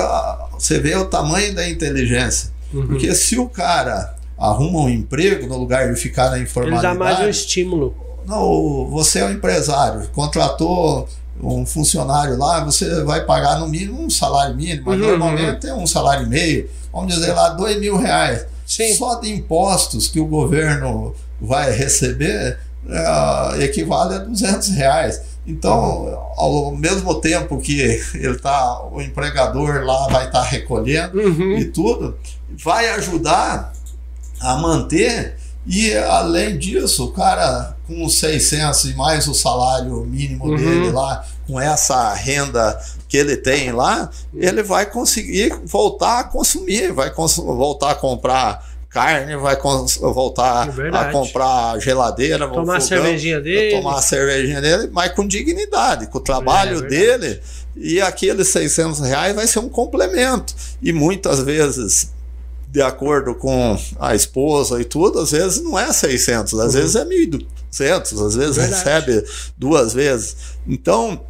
[0.52, 2.50] você vê o tamanho da inteligência?
[2.72, 2.86] Uhum.
[2.86, 6.86] Porque se o cara arruma um emprego no lugar de ficar na informalidade...
[6.86, 7.94] Ele dá mais um estímulo.
[8.26, 11.08] Não, você é um empresário, contratou
[11.42, 15.74] um funcionário lá, você vai pagar no mínimo um salário mínimo, mas uhum, normalmente é
[15.74, 18.46] um salário e meio, vamos dizer lá, dois mil reais.
[18.66, 18.94] Sim.
[18.94, 22.58] Só de impostos que o governo vai receber,
[22.88, 25.22] é, equivale a 200 reais.
[25.46, 27.80] Então, ao mesmo tempo que
[28.14, 31.58] ele tá, o empregador lá vai estar tá recolhendo uhum.
[31.58, 32.16] e tudo,
[32.62, 33.72] vai ajudar
[34.40, 35.36] a manter.
[35.66, 40.56] E além disso, o cara com 600 e mais o salário mínimo uhum.
[40.56, 42.78] dele lá, com essa renda
[43.08, 48.73] que ele tem lá, ele vai conseguir voltar a consumir, vai cons voltar a comprar
[48.94, 49.58] carne, vai
[50.00, 55.12] voltar é a comprar geladeira, tomar fogão, a cervejinha dele, tomar a cervejinha dele, mas
[55.12, 57.40] com dignidade, com o trabalho é, é dele.
[57.76, 60.54] E aqueles 600 reais vai ser um complemento.
[60.80, 62.12] E muitas vezes
[62.70, 66.80] de acordo com a esposa e tudo, às vezes não é 600, às uhum.
[66.80, 69.24] vezes é 1.200, às vezes recebe
[69.58, 70.36] duas vezes.
[70.66, 71.20] Então,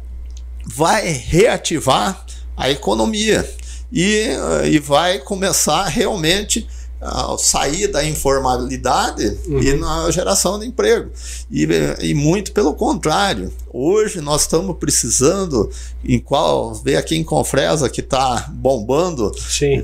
[0.65, 2.25] vai reativar
[2.55, 3.47] a economia.
[3.91, 4.27] E,
[4.65, 6.67] e vai começar realmente
[7.37, 9.59] sair da informalidade uhum.
[9.59, 11.11] e na geração de emprego.
[11.49, 11.67] E,
[11.99, 13.51] e muito pelo contrário.
[13.71, 15.69] Hoje nós estamos precisando,
[16.03, 19.83] em qual vê aqui em Confresa que está bombando, Sim.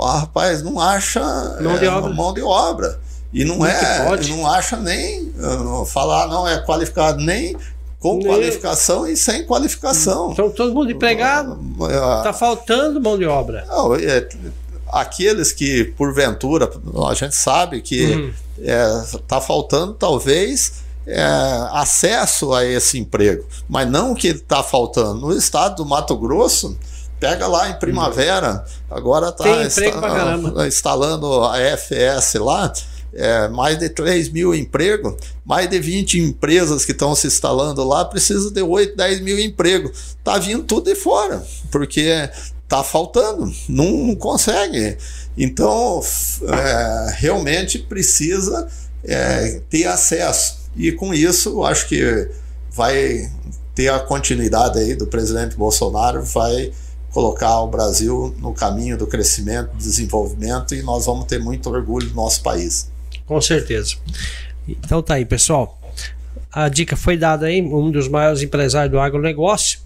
[0.00, 1.20] Ah, rapaz, não acha
[1.60, 2.12] mão, é, de obra.
[2.12, 3.00] mão de obra.
[3.32, 5.32] E não é, não acha nem
[5.86, 7.54] falar, não é qualificado nem
[8.00, 10.30] com qualificação e sem qualificação.
[10.32, 11.58] Então todo mundo empregado,
[12.18, 13.64] está faltando mão de obra.
[13.68, 14.26] Não, é,
[14.90, 16.70] aqueles que, porventura,
[17.08, 18.32] a gente sabe que está uhum.
[18.62, 21.24] é, tá faltando talvez é,
[21.72, 25.20] acesso a esse emprego, mas não que está faltando.
[25.26, 26.76] No estado do Mato Grosso,
[27.18, 32.72] pega lá em primavera, agora está insta instalando a FS lá.
[33.10, 38.04] É, mais de 3 mil empregos, mais de 20 empresas que estão se instalando lá,
[38.04, 40.14] precisa de 8, 10 mil empregos.
[40.18, 42.28] Está vindo tudo de fora, porque
[42.68, 44.98] tá faltando, não, consegue.
[45.36, 46.02] Então,
[46.42, 48.68] é, realmente precisa
[49.02, 50.58] é, ter acesso.
[50.76, 52.28] E com isso, acho que
[52.70, 53.30] vai
[53.74, 56.70] ter a continuidade aí do presidente Bolsonaro, vai
[57.10, 62.14] colocar o Brasil no caminho do crescimento, desenvolvimento e nós vamos ter muito orgulho do
[62.14, 62.90] nosso país.
[63.26, 63.96] Com certeza.
[64.68, 65.80] Então tá aí, pessoal.
[66.52, 69.80] A dica foi dada aí, um dos maiores empresários do agronegócio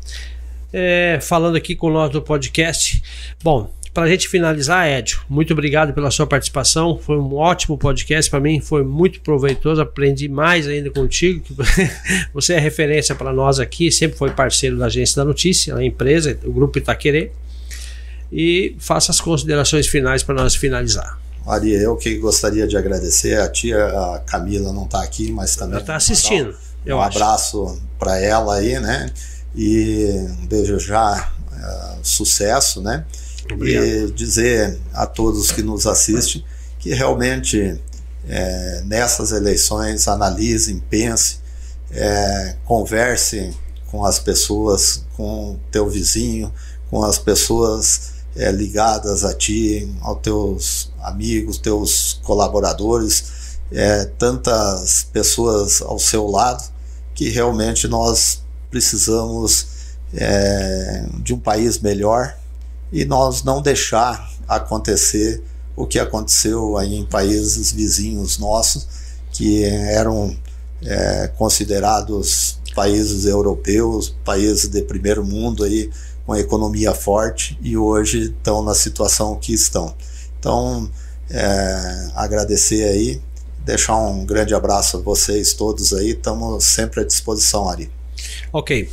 [0.73, 3.03] é, falando aqui com nós do podcast.
[3.43, 6.99] Bom, para a gente finalizar, Edio, muito obrigado pela sua participação.
[6.99, 9.82] Foi um ótimo podcast para mim, foi muito proveitoso.
[9.82, 11.44] Aprendi mais ainda contigo.
[12.32, 16.39] Você é referência para nós aqui, sempre foi parceiro da Agência da Notícia, a empresa,
[16.44, 17.32] o Grupo Itaquerê.
[18.32, 21.20] E faça as considerações finais para nós finalizar.
[21.44, 23.39] Maria, eu que gostaria de agradecer.
[23.39, 25.73] A tia a Camila não está aqui, mas também.
[25.73, 26.57] Ela está assistindo.
[26.86, 29.11] Um, um abraço para ela aí, né?
[29.54, 33.04] E desejar uh, sucesso, né?
[33.52, 33.84] Obrigado.
[33.84, 36.44] E dizer a todos que nos assistem
[36.78, 37.80] que realmente
[38.28, 41.38] é, nessas eleições analisem, pensem,
[41.90, 43.54] é, conversem
[43.86, 46.52] com as pessoas, com teu vizinho,
[46.90, 55.80] com as pessoas é, ligadas a ti, aos teus amigos, teus colaboradores, é, tantas pessoas
[55.82, 56.70] ao seu lado
[57.14, 58.41] que realmente nós
[58.73, 59.66] precisamos
[60.15, 62.35] é, de um país melhor
[62.90, 65.43] e nós não deixar acontecer
[65.77, 68.86] o que aconteceu aí em países vizinhos nossos,
[69.31, 70.36] que eram
[70.82, 75.90] é, considerados países europeus, países de primeiro mundo aí
[76.27, 79.94] com economia forte e hoje estão na situação que estão.
[80.39, 80.90] Então,
[81.31, 83.20] é, agradecer aí,
[83.65, 87.90] deixar um grande abraço a vocês todos aí, estamos sempre à disposição, Ari.
[88.52, 88.88] Ok.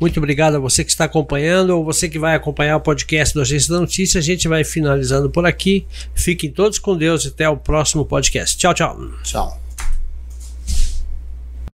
[0.00, 3.40] Muito obrigado a você que está acompanhando ou você que vai acompanhar o podcast do
[3.40, 4.18] Agência da Notícia.
[4.18, 5.86] A gente vai finalizando por aqui.
[6.14, 8.56] Fiquem todos com Deus e até o próximo podcast.
[8.58, 8.98] Tchau, tchau.
[9.22, 9.61] Tchau.